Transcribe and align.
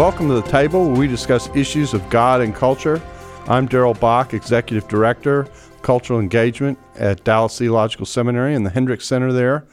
Welcome 0.00 0.28
to 0.28 0.34
the 0.34 0.48
table 0.48 0.86
where 0.86 0.98
we 0.98 1.08
discuss 1.08 1.54
issues 1.54 1.92
of 1.92 2.08
God 2.08 2.40
and 2.40 2.54
culture. 2.54 3.02
I'm 3.46 3.66
Darrell 3.66 3.92
Bock, 3.92 4.32
Executive 4.32 4.88
Director, 4.88 5.46
Cultural 5.82 6.20
Engagement 6.20 6.78
at 6.94 7.22
Dallas 7.22 7.58
Theological 7.58 8.06
Seminary 8.06 8.54
and 8.54 8.64
the 8.64 8.70
Hendricks 8.70 9.04
Center 9.04 9.30
there. 9.30 9.66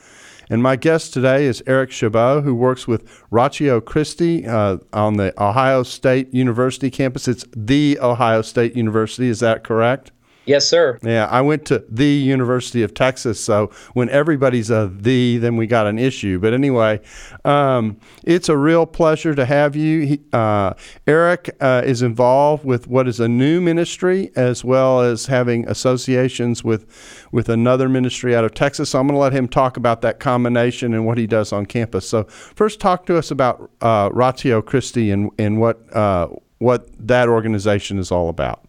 And 0.50 0.62
my 0.62 0.76
guest 0.76 1.14
today 1.14 1.46
is 1.46 1.64
Eric 1.66 1.92
Chabot, 1.92 2.44
who 2.44 2.54
works 2.54 2.90
with 2.90 3.24
Ratio 3.32 3.80
Christi 3.80 4.46
uh, 4.46 4.80
on 4.92 5.16
the 5.16 5.34
Ohio 5.42 5.84
State 5.84 6.34
University 6.34 6.92
campus. 6.92 7.30
It's 7.30 7.46
the 7.56 7.98
Ohio 8.02 8.42
State 8.42 8.76
University, 8.76 9.30
is 9.30 9.40
that 9.40 9.64
correct? 9.64 10.12
Yes, 10.48 10.66
sir. 10.66 10.98
Yeah, 11.04 11.26
I 11.26 11.42
went 11.42 11.66
to 11.66 11.84
the 11.90 12.08
University 12.08 12.82
of 12.82 12.94
Texas, 12.94 13.38
so 13.38 13.70
when 13.94 14.10
everybody's 14.10 14.70
a 14.70 14.90
the, 14.96 15.38
then 15.40 15.58
we 15.58 15.68
got 15.68 15.88
an 15.88 16.00
issue. 16.00 16.40
But 16.40 16.54
anyway, 16.54 17.02
um, 17.44 18.00
it's 18.24 18.48
a 18.48 18.56
real 18.56 18.86
pleasure 18.86 19.36
to 19.36 19.46
have 19.46 19.76
you. 19.76 20.06
He, 20.06 20.22
uh, 20.32 20.74
Eric 21.06 21.50
uh, 21.60 21.82
is 21.86 22.02
involved 22.02 22.64
with 22.64 22.88
what 22.88 23.10
is 23.10 23.20
a 23.20 23.28
new 23.28 23.60
ministry, 23.60 24.32
as 24.38 24.64
well 24.64 25.02
as 25.02 25.26
having 25.26 25.68
associations 25.68 26.64
with 26.64 27.28
with 27.34 27.50
another 27.50 27.90
ministry 27.90 28.34
out 28.34 28.46
of 28.46 28.54
Texas. 28.54 28.92
So 28.92 29.00
I'm 29.00 29.08
going 29.08 29.16
to 29.16 29.20
let 29.20 29.34
him 29.34 29.50
talk 29.50 29.76
about 29.76 30.02
that 30.04 30.22
combination 30.22 30.94
and 30.94 31.06
what 31.06 31.18
he 31.18 31.28
does 31.28 31.52
on 31.52 31.66
campus. 31.66 32.08
So 32.08 32.24
first, 32.24 32.80
talk 32.80 33.06
to 33.08 33.18
us 33.18 33.32
about 33.32 33.70
uh, 33.82 34.12
Ratio 34.14 34.62
Christi 34.62 35.12
and 35.12 35.30
and 35.38 35.60
what 35.60 35.94
uh, 35.94 36.30
what 36.60 36.88
that 37.06 37.28
organization 37.28 38.00
is 38.00 38.14
all 38.14 38.30
about. 38.30 38.67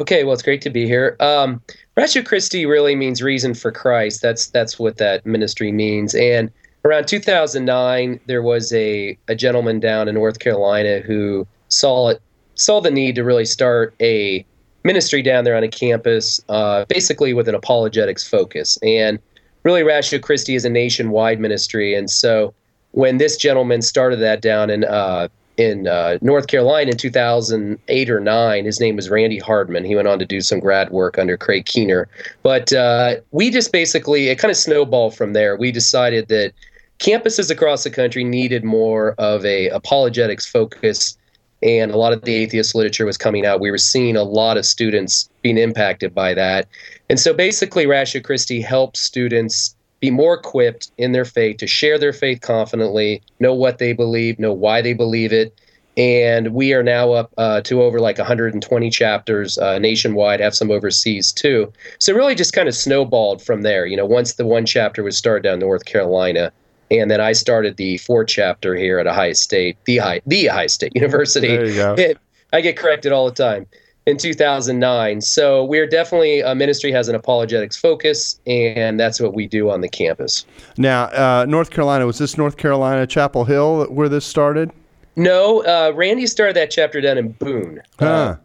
Okay, 0.00 0.24
well, 0.24 0.32
it's 0.32 0.42
great 0.42 0.62
to 0.62 0.70
be 0.70 0.86
here. 0.86 1.16
Um, 1.20 1.60
Ratio 1.96 2.22
Christi 2.22 2.66
really 2.66 2.96
means 2.96 3.22
reason 3.22 3.54
for 3.54 3.70
Christ. 3.70 4.22
That's 4.22 4.48
that's 4.48 4.78
what 4.78 4.96
that 4.96 5.24
ministry 5.24 5.70
means. 5.70 6.14
And 6.14 6.50
around 6.84 7.06
2009, 7.06 8.20
there 8.26 8.42
was 8.42 8.72
a, 8.72 9.16
a 9.28 9.34
gentleman 9.34 9.78
down 9.78 10.08
in 10.08 10.14
North 10.14 10.40
Carolina 10.40 10.98
who 10.98 11.46
saw 11.68 12.08
it 12.08 12.22
saw 12.56 12.80
the 12.80 12.90
need 12.90 13.14
to 13.16 13.24
really 13.24 13.44
start 13.44 13.94
a 14.00 14.44
ministry 14.84 15.22
down 15.22 15.44
there 15.44 15.56
on 15.56 15.62
a 15.62 15.68
campus, 15.68 16.40
uh, 16.48 16.84
basically 16.86 17.32
with 17.32 17.48
an 17.48 17.54
apologetics 17.54 18.26
focus. 18.26 18.76
And 18.82 19.18
really, 19.62 19.82
Ratio 19.82 20.18
Christi 20.18 20.56
is 20.56 20.64
a 20.64 20.70
nationwide 20.70 21.38
ministry. 21.38 21.94
And 21.94 22.10
so 22.10 22.52
when 22.92 23.18
this 23.18 23.36
gentleman 23.36 23.82
started 23.82 24.16
that 24.16 24.40
down 24.40 24.70
in 24.70 24.84
uh, 24.84 25.28
in 25.56 25.86
uh, 25.86 26.18
North 26.20 26.46
Carolina 26.46 26.90
in 26.90 26.96
2008 26.96 28.10
or 28.10 28.20
9. 28.20 28.64
His 28.64 28.80
name 28.80 28.96
was 28.96 29.08
Randy 29.08 29.38
Hardman. 29.38 29.84
He 29.84 29.94
went 29.94 30.08
on 30.08 30.18
to 30.18 30.26
do 30.26 30.40
some 30.40 30.60
grad 30.60 30.90
work 30.90 31.18
under 31.18 31.36
Craig 31.36 31.66
Keener. 31.66 32.08
But 32.42 32.72
uh, 32.72 33.16
we 33.30 33.50
just 33.50 33.72
basically, 33.72 34.28
it 34.28 34.38
kind 34.38 34.50
of 34.50 34.56
snowballed 34.56 35.16
from 35.16 35.32
there. 35.32 35.56
We 35.56 35.70
decided 35.72 36.28
that 36.28 36.52
campuses 36.98 37.50
across 37.50 37.84
the 37.84 37.90
country 37.90 38.24
needed 38.24 38.64
more 38.64 39.12
of 39.18 39.44
a 39.44 39.68
apologetics 39.68 40.46
focus 40.46 41.16
and 41.62 41.90
a 41.90 41.96
lot 41.96 42.12
of 42.12 42.22
the 42.22 42.34
atheist 42.34 42.74
literature 42.74 43.06
was 43.06 43.16
coming 43.16 43.46
out. 43.46 43.58
We 43.58 43.70
were 43.70 43.78
seeing 43.78 44.16
a 44.16 44.22
lot 44.22 44.58
of 44.58 44.66
students 44.66 45.30
being 45.40 45.56
impacted 45.56 46.14
by 46.14 46.34
that. 46.34 46.68
And 47.08 47.18
so 47.18 47.32
basically, 47.32 47.86
Ratio 47.86 48.20
Christi 48.20 48.60
helps 48.60 49.00
students 49.00 49.74
be 50.04 50.10
more 50.10 50.34
equipped 50.34 50.90
in 50.98 51.12
their 51.12 51.24
faith 51.24 51.56
to 51.56 51.66
share 51.66 51.98
their 51.98 52.12
faith 52.12 52.42
confidently, 52.42 53.22
know 53.40 53.54
what 53.54 53.78
they 53.78 53.94
believe, 53.94 54.38
know 54.38 54.52
why 54.52 54.82
they 54.82 54.92
believe 54.92 55.32
it. 55.32 55.58
And 55.96 56.52
we 56.52 56.74
are 56.74 56.82
now 56.82 57.12
up 57.12 57.32
uh, 57.38 57.62
to 57.62 57.82
over 57.82 58.00
like 58.00 58.18
120 58.18 58.90
chapters 58.90 59.56
uh, 59.56 59.78
nationwide, 59.78 60.40
have 60.40 60.54
some 60.54 60.70
overseas 60.70 61.32
too. 61.32 61.72
So 62.00 62.12
really 62.12 62.34
just 62.34 62.52
kind 62.52 62.68
of 62.68 62.74
snowballed 62.74 63.40
from 63.40 63.62
there. 63.62 63.86
You 63.86 63.96
know, 63.96 64.04
once 64.04 64.34
the 64.34 64.44
one 64.44 64.66
chapter 64.66 65.02
was 65.02 65.16
started 65.16 65.48
down 65.48 65.60
North 65.60 65.86
Carolina, 65.86 66.52
and 66.90 67.10
then 67.10 67.22
I 67.22 67.32
started 67.32 67.78
the 67.78 67.96
fourth 67.96 68.28
chapter 68.28 68.74
here 68.74 68.98
at 68.98 69.06
Ohio 69.06 69.32
State, 69.32 69.78
the 69.86 69.98
High, 69.98 70.20
the 70.26 70.50
Ohio 70.50 70.66
State 70.66 70.92
University. 70.94 71.48
There 71.48 71.66
you 71.66 71.74
go. 71.74 71.96
I 72.52 72.60
get 72.60 72.76
corrected 72.76 73.10
all 73.10 73.24
the 73.24 73.34
time 73.34 73.66
in 74.06 74.16
2009. 74.16 75.20
So 75.20 75.64
we're 75.64 75.86
definitely 75.86 76.40
a 76.40 76.54
ministry 76.54 76.92
has 76.92 77.08
an 77.08 77.14
apologetics 77.14 77.76
focus, 77.76 78.38
and 78.46 78.98
that's 79.00 79.20
what 79.20 79.34
we 79.34 79.46
do 79.46 79.70
on 79.70 79.80
the 79.80 79.88
campus. 79.88 80.44
Now, 80.76 81.04
uh, 81.06 81.46
North 81.48 81.70
Carolina 81.70 82.06
was 82.06 82.18
this 82.18 82.36
North 82.36 82.56
Carolina 82.56 83.06
Chapel 83.06 83.44
Hill 83.44 83.84
where 83.86 84.08
this 84.08 84.26
started? 84.26 84.70
No, 85.16 85.62
uh, 85.64 85.92
Randy 85.94 86.26
started 86.26 86.56
that 86.56 86.70
chapter 86.70 87.00
down 87.00 87.18
in 87.18 87.32
Boone. 87.32 87.80
Huh. 87.98 88.06
Uh, 88.06 88.36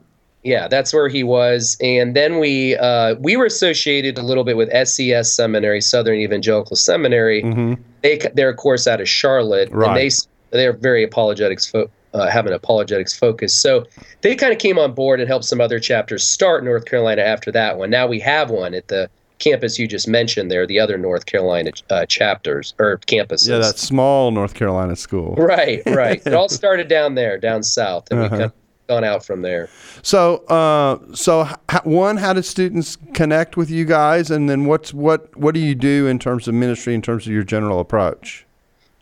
yeah, 0.44 0.70
that's 0.70 0.94
where 0.94 1.10
he 1.10 1.22
was, 1.24 1.76
and 1.82 2.16
then 2.16 2.40
we 2.40 2.78
uh, 2.78 3.16
we 3.16 3.36
were 3.36 3.46
associated 3.46 4.18
a 4.18 4.22
little 4.22 4.46
bit 4.46 4.56
with 4.56 4.70
SES 4.88 5.36
Seminary, 5.36 5.82
Southern 5.82 6.16
Evangelical 6.16 6.78
Seminary. 6.78 7.44
Mm-hmm. 7.44 7.74
They 8.04 8.20
they're 8.36 8.50
of 8.50 8.56
course 8.56 8.88
out 8.88 9.02
of 9.02 9.10
Charlotte, 9.10 9.70
Right. 9.72 9.90
and 9.90 9.98
they 9.98 10.10
they're 10.58 10.72
very 10.72 11.04
apologetics 11.04 11.66
fo- 11.70 11.90
uh, 12.14 12.28
have 12.30 12.46
an 12.48 12.54
apologetics 12.54 13.18
focus. 13.18 13.54
So 13.56 13.86
they 14.22 14.36
kind 14.36 14.52
of 14.54 14.60
came 14.60 14.78
on 14.80 14.94
board 14.94 15.20
and 15.20 15.28
helped 15.28 15.46
some 15.46 15.62
other 15.62 15.80
chapters 15.80 16.26
start 16.26 16.64
North 16.64 16.86
Carolina 16.86 17.22
after 17.22 17.52
that 17.52 17.78
one. 17.78 17.90
Now 17.90 18.08
we 18.08 18.20
have 18.22 18.50
one 18.50 18.74
at 18.74 18.88
the 18.88 19.10
campus 19.40 19.80
you 19.80 19.88
just 19.88 20.08
mentioned 20.08 20.52
there, 20.52 20.68
the 20.68 20.80
other 20.80 20.98
North 20.98 21.26
Carolina 21.26 21.72
uh, 21.90 22.06
chapters 22.06 22.74
or 22.80 22.98
campuses. 23.08 23.48
Yeah, 23.50 23.60
that 23.60 23.78
small 23.80 24.32
North 24.32 24.54
Carolina 24.54 24.96
school. 24.96 25.36
right, 25.38 25.82
right. 25.86 26.22
it 26.26 26.34
all 26.34 26.50
started 26.62 26.88
down 26.88 27.16
there, 27.16 27.38
down 27.38 27.64
south, 27.64 28.08
and 28.12 28.20
Uh-huh. 28.20 28.24
we've 28.30 28.32
kind 28.32 28.44
of 28.44 28.54
gone 28.90 29.04
out 29.04 29.24
from 29.24 29.44
there. 29.44 29.70
So, 30.02 30.38
uh, 30.48 30.98
so 31.14 31.48
h- 31.72 31.86
one, 31.86 32.18
how 32.18 32.34
do 32.34 32.42
students 32.42 32.98
connect 33.14 33.56
with 33.56 33.70
you 33.70 33.86
guys, 33.86 34.30
and 34.32 34.50
then 34.50 34.66
what's 34.66 34.94
what 34.94 35.34
what 35.38 35.54
do 35.54 35.62
you 35.62 35.76
do 35.76 36.08
in 36.08 36.18
terms 36.20 36.48
of 36.48 36.54
ministry, 36.56 36.94
in 36.96 37.02
terms 37.02 37.26
of 37.28 37.32
your 37.32 37.44
general 37.44 37.80
approach? 37.80 38.46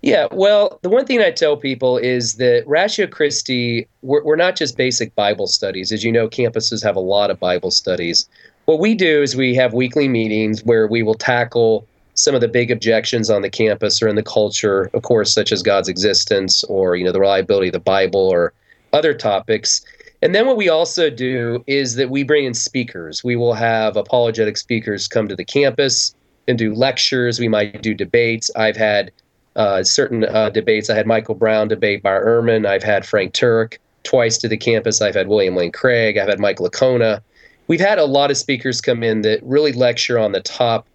Yeah, 0.08 0.30
well, 0.32 0.80
the 0.84 0.90
one 0.90 1.06
thing 1.06 1.20
I 1.20 1.32
tell 1.32 1.58
people 1.58 1.98
is 1.98 2.36
that 2.36 2.64
Ratio 2.66 3.08
Christi, 3.08 3.90
we're, 4.04 4.24
we're 4.24 4.38
not 4.38 4.56
just 4.56 4.78
basic 4.78 5.14
Bible 5.16 5.48
studies. 5.48 5.92
As 5.92 6.02
you 6.02 6.14
know, 6.14 6.30
campuses 6.30 6.82
have 6.82 6.96
a 6.96 7.02
lot 7.02 7.30
of 7.30 7.42
Bible 7.42 7.72
studies. 7.72 8.26
What 8.64 8.80
we 8.80 8.96
do 8.96 9.22
is 9.22 9.36
we 9.36 9.54
have 9.56 9.74
weekly 9.74 10.08
meetings 10.08 10.64
where 10.64 10.88
we 10.88 11.04
will 11.04 11.16
tackle 11.16 11.86
some 12.14 12.34
of 12.34 12.40
the 12.40 12.48
big 12.48 12.72
objections 12.72 13.30
on 13.30 13.42
the 13.42 13.50
campus 13.50 14.02
or 14.02 14.08
in 14.08 14.16
the 14.16 14.24
culture, 14.24 14.90
of 14.94 15.02
course, 15.02 15.34
such 15.34 15.52
as 15.52 15.62
God's 15.62 15.90
existence 15.90 16.64
or 16.70 16.96
you 16.96 17.04
know 17.04 17.12
the 17.12 17.20
reliability 17.20 17.68
of 17.68 17.74
the 17.74 17.80
Bible 17.82 18.30
or 18.30 18.54
other 18.94 19.14
topics. 19.14 19.86
And 20.22 20.34
then 20.34 20.48
what 20.48 20.56
we 20.56 20.70
also 20.70 21.10
do 21.10 21.66
is 21.68 21.96
that 21.96 22.10
we 22.10 22.24
bring 22.24 22.46
in 22.46 22.54
speakers. 22.54 23.26
We 23.26 23.36
will 23.36 23.56
have 23.56 23.98
apologetic 23.98 24.56
speakers 24.56 25.06
come 25.06 25.28
to 25.28 25.36
the 25.36 25.44
campus 25.44 26.16
and 26.48 26.58
do 26.58 26.74
lectures. 26.74 27.42
We 27.42 27.50
might 27.50 27.82
do 27.82 27.94
debates. 27.94 28.50
I've 28.56 28.78
had 28.78 29.12
uh, 29.58 29.84
certain 29.84 30.24
uh, 30.24 30.50
debates. 30.50 30.90
I 30.90 30.96
had 30.96 31.08
Michael 31.08 31.36
Brown 31.36 31.68
debate 31.68 32.04
Bart 32.04 32.26
Ehrman. 32.26 32.66
I've 32.66 32.84
had 32.84 33.06
Frank 33.06 33.34
Turek 33.34 33.80
twice 34.04 34.38
to 34.38 34.48
the 34.48 34.58
campus. 34.58 35.02
I've 35.02 35.16
had 35.16 35.28
William 35.28 35.56
Lane 35.56 35.72
Craig. 35.72 36.18
I've 36.18 36.30
had 36.30 36.40
Mike 36.40 36.60
Licona. 36.60 37.22
We've 37.68 37.82
had 37.82 38.00
a 38.00 38.06
lot 38.06 38.32
of 38.32 38.38
speakers 38.38 38.80
come 38.80 39.04
in 39.04 39.22
that 39.22 39.44
really 39.44 39.74
lecture 39.74 40.18
on 40.18 40.32
the 40.32 40.42
top 40.42 40.88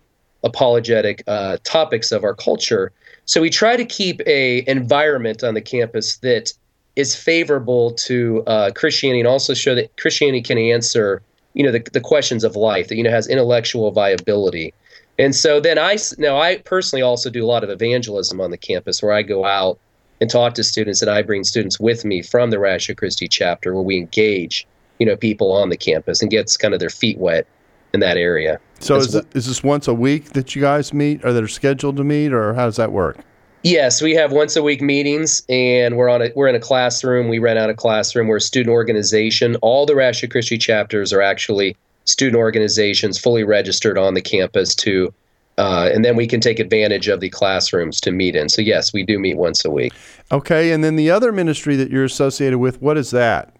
apologetic 0.45 1.23
uh, 1.27 1.59
topics 1.65 2.11
of 2.11 2.25
our 2.25 2.35
culture. 2.35 2.93
So 3.27 3.41
we 3.41 3.51
try 3.51 3.77
to 3.77 3.85
keep 3.85 4.21
a 4.27 4.65
environment 4.67 5.45
on 5.45 5.55
the 5.55 5.61
campus 5.61 6.17
that 6.19 6.53
is 6.97 7.15
favorable 7.15 7.93
to 7.93 8.43
uh, 8.47 8.71
Christianity 8.73 9.21
and 9.21 9.29
also 9.29 9.55
show 9.55 9.75
that 9.75 9.97
Christianity 9.97 10.43
can 10.43 10.59
answer, 10.59 11.23
you 11.55 11.63
know, 11.63 11.73
the, 11.73 11.83
the 11.93 12.01
questions 12.01 12.45
of 12.45 12.57
life 12.57 12.89
that 12.89 12.97
you 12.97 13.03
know 13.03 13.11
has 13.11 13.29
intellectual 13.29 13.91
viability. 13.91 14.75
And 15.23 15.37
so 15.37 15.61
then 15.61 15.79
I 15.79 15.99
now 16.19 16.39
I 16.39 16.57
personally 16.57 17.01
also 17.01 17.31
do 17.31 17.45
a 17.45 17.47
lot 17.47 17.63
of 17.63 17.71
evangelism 17.71 18.41
on 18.41 18.51
the 18.51 18.59
campus 18.59 19.01
where 19.01 19.13
I 19.13 19.23
go 19.23 19.45
out 19.45 19.79
and 20.21 20.29
talk 20.29 20.55
to 20.55 20.65
students 20.65 21.01
and 21.01 21.09
I 21.09 21.23
bring 21.23 21.45
students 21.45 21.79
with 21.79 22.05
me 22.05 22.23
from 22.23 22.51
the 22.51 22.59
Ratio 22.59 22.97
Christi 22.97 23.29
chapter 23.29 23.73
where 23.73 23.85
we 23.85 23.97
engage, 23.97 24.67
you 24.99 25.07
know, 25.07 25.15
people 25.15 25.53
on 25.53 25.69
the 25.69 25.77
campus 25.77 26.23
and 26.23 26.31
gets 26.31 26.57
kind 26.57 26.75
of 26.75 26.81
their 26.81 26.91
feet 26.91 27.19
wet 27.19 27.47
in 27.95 28.01
that 28.01 28.17
area. 28.17 28.59
So, 28.81 28.97
is, 28.97 29.15
it, 29.15 29.25
is 29.33 29.47
this 29.47 29.63
once 29.63 29.87
a 29.87 29.95
week 29.95 30.33
that 30.33 30.57
you 30.57 30.61
guys 30.61 30.93
meet, 30.93 31.25
or 31.25 31.33
that 31.33 31.45
are 31.45 31.49
scheduled 31.49 31.99
to 31.99 32.05
meet, 32.05 32.33
or 32.33 32.55
how 32.55 32.65
does 32.65 32.77
that 32.77 32.91
work? 32.91 33.19
Yes, 33.63 34.03
we 34.03 34.17
have 34.17 34.33
once 34.33 34.57
a 34.57 34.63
week 34.63 34.83
meetings, 34.83 35.45
and 35.49 35.97
we're 35.97 36.09
on 36.09 36.21
a 36.21 36.33
we're 36.35 36.49
in 36.49 36.57
a 36.57 36.61
classroom. 36.61 37.29
We 37.29 37.39
rent 37.39 37.61
out 37.61 37.71
a 37.71 37.75
classroom. 37.75 38.27
We're 38.27 38.39
a 38.39 38.41
student 38.41 38.73
organization. 38.73 39.55
All 39.63 39.87
the 39.87 39.95
Ratio 39.95 40.29
Christi 40.29 40.59
chapters 40.59 41.13
are 41.13 41.23
actually 41.23 41.77
student 42.05 42.37
organizations, 42.37 43.19
fully 43.19 43.45
registered 43.45 43.99
on 43.99 44.15
the 44.15 44.23
campus 44.23 44.75
to 44.77 45.13
uh, 45.59 45.91
and 45.93 46.05
then 46.05 46.17
we 46.17 46.27
can 46.27 46.41
take 46.41 46.59
advantage 46.59 47.09
of 47.09 47.21
the 47.21 47.29
classrooms 47.29 48.01
to 48.01 48.11
meet 48.11 48.35
in. 48.35 48.49
So 48.49 48.63
yes, 48.63 48.93
we 48.93 49.05
do 49.05 49.19
meet 49.19 49.37
once 49.37 49.65
a 49.65 49.71
week. 49.71 49.93
Okay, 50.31 50.73
and 50.73 50.83
then 50.83 50.97
the 50.97 51.11
other 51.11 51.31
ministry 51.31 51.77
that 51.77 51.91
you're 51.91 52.05
associated 52.05 52.59
with, 52.59 52.81
what 52.81 52.97
is 52.97 53.11
that? 53.11 53.55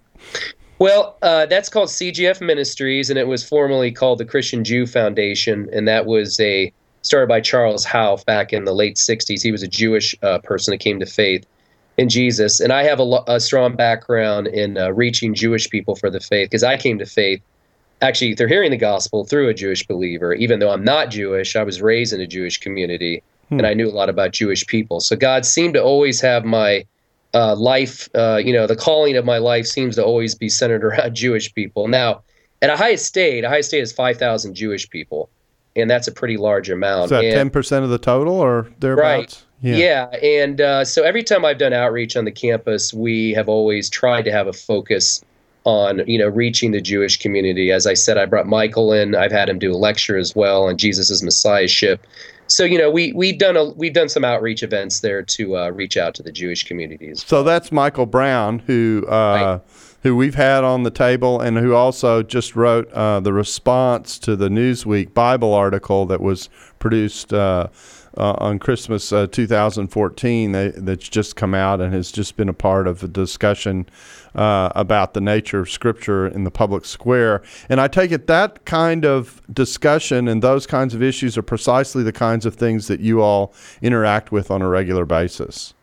Well, 0.79 1.17
uh, 1.23 1.47
that's 1.47 1.69
called 1.69 1.91
CJF 1.91 2.41
Ministries, 2.41 3.11
and 3.11 3.19
it 3.19 3.29
was 3.29 3.47
formerly 3.47 3.93
called 3.93 4.19
the 4.19 4.25
Christian 4.25 4.65
Jew 4.65 4.87
Foundation, 4.87 5.69
and 5.73 5.87
that 5.87 6.07
was 6.07 6.41
a 6.41 6.73
started 7.03 7.29
by 7.29 7.41
Charles 7.41 7.85
Howe 7.85 8.19
back 8.27 8.53
in 8.53 8.65
the 8.65 8.73
late 8.73 8.97
'60s. 8.97 9.43
He 9.43 9.53
was 9.53 9.63
a 9.63 9.69
Jewish 9.69 10.15
uh, 10.23 10.39
person 10.39 10.73
that 10.73 10.79
came 10.79 10.99
to 10.99 11.07
faith 11.07 11.47
in 11.99 12.09
Jesus, 12.09 12.59
and 12.59 12.73
I 12.73 12.83
have 12.85 12.99
a, 12.99 13.23
a 13.29 13.39
strong 13.39 13.77
background 13.77 14.49
in 14.49 14.77
uh, 14.77 14.91
reaching 14.91 15.35
Jewish 15.35 15.71
people 15.71 15.95
for 15.95 16.11
the 16.11 16.21
faith 16.21 16.51
because 16.51 16.65
I 16.65 16.77
came 16.77 16.99
to 16.99 17.07
faith 17.07 17.43
actually 18.03 18.35
through 18.35 18.49
hearing 18.49 18.71
the 18.71 18.77
gospel 18.77 19.25
through 19.25 19.49
a 19.49 19.55
Jewish 19.55 19.87
believer. 19.87 20.35
Even 20.35 20.59
though 20.59 20.71
I'm 20.71 20.85
not 20.85 21.11
Jewish, 21.11 21.57
I 21.57 21.63
was 21.63 21.81
raised 21.81 22.13
in 22.13 22.21
a 22.21 22.27
Jewish 22.27 22.59
community, 22.59 23.23
hmm. 23.49 23.59
and 23.59 23.67
I 23.67 23.75
knew 23.75 23.89
a 23.89 23.93
lot 23.93 24.11
about 24.11 24.33
Jewish 24.33 24.67
people. 24.67 25.01
So 25.01 25.17
God 25.17 25.47
seemed 25.47 25.75
to 25.75 25.83
always 25.83 26.21
have 26.21 26.45
my 26.45 26.85
uh, 27.33 27.55
life, 27.57 28.09
uh, 28.15 28.37
you 28.45 28.53
know, 28.53 28.67
the 28.67 28.77
calling 28.77 29.17
of 29.17 29.25
my 29.25 29.39
life 29.39 29.67
seems 29.67 29.97
to 29.97 30.05
always 30.05 30.35
be 30.35 30.49
centered 30.49 30.85
around 30.85 31.15
Jewish 31.15 31.55
people. 31.55 31.89
Now, 31.89 32.23
at 32.61 32.71
Ohio 32.71 32.97
State, 32.97 33.45
Ohio 33.45 33.63
State 33.63 33.81
has 33.81 33.93
5,000 33.93 34.55
Jewish 34.55 34.89
people, 34.91 35.31
and 35.75 35.91
that's 35.91 36.09
a 36.09 36.13
pretty 36.13 36.37
large 36.37 36.71
amount. 36.71 37.05
Is 37.05 37.11
that 37.11 37.25
and, 37.25 37.51
10% 37.51 37.83
of 37.83 37.91
the 37.91 37.99
total 37.99 38.35
or 38.35 38.69
thereabouts? 38.81 39.45
Right. 39.63 39.77
Yeah. 39.77 40.09
yeah. 40.13 40.17
And 40.19 40.61
uh, 40.61 40.85
so 40.85 41.03
every 41.05 41.23
time 41.23 41.45
I've 41.45 41.59
done 41.59 41.73
outreach 41.73 42.17
on 42.17 42.25
the 42.25 42.33
campus, 42.33 42.93
we 42.93 43.33
have 43.33 43.49
always 43.49 43.89
tried 43.89 44.23
to 44.23 44.33
have 44.33 44.49
a 44.49 44.53
focus 44.53 45.25
on, 45.65 46.03
you 46.07 46.19
know, 46.19 46.29
reaching 46.29 46.73
the 46.73 46.81
Jewish 46.81 47.19
community. 47.19 47.71
As 47.71 47.87
I 47.87 47.95
said, 47.95 48.19
I 48.19 48.27
brought 48.27 48.47
Michael 48.47 48.93
in. 48.93 49.15
I've 49.15 49.33
had 49.33 49.49
him 49.49 49.59
do 49.59 49.73
a 49.73 49.77
lecture 49.77 50.17
as 50.17 50.35
well 50.35 50.65
on 50.65 50.77
Jesus' 50.77 51.23
messiahship 51.23 52.07
so 52.53 52.65
you 52.65 52.79
know 52.79 52.91
we 52.91 53.13
we've 53.13 53.39
done 53.39 53.57
a 53.57 53.65
we've 53.71 53.95
done 53.95 54.09
some 54.09 54.25
outreach 54.25 54.63
events 54.63 55.01
there 55.01 55.23
to 55.23 55.57
uh, 55.57 55.71
reach 55.71 55.97
out 55.97 56.15
to 56.17 56.23
the 56.23 56.33
Jewish 56.33 56.65
communities. 56.65 57.25
So 57.27 57.43
that's 57.43 57.73
Michael 57.73 58.07
Brown 58.07 58.61
who. 58.61 59.05
Uh, 59.09 59.11
right. 59.13 59.61
Who 60.03 60.17
we've 60.17 60.35
had 60.35 60.65
on 60.65 60.83
the 60.83 60.91
table, 60.91 61.41
and 61.41 61.57
who 61.57 61.75
also 61.75 62.25
just 62.25 62.57
wrote 62.57 62.91
uh, 62.91 63.21
the 63.21 63.33
response 63.33 64.19
to 64.19 64.35
the 64.35 64.49
Newsweek 64.49 65.15
Bible 65.15 65.55
article 65.55 66.07
that 66.07 66.21
was 66.21 66.49
produced 66.81 67.33
uh, 67.33 67.69
uh, 68.17 68.35
on 68.39 68.59
Christmas 68.59 69.13
uh, 69.13 69.29
2014 69.29 70.51
they, 70.51 70.69
that's 70.71 71.09
just 71.09 71.37
come 71.37 71.55
out 71.55 71.81
and 71.81 71.95
has 71.95 72.11
just 72.11 72.37
been 72.37 72.49
a 72.49 72.53
part 72.53 72.89
of 72.89 73.05
a 73.05 73.07
discussion 73.07 73.87
uh, 74.35 74.71
about 74.75 75.15
the 75.15 75.21
nature 75.21 75.61
of 75.61 75.71
Scripture 75.71 76.27
in 76.27 76.45
the 76.45 76.51
public 76.51 76.85
square. 76.85 77.43
And 77.69 77.81
I 77.81 77.89
take 77.89 78.13
it 78.13 78.27
that 78.27 78.65
kind 78.65 79.05
of 79.05 79.41
discussion 79.53 80.29
and 80.29 80.43
those 80.43 80.67
kinds 80.67 80.95
of 80.95 81.03
issues 81.03 81.37
are 81.37 81.43
precisely 81.43 82.03
the 82.03 82.13
kinds 82.13 82.47
of 82.47 82.55
things 82.55 82.89
that 82.89 83.01
you 83.01 83.21
all 83.21 83.55
interact 83.81 84.33
with 84.33 84.51
on 84.51 84.63
a 84.63 84.69
regular 84.69 85.05
basis. 85.05 85.75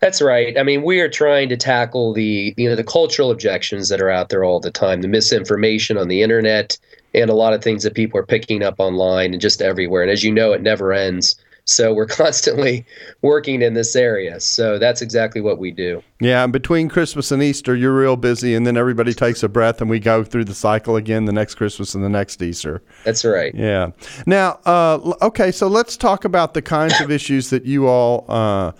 That's 0.00 0.20
right. 0.20 0.58
I 0.58 0.64
mean, 0.64 0.82
we 0.82 0.98
are 0.98 1.08
trying 1.08 1.48
to 1.50 1.56
tackle 1.56 2.12
the 2.12 2.52
you 2.56 2.68
know 2.68 2.74
the 2.74 2.82
cultural 2.82 3.30
objections 3.30 3.88
that 3.88 4.00
are 4.00 4.10
out 4.10 4.30
there 4.30 4.42
all 4.42 4.58
the 4.58 4.70
time, 4.70 5.00
the 5.00 5.06
misinformation 5.06 5.96
on 5.96 6.08
the 6.08 6.22
internet, 6.22 6.76
and 7.14 7.30
a 7.30 7.34
lot 7.34 7.52
of 7.52 7.62
things 7.62 7.84
that 7.84 7.94
people 7.94 8.18
are 8.18 8.26
picking 8.26 8.64
up 8.64 8.74
online 8.78 9.32
and 9.32 9.40
just 9.40 9.62
everywhere. 9.62 10.02
And 10.02 10.10
as 10.10 10.24
you 10.24 10.32
know, 10.32 10.52
it 10.52 10.60
never 10.60 10.92
ends. 10.92 11.36
So 11.64 11.94
we're 11.94 12.06
constantly 12.22 12.84
working 13.22 13.62
in 13.62 13.74
this 13.74 13.94
area. 13.96 14.40
So 14.40 14.78
that's 14.78 15.02
exactly 15.02 15.40
what 15.40 15.58
we 15.58 15.70
do. 15.70 16.02
Yeah, 16.20 16.44
and 16.44 16.52
between 16.52 16.88
Christmas 16.88 17.32
and 17.32 17.42
Easter, 17.42 17.74
you're 17.74 17.96
real 17.96 18.16
busy, 18.16 18.54
and 18.54 18.64
then 18.64 18.76
everybody 18.76 19.12
takes 19.12 19.42
a 19.42 19.48
breath, 19.48 19.80
and 19.80 19.90
we 19.90 19.98
go 19.98 20.22
through 20.22 20.44
the 20.44 20.54
cycle 20.54 20.94
again 20.94 21.24
the 21.24 21.32
next 21.32 21.56
Christmas 21.56 21.96
and 21.96 22.04
the 22.04 22.08
next 22.08 22.40
Easter. 22.40 22.80
That's 23.04 23.24
right. 23.24 23.52
Yeah. 23.52 23.90
Now, 24.24 24.60
uh, 24.64 25.14
okay, 25.22 25.50
so 25.50 25.66
let's 25.66 25.96
talk 25.96 26.24
about 26.24 26.54
the 26.54 26.62
kinds 26.62 27.00
of 27.00 27.10
issues 27.10 27.50
that 27.50 27.64
you 27.64 27.88
all 27.88 28.24
uh, 28.28 28.70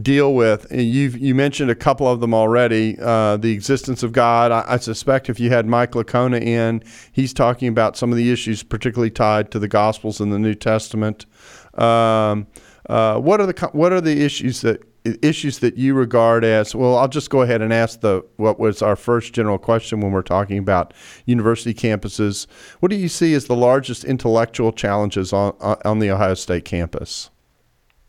deal 0.00 0.34
with. 0.34 0.70
You 0.70 1.08
you 1.08 1.34
mentioned 1.34 1.70
a 1.70 1.74
couple 1.74 2.06
of 2.06 2.20
them 2.20 2.32
already. 2.32 2.96
Uh, 3.00 3.36
the 3.36 3.50
existence 3.50 4.04
of 4.04 4.12
God. 4.12 4.52
I, 4.52 4.64
I, 4.68 4.76
suspect 4.76 5.28
if 5.28 5.40
you 5.40 5.50
had 5.50 5.66
Mike 5.66 5.92
Licona 5.92 6.40
in, 6.40 6.82
he's 7.10 7.34
talking 7.34 7.68
about 7.68 7.96
some 7.96 8.10
of 8.10 8.16
the 8.16 8.30
issues, 8.30 8.62
particularly 8.62 9.10
tied 9.10 9.50
to 9.50 9.58
the 9.58 9.68
Gospels 9.68 10.20
in 10.20 10.30
the 10.30 10.38
New 10.38 10.54
Testament. 10.54 11.26
Um, 11.74 12.46
uh, 12.88 13.18
what 13.18 13.40
are 13.40 13.46
the 13.46 13.70
what 13.72 13.92
are 13.92 14.00
the 14.00 14.24
issues 14.24 14.60
that 14.62 14.82
issues 15.22 15.58
that 15.60 15.76
you 15.76 15.94
regard 15.94 16.44
as 16.44 16.74
well? 16.74 16.96
I'll 16.96 17.08
just 17.08 17.30
go 17.30 17.42
ahead 17.42 17.62
and 17.62 17.72
ask 17.72 18.00
the 18.00 18.24
what 18.36 18.58
was 18.58 18.82
our 18.82 18.96
first 18.96 19.32
general 19.32 19.58
question 19.58 20.00
when 20.00 20.12
we're 20.12 20.22
talking 20.22 20.58
about 20.58 20.92
university 21.26 21.74
campuses. 21.74 22.46
What 22.80 22.90
do 22.90 22.96
you 22.96 23.08
see 23.08 23.34
as 23.34 23.46
the 23.46 23.56
largest 23.56 24.04
intellectual 24.04 24.72
challenges 24.72 25.32
on 25.32 25.54
on 25.60 25.98
the 25.98 26.10
Ohio 26.10 26.34
State 26.34 26.64
campus? 26.64 27.30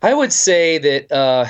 I 0.02 0.14
would 0.14 0.34
say 0.34 0.78
that 0.80 1.12
uh, 1.14 1.48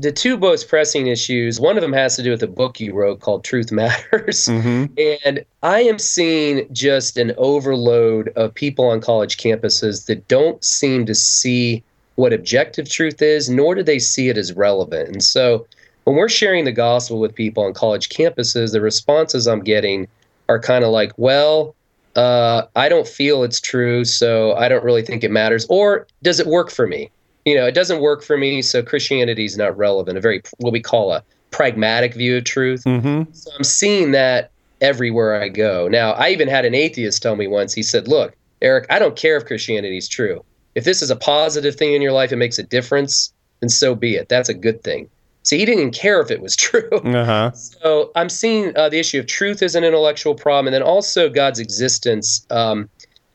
the 0.00 0.12
two 0.12 0.36
most 0.36 0.68
pressing 0.68 1.08
issues, 1.08 1.60
one 1.60 1.76
of 1.76 1.82
them 1.82 1.92
has 1.92 2.16
to 2.16 2.22
do 2.22 2.30
with 2.30 2.42
a 2.42 2.46
book 2.46 2.80
you 2.80 2.94
wrote 2.94 3.20
called 3.20 3.44
Truth 3.44 3.70
Matters. 3.70 4.46
Mm-hmm. 4.46 4.86
And 5.24 5.44
I 5.62 5.80
am 5.82 5.98
seeing 5.98 6.66
just 6.72 7.16
an 7.16 7.32
overload 7.36 8.28
of 8.30 8.54
people 8.54 8.86
on 8.86 9.00
college 9.00 9.36
campuses 9.36 10.06
that 10.06 10.26
don't 10.28 10.62
seem 10.64 11.06
to 11.06 11.14
see 11.14 11.82
what 12.14 12.32
objective 12.32 12.88
truth 12.88 13.20
is, 13.20 13.50
nor 13.50 13.74
do 13.74 13.82
they 13.82 13.98
see 13.98 14.28
it 14.28 14.38
as 14.38 14.52
relevant. 14.54 15.08
And 15.08 15.22
so 15.22 15.66
when 16.04 16.16
we're 16.16 16.28
sharing 16.28 16.64
the 16.64 16.72
gospel 16.72 17.18
with 17.18 17.34
people 17.34 17.64
on 17.64 17.74
college 17.74 18.08
campuses, 18.08 18.72
the 18.72 18.80
responses 18.80 19.46
I'm 19.46 19.62
getting 19.62 20.08
are 20.48 20.58
kind 20.58 20.84
of 20.84 20.90
like, 20.90 21.12
well, 21.16 21.74
uh, 22.16 22.62
I 22.74 22.88
don't 22.88 23.06
feel 23.06 23.44
it's 23.44 23.60
true, 23.60 24.04
so 24.04 24.54
I 24.54 24.68
don't 24.68 24.84
really 24.84 25.02
think 25.02 25.24
it 25.24 25.30
matters. 25.30 25.66
Or 25.68 26.06
does 26.22 26.40
it 26.40 26.46
work 26.46 26.70
for 26.70 26.86
me? 26.86 27.10
You 27.44 27.54
know, 27.54 27.66
it 27.66 27.72
doesn't 27.72 28.00
work 28.00 28.22
for 28.22 28.36
me, 28.36 28.62
so 28.62 28.82
Christianity 28.82 29.44
is 29.44 29.56
not 29.56 29.76
relevant. 29.76 30.18
A 30.18 30.20
very 30.20 30.42
what 30.58 30.72
we 30.72 30.80
call 30.80 31.12
a 31.12 31.22
pragmatic 31.50 32.14
view 32.14 32.36
of 32.36 32.44
truth. 32.44 32.84
Mm-hmm. 32.84 33.32
So 33.32 33.50
I'm 33.56 33.64
seeing 33.64 34.12
that 34.12 34.50
everywhere 34.80 35.40
I 35.40 35.48
go. 35.48 35.88
Now, 35.88 36.12
I 36.12 36.30
even 36.30 36.48
had 36.48 36.64
an 36.64 36.74
atheist 36.74 37.22
tell 37.22 37.36
me 37.36 37.46
once. 37.46 37.72
He 37.72 37.82
said, 37.82 38.08
"Look, 38.08 38.34
Eric, 38.62 38.86
I 38.90 38.98
don't 38.98 39.16
care 39.16 39.36
if 39.36 39.46
Christianity 39.46 39.96
is 39.96 40.08
true. 40.08 40.44
If 40.74 40.84
this 40.84 41.02
is 41.02 41.10
a 41.10 41.16
positive 41.16 41.74
thing 41.76 41.94
in 41.94 42.02
your 42.02 42.12
life, 42.12 42.32
it 42.32 42.36
makes 42.36 42.58
a 42.58 42.62
difference, 42.62 43.32
and 43.60 43.72
so 43.72 43.94
be 43.94 44.16
it. 44.16 44.28
That's 44.28 44.48
a 44.48 44.54
good 44.54 44.82
thing." 44.82 45.08
See, 45.42 45.58
he 45.58 45.64
didn't 45.64 45.80
even 45.80 45.92
care 45.92 46.20
if 46.20 46.30
it 46.30 46.40
was 46.40 46.54
true. 46.68 46.90
Uh-huh. 46.90 47.52
So 47.52 48.12
I'm 48.14 48.28
seeing 48.28 48.76
uh, 48.76 48.88
the 48.88 48.98
issue 48.98 49.18
of 49.18 49.26
truth 49.26 49.62
as 49.62 49.74
an 49.74 49.84
intellectual 49.84 50.34
problem, 50.34 50.68
and 50.68 50.74
then 50.74 50.82
also 50.82 51.28
God's 51.28 51.58
existence. 51.58 52.46
Um, 52.50 52.88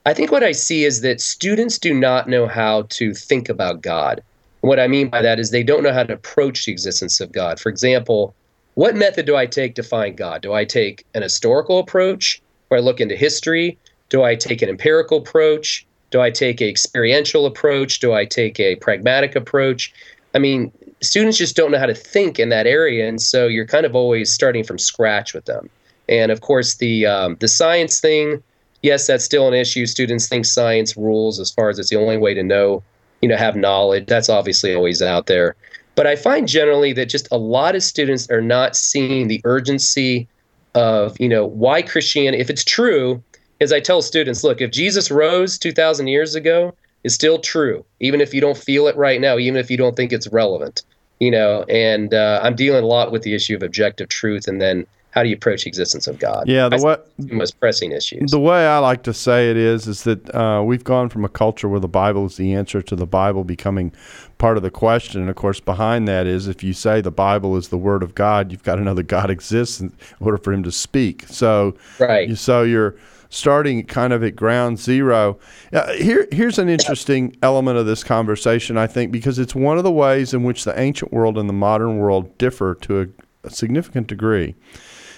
I 0.05 0.13
think 0.13 0.31
what 0.31 0.43
I 0.43 0.51
see 0.51 0.83
is 0.83 1.01
that 1.01 1.19
students 1.19 1.79
do 1.79 1.93
not 1.93 2.29
know 2.29 2.45
how 2.45 2.83
to 2.89 3.13
think 3.13 3.49
about 3.49 3.81
God. 3.81 4.21
What 4.61 4.79
I 4.79 4.87
mean 4.87 5.09
by 5.09 5.23
that 5.23 5.39
is 5.39 5.49
they 5.49 5.63
don't 5.63 5.81
know 5.81 5.93
how 5.93 6.03
to 6.03 6.13
approach 6.13 6.65
the 6.65 6.71
existence 6.71 7.19
of 7.19 7.31
God. 7.31 7.59
For 7.59 7.69
example, 7.69 8.35
what 8.75 8.95
method 8.95 9.25
do 9.25 9.35
I 9.35 9.47
take 9.47 9.73
to 9.75 9.83
find 9.83 10.15
God? 10.15 10.41
Do 10.41 10.53
I 10.53 10.63
take 10.63 11.05
an 11.15 11.23
historical 11.23 11.79
approach 11.79 12.41
where 12.67 12.79
I 12.79 12.83
look 12.83 13.01
into 13.01 13.15
history? 13.15 13.79
Do 14.09 14.21
I 14.21 14.35
take 14.35 14.61
an 14.61 14.69
empirical 14.69 15.17
approach? 15.17 15.87
Do 16.11 16.21
I 16.21 16.29
take 16.29 16.61
an 16.61 16.67
experiential 16.67 17.47
approach? 17.47 17.99
Do 17.99 18.13
I 18.13 18.25
take 18.25 18.59
a 18.59 18.75
pragmatic 18.75 19.35
approach? 19.35 19.91
I 20.35 20.39
mean, 20.39 20.71
students 21.01 21.37
just 21.37 21.55
don't 21.55 21.71
know 21.71 21.79
how 21.79 21.85
to 21.87 21.95
think 21.95 22.39
in 22.39 22.49
that 22.49 22.67
area, 22.67 23.07
and 23.07 23.19
so 23.21 23.47
you're 23.47 23.65
kind 23.65 23.85
of 23.85 23.95
always 23.95 24.31
starting 24.31 24.63
from 24.63 24.77
scratch 24.77 25.33
with 25.33 25.45
them. 25.45 25.69
And 26.07 26.31
of 26.31 26.41
course, 26.41 26.75
the 26.75 27.07
um, 27.07 27.37
the 27.39 27.47
science 27.47 27.99
thing 27.99 28.43
yes, 28.85 29.07
that's 29.07 29.25
still 29.25 29.47
an 29.47 29.53
issue. 29.55 29.87
Students 29.87 30.29
think 30.29 30.45
science 30.45 30.95
rules 30.95 31.39
as 31.39 31.51
far 31.51 31.69
as 31.69 31.79
it's 31.79 31.89
the 31.89 31.95
only 31.97 32.17
way 32.17 32.35
to 32.35 32.43
know, 32.43 32.83
you 33.21 33.27
know, 33.27 33.35
have 33.35 33.55
knowledge. 33.55 34.05
That's 34.05 34.29
obviously 34.29 34.75
always 34.75 35.01
out 35.01 35.25
there. 35.25 35.55
But 35.95 36.05
I 36.05 36.15
find 36.15 36.47
generally 36.47 36.93
that 36.93 37.07
just 37.07 37.27
a 37.31 37.37
lot 37.37 37.75
of 37.75 37.81
students 37.81 38.29
are 38.29 38.41
not 38.41 38.75
seeing 38.75 39.27
the 39.27 39.41
urgency 39.43 40.27
of, 40.75 41.19
you 41.19 41.27
know, 41.27 41.45
why 41.45 41.81
Christianity, 41.81 42.39
if 42.39 42.49
it's 42.49 42.63
true, 42.63 43.23
as 43.59 43.73
I 43.73 43.79
tell 43.79 44.01
students, 44.03 44.43
look, 44.43 44.61
if 44.61 44.71
Jesus 44.71 45.09
rose 45.09 45.57
2,000 45.57 46.07
years 46.07 46.35
ago, 46.35 46.75
is 47.03 47.13
still 47.13 47.39
true, 47.39 47.85
even 47.99 48.19
if 48.19 48.33
you 48.33 48.41
don't 48.41 48.57
feel 48.57 48.87
it 48.87 48.95
right 48.97 49.21
now, 49.21 49.37
even 49.37 49.57
if 49.57 49.71
you 49.71 49.77
don't 49.77 49.95
think 49.95 50.11
it's 50.11 50.27
relevant, 50.27 50.81
you 51.19 51.31
know. 51.31 51.63
And 51.69 52.13
uh, 52.13 52.39
I'm 52.43 52.55
dealing 52.55 52.83
a 52.83 52.87
lot 52.87 53.11
with 53.11 53.21
the 53.21 53.33
issue 53.33 53.55
of 53.55 53.63
objective 53.63 54.09
truth, 54.09 54.47
and 54.47 54.59
then 54.59 54.85
how 55.15 55.23
do 55.23 55.29
you 55.29 55.35
approach 55.35 55.63
the 55.63 55.69
existence 55.69 56.07
of 56.07 56.19
God? 56.19 56.45
Yeah, 56.45 56.67
the 56.67 56.83
way, 56.83 56.97
most 57.33 57.57
pressing 57.57 57.93
issues. 57.93 58.31
The 58.31 58.39
way 58.39 58.67
I 58.67 58.79
like 58.79 59.03
to 59.03 59.13
say 59.13 59.49
it 59.49 59.55
is, 59.55 59.87
is 59.87 60.03
that 60.03 60.35
uh, 60.35 60.61
we've 60.61 60.83
gone 60.83 61.07
from 61.07 61.23
a 61.23 61.29
culture 61.29 61.69
where 61.69 61.79
the 61.79 61.87
Bible 61.87 62.25
is 62.25 62.35
the 62.35 62.53
answer 62.53 62.81
to 62.81 62.97
the 62.97 63.05
Bible 63.05 63.45
becoming 63.45 63.93
part 64.39 64.57
of 64.57 64.63
the 64.63 64.69
question. 64.69 65.21
And 65.21 65.29
of 65.29 65.37
course, 65.37 65.61
behind 65.61 66.05
that 66.09 66.27
is 66.27 66.49
if 66.49 66.63
you 66.65 66.73
say 66.73 66.99
the 66.99 67.11
Bible 67.11 67.55
is 67.55 67.69
the 67.69 67.77
Word 67.77 68.03
of 68.03 68.13
God, 68.13 68.51
you've 68.51 68.63
got 68.63 68.75
to 68.75 68.81
know 68.81 68.93
that 68.93 69.03
God 69.03 69.29
exists 69.29 69.79
in 69.79 69.93
order 70.19 70.37
for 70.37 70.51
Him 70.51 70.63
to 70.63 70.71
speak. 70.71 71.23
So, 71.29 71.77
right. 71.97 72.37
So 72.37 72.63
you're 72.63 72.97
starting 73.29 73.85
kind 73.85 74.11
of 74.11 74.21
at 74.21 74.35
ground 74.35 74.79
zero. 74.79 75.39
Uh, 75.71 75.93
here, 75.93 76.27
here's 76.33 76.59
an 76.59 76.67
interesting 76.67 77.37
element 77.41 77.77
of 77.77 77.85
this 77.85 78.03
conversation, 78.03 78.77
I 78.77 78.87
think, 78.87 79.13
because 79.13 79.39
it's 79.39 79.55
one 79.55 79.77
of 79.77 79.85
the 79.85 79.91
ways 79.93 80.33
in 80.33 80.43
which 80.43 80.65
the 80.65 80.77
ancient 80.77 81.13
world 81.13 81.37
and 81.37 81.47
the 81.47 81.53
modern 81.53 81.99
world 81.99 82.37
differ 82.37 82.75
to 82.81 82.99
a, 83.01 83.07
a 83.47 83.49
significant 83.49 84.07
degree 84.07 84.55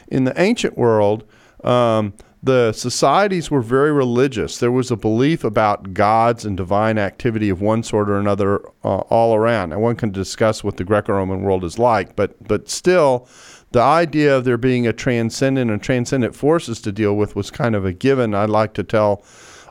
in 0.07 0.23
the 0.23 0.39
ancient 0.41 0.77
world, 0.77 1.23
um, 1.63 2.13
the 2.43 2.71
societies 2.71 3.49
were 3.49 3.61
very 3.61 3.91
religious. 3.91 4.59
There 4.59 4.71
was 4.71 4.91
a 4.91 4.95
belief 4.95 5.43
about 5.43 5.93
gods 5.93 6.45
and 6.45 6.55
divine 6.55 6.97
activity 6.97 7.49
of 7.49 7.61
one 7.61 7.83
sort 7.83 8.09
or 8.09 8.19
another 8.19 8.61
uh, 8.83 8.99
all 9.09 9.35
around. 9.35 9.73
And 9.73 9.81
one 9.81 9.95
can 9.95 10.11
discuss 10.11 10.63
what 10.63 10.77
the 10.77 10.83
Greco-Roman 10.83 11.41
world 11.41 11.63
is 11.63 11.79
like, 11.79 12.15
but 12.15 12.47
but 12.47 12.69
still, 12.69 13.27
the 13.71 13.81
idea 13.81 14.37
of 14.37 14.45
there 14.45 14.57
being 14.57 14.87
a 14.87 14.93
transcendent 14.93 15.71
and 15.71 15.81
transcendent 15.81 16.35
forces 16.35 16.79
to 16.81 16.91
deal 16.91 17.15
with 17.17 17.35
was 17.35 17.51
kind 17.51 17.75
of 17.75 17.85
a 17.85 17.91
given. 17.91 18.33
I 18.33 18.45
like 18.45 18.73
to 18.75 18.83
tell 18.83 19.23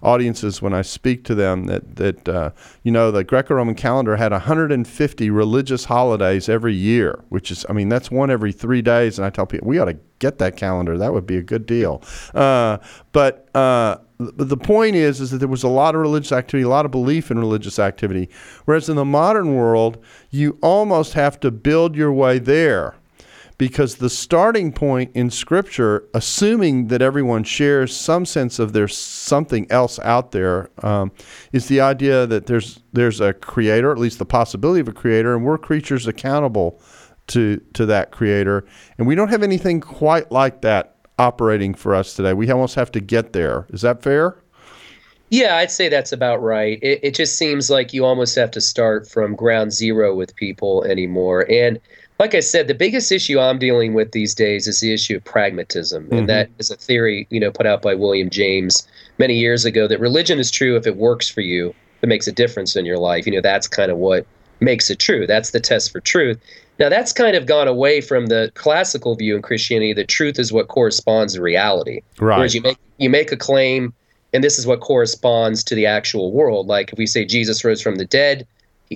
audiences 0.03 0.61
when 0.61 0.73
I 0.73 0.83
speak 0.83 1.25
to 1.25 1.35
them 1.35 1.65
that 1.65 1.97
that 1.97 2.29
uh, 2.29 2.51
you 2.83 2.93
know 2.93 3.11
the 3.11 3.25
Greco-Roman 3.25 3.75
calendar 3.75 4.17
had 4.17 4.33
150 4.33 5.31
religious 5.31 5.85
holidays 5.85 6.49
every 6.49 6.75
year, 6.75 7.25
which 7.29 7.51
is 7.51 7.65
I 7.69 7.73
mean 7.73 7.89
that's 7.89 8.11
one 8.11 8.31
every 8.31 8.53
three 8.53 8.83
days, 8.83 9.19
and 9.19 9.27
I 9.27 9.31
tell 9.31 9.47
people 9.47 9.69
we 9.69 9.79
ought 9.79 9.87
to 9.87 9.99
get 10.19 10.39
that 10.39 10.57
calendar. 10.57 10.97
That 10.99 11.13
would 11.13 11.27
be 11.27 11.37
a 11.37 11.43
good 11.43 11.67
deal. 11.67 12.03
Uh, 12.35 12.79
but 13.13 13.49
uh, 13.55 13.99
the 14.19 14.57
point 14.57 14.97
is, 14.97 15.21
is 15.21 15.31
that 15.31 15.39
there 15.39 15.49
was 15.49 15.63
a 15.63 15.69
lot 15.69 15.95
of 15.95 16.01
religious 16.01 16.33
activity, 16.33 16.65
a 16.65 16.69
lot 16.69 16.87
of 16.87 16.91
belief 16.91 17.31
in 17.31 17.39
religious 17.39 17.79
activity. 17.79 18.31
Whereas 18.65 18.89
in 18.89 18.97
the 18.97 19.05
modern 19.05 19.55
world, 19.55 20.03
you 20.31 20.59
almost 20.63 21.13
have 21.13 21.39
to 21.41 21.51
build 21.51 21.97
your 21.97 22.13
way 22.13 22.39
there 22.39 22.97
because 23.59 23.97
the 23.97 24.11
starting 24.11 24.73
point 24.73 25.11
in 25.15 25.31
Scripture, 25.31 26.05
assuming 26.13 26.89
that 26.89 27.01
everyone 27.01 27.45
shares 27.45 27.97
some 27.97 28.27
sense 28.27 28.59
of 28.59 28.73
there's 28.73 28.97
something 28.97 29.67
else 29.71 29.99
out 30.01 30.33
there, 30.33 30.71
um, 30.83 31.11
is 31.53 31.69
the 31.69 31.81
idea 31.81 32.27
that 32.27 32.47
there's 32.47 32.81
there's 32.93 33.21
a 33.21 33.33
creator, 33.33 33.91
at 33.91 33.99
least 33.99 34.19
the 34.19 34.27
possibility 34.27 34.81
of 34.81 34.89
a 34.89 34.93
creator, 34.93 35.35
and 35.35 35.45
we're 35.45 35.59
creatures 35.59 36.07
accountable 36.07 36.81
to 37.29 37.61
to 37.73 37.87
that 37.87 38.13
creator, 38.13 38.65
and 38.99 39.07
we 39.07 39.15
don't 39.15 39.29
have 39.29 39.43
anything 39.43 39.81
quite 39.81 40.31
like 40.31 40.61
that 40.63 40.97
operating 41.19 41.73
for 41.73 41.95
us 41.95 42.15
today. 42.15 42.35
We 42.35 42.51
almost 42.51 42.75
have 42.75 42.93
to 42.93 43.01
get 43.01 43.33
there. 43.33 43.67
Is 43.71 43.81
that 43.83 44.03
fair? 44.03 44.37
Yeah, 45.31 45.57
I'd 45.57 45.73
say 45.73 45.89
that's 45.89 46.13
about 46.13 46.41
right. 46.41 46.79
It, 46.83 47.01
it 47.03 47.15
just 47.15 47.37
seems 47.37 47.69
like 47.69 47.93
you 47.93 48.05
almost 48.05 48.37
have 48.37 48.53
to 48.53 48.61
start 48.61 49.09
from 49.09 49.35
ground 49.35 49.73
zero 49.73 50.15
with 50.15 50.37
people 50.37 50.85
anymore, 50.85 51.51
and 51.51 51.81
like 52.19 52.35
I 52.35 52.41
said, 52.41 52.69
the 52.69 52.75
biggest 52.75 53.13
issue 53.13 53.39
I'm 53.39 53.59
dealing 53.59 53.93
with 53.93 54.13
these 54.13 54.35
days 54.35 54.67
is 54.67 54.81
the 54.81 54.93
issue 54.93 55.17
of 55.17 55.25
pragmatism, 55.25 56.05
mm-hmm. 56.05 56.15
and 56.15 56.29
that 56.29 56.49
is 56.59 56.71
a 56.71 56.77
theory 56.77 57.27
you 57.31 57.41
know 57.41 57.51
put 57.51 57.67
out 57.67 57.83
by 57.83 57.95
William 57.95 58.31
James 58.31 58.87
many 59.19 59.35
years 59.35 59.65
ago 59.65 59.87
that 59.87 60.01
religion 60.01 60.39
is 60.39 60.51
true 60.51 60.77
if 60.77 60.87
it 60.87 60.97
works 60.97 61.29
for 61.29 61.43
you, 61.43 61.71
if 61.71 62.05
it 62.05 62.09
makes 62.09 62.27
a 62.27 62.33
difference 62.33 62.77
in 62.77 62.87
your 62.87 62.99
life. 62.99 63.27
You 63.27 63.33
know, 63.33 63.41
that's 63.41 63.69
kind 63.69 63.91
of 63.91 63.99
what 63.99 64.27
makes 64.61 64.91
it 64.91 64.99
true. 64.99 65.27
That's 65.27 65.51
the 65.51 65.61
test 65.61 65.93
for 65.93 66.01
truth. 66.01 66.39
Now, 66.79 66.89
that's 66.89 67.13
kind 67.13 67.37
of 67.37 67.47
gone 67.47 67.69
away 67.69 68.01
from 68.01 68.27
the 68.27 68.51
classical 68.55 69.15
view 69.15 69.35
in 69.35 69.43
Christianity 69.43 69.95
that 69.95 70.09
truth 70.09 70.39
is 70.39 70.53
what 70.53 70.69
corresponds 70.69 71.35
to 71.35 71.43
reality. 71.43 72.03
Right. 72.19 72.37
Whereas 72.37 72.55
you 72.55 72.61
make 72.61 72.79
you 72.99 73.11
make 73.11 73.33
a 73.33 73.37
claim, 73.37 73.93
and 74.33 74.43
this 74.43 74.59
is 74.59 74.67
what 74.67 74.81
corresponds 74.81 75.63
to 75.65 75.75
the 75.75 75.87
actual 75.87 76.33
world. 76.33 76.67
Like 76.67 76.93
if 76.93 76.99
we 76.99 77.07
say 77.07 77.25
Jesus 77.25 77.65
rose 77.65 77.83
from 77.83 77.97
the 77.97 78.05
dead, 78.07 78.47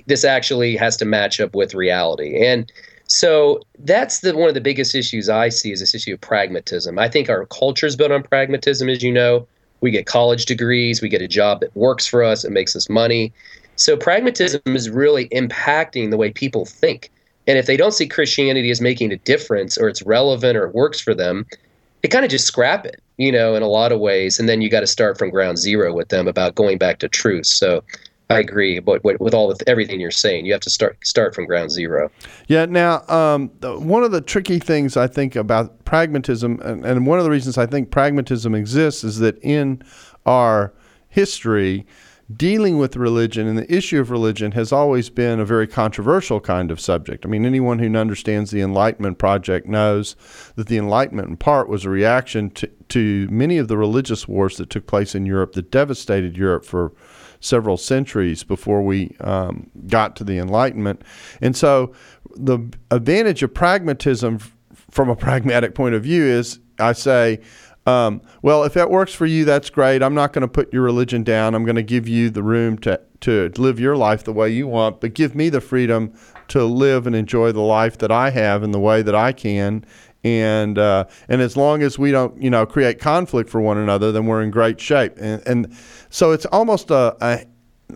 this 0.07 0.23
actually 0.23 0.75
has 0.75 0.97
to 0.97 1.05
match 1.05 1.39
up 1.39 1.53
with 1.55 1.75
reality. 1.75 2.45
And 2.45 2.71
so 3.11 3.59
that's 3.79 4.21
the 4.21 4.33
one 4.33 4.47
of 4.47 4.53
the 4.53 4.61
biggest 4.61 4.95
issues 4.95 5.27
I 5.27 5.49
see 5.49 5.73
is 5.73 5.81
this 5.81 5.93
issue 5.93 6.13
of 6.13 6.21
pragmatism. 6.21 6.97
I 6.97 7.09
think 7.09 7.29
our 7.29 7.45
culture 7.47 7.85
is 7.85 7.97
built 7.97 8.09
on 8.09 8.23
pragmatism, 8.23 8.87
as 8.87 9.03
you 9.03 9.11
know. 9.11 9.45
We 9.81 9.91
get 9.91 10.05
college 10.05 10.45
degrees, 10.45 11.01
we 11.01 11.09
get 11.09 11.21
a 11.21 11.27
job 11.27 11.59
that 11.59 11.75
works 11.75 12.07
for 12.07 12.23
us, 12.23 12.45
it 12.45 12.51
makes 12.51 12.73
us 12.73 12.87
money. 12.87 13.33
So 13.75 13.97
pragmatism 13.97 14.61
is 14.67 14.89
really 14.89 15.27
impacting 15.29 16.09
the 16.09 16.15
way 16.15 16.31
people 16.31 16.65
think. 16.65 17.11
And 17.47 17.57
if 17.57 17.65
they 17.65 17.75
don't 17.75 17.91
see 17.91 18.07
Christianity 18.07 18.71
as 18.71 18.79
making 18.79 19.11
a 19.11 19.17
difference 19.17 19.77
or 19.77 19.89
it's 19.89 20.01
relevant 20.03 20.55
or 20.55 20.67
it 20.67 20.73
works 20.73 21.01
for 21.01 21.13
them, 21.13 21.45
they 22.01 22.07
kind 22.07 22.23
of 22.23 22.31
just 22.31 22.47
scrap 22.47 22.85
it, 22.85 23.01
you 23.17 23.31
know, 23.31 23.55
in 23.55 23.61
a 23.61 23.67
lot 23.67 23.91
of 23.91 23.99
ways. 23.99 24.39
And 24.39 24.47
then 24.47 24.61
you 24.61 24.69
got 24.69 24.81
to 24.81 24.87
start 24.87 25.17
from 25.17 25.31
ground 25.31 25.57
zero 25.57 25.93
with 25.93 26.07
them 26.09 26.29
about 26.29 26.55
going 26.55 26.77
back 26.77 26.99
to 26.99 27.09
truth. 27.09 27.47
So 27.47 27.83
I 28.31 28.39
agree, 28.39 28.79
but 28.79 29.03
with 29.03 29.33
all 29.33 29.47
with 29.47 29.63
everything 29.67 29.99
you're 29.99 30.11
saying, 30.11 30.45
you 30.45 30.51
have 30.53 30.61
to 30.61 30.69
start 30.69 30.97
start 31.05 31.35
from 31.35 31.45
ground 31.45 31.71
zero. 31.71 32.11
Yeah. 32.47 32.65
Now, 32.65 33.07
um, 33.07 33.51
the, 33.59 33.77
one 33.79 34.03
of 34.03 34.11
the 34.11 34.21
tricky 34.21 34.59
things 34.59 34.97
I 34.97 35.07
think 35.07 35.35
about 35.35 35.85
pragmatism, 35.85 36.59
and, 36.61 36.85
and 36.85 37.05
one 37.05 37.19
of 37.19 37.25
the 37.25 37.31
reasons 37.31 37.57
I 37.57 37.65
think 37.65 37.91
pragmatism 37.91 38.55
exists, 38.55 39.03
is 39.03 39.19
that 39.19 39.37
in 39.43 39.81
our 40.25 40.73
history, 41.09 41.85
dealing 42.37 42.77
with 42.77 42.95
religion 42.95 43.47
and 43.47 43.57
the 43.57 43.73
issue 43.73 43.99
of 43.99 44.09
religion 44.09 44.53
has 44.53 44.71
always 44.71 45.09
been 45.09 45.39
a 45.39 45.45
very 45.45 45.67
controversial 45.67 46.39
kind 46.39 46.71
of 46.71 46.79
subject. 46.79 47.25
I 47.25 47.29
mean, 47.29 47.45
anyone 47.45 47.79
who 47.79 47.93
understands 47.95 48.51
the 48.51 48.61
Enlightenment 48.61 49.17
project 49.17 49.67
knows 49.67 50.15
that 50.55 50.67
the 50.67 50.77
Enlightenment, 50.77 51.27
in 51.27 51.37
part, 51.37 51.67
was 51.67 51.83
a 51.83 51.89
reaction 51.89 52.49
to, 52.51 52.67
to 52.89 53.27
many 53.29 53.57
of 53.57 53.67
the 53.67 53.77
religious 53.77 54.27
wars 54.27 54.57
that 54.57 54.69
took 54.69 54.87
place 54.87 55.15
in 55.15 55.25
Europe 55.25 55.53
that 55.53 55.71
devastated 55.71 56.37
Europe 56.37 56.63
for 56.63 56.93
several 57.41 57.75
centuries 57.75 58.43
before 58.43 58.81
we 58.81 59.15
um, 59.19 59.69
got 59.87 60.15
to 60.15 60.23
the 60.23 60.37
Enlightenment. 60.37 61.01
And 61.41 61.55
so 61.57 61.93
the 62.35 62.59
advantage 62.89 63.43
of 63.43 63.53
pragmatism 63.53 64.39
from 64.89 65.09
a 65.09 65.15
pragmatic 65.27 65.75
point 65.75 65.95
of 65.95 66.03
view 66.03 66.23
is 66.23 66.59
I 66.79 66.93
say, 66.93 67.41
um, 67.85 68.21
well, 68.43 68.63
if 68.63 68.73
that 68.75 68.91
works 68.91 69.13
for 69.13 69.25
you, 69.25 69.43
that's 69.43 69.69
great. 69.69 70.03
I'm 70.03 70.13
not 70.13 70.33
going 70.33 70.43
to 70.43 70.47
put 70.47 70.71
your 70.71 70.83
religion 70.83 71.23
down. 71.23 71.55
I'm 71.55 71.65
going 71.65 71.75
to 71.75 71.83
give 71.83 72.07
you 72.07 72.29
the 72.29 72.43
room 72.43 72.77
to, 72.79 73.01
to 73.21 73.51
live 73.57 73.79
your 73.79 73.97
life 73.97 74.23
the 74.23 74.33
way 74.33 74.49
you 74.49 74.67
want, 74.67 75.01
but 75.01 75.15
give 75.15 75.35
me 75.35 75.49
the 75.49 75.61
freedom 75.61 76.13
to 76.49 76.63
live 76.63 77.07
and 77.07 77.15
enjoy 77.15 77.51
the 77.51 77.61
life 77.61 77.97
that 77.97 78.11
I 78.11 78.29
have 78.29 78.61
in 78.61 78.71
the 78.71 78.79
way 78.79 79.01
that 79.01 79.15
I 79.15 79.31
can 79.31 79.83
and 80.23 80.77
uh, 80.77 81.05
and 81.29 81.41
as 81.41 81.57
long 81.57 81.81
as 81.81 81.97
we 81.97 82.11
don't 82.11 82.41
you 82.41 82.49
know 82.49 82.65
create 82.65 82.99
conflict 82.99 83.49
for 83.49 83.61
one 83.61 83.77
another, 83.77 84.11
then 84.11 84.25
we're 84.25 84.41
in 84.41 84.51
great 84.51 84.79
shape. 84.79 85.13
And, 85.17 85.45
and 85.47 85.77
so 86.09 86.31
it's 86.31 86.45
almost 86.47 86.91
a, 86.91 87.15
a 87.21 87.45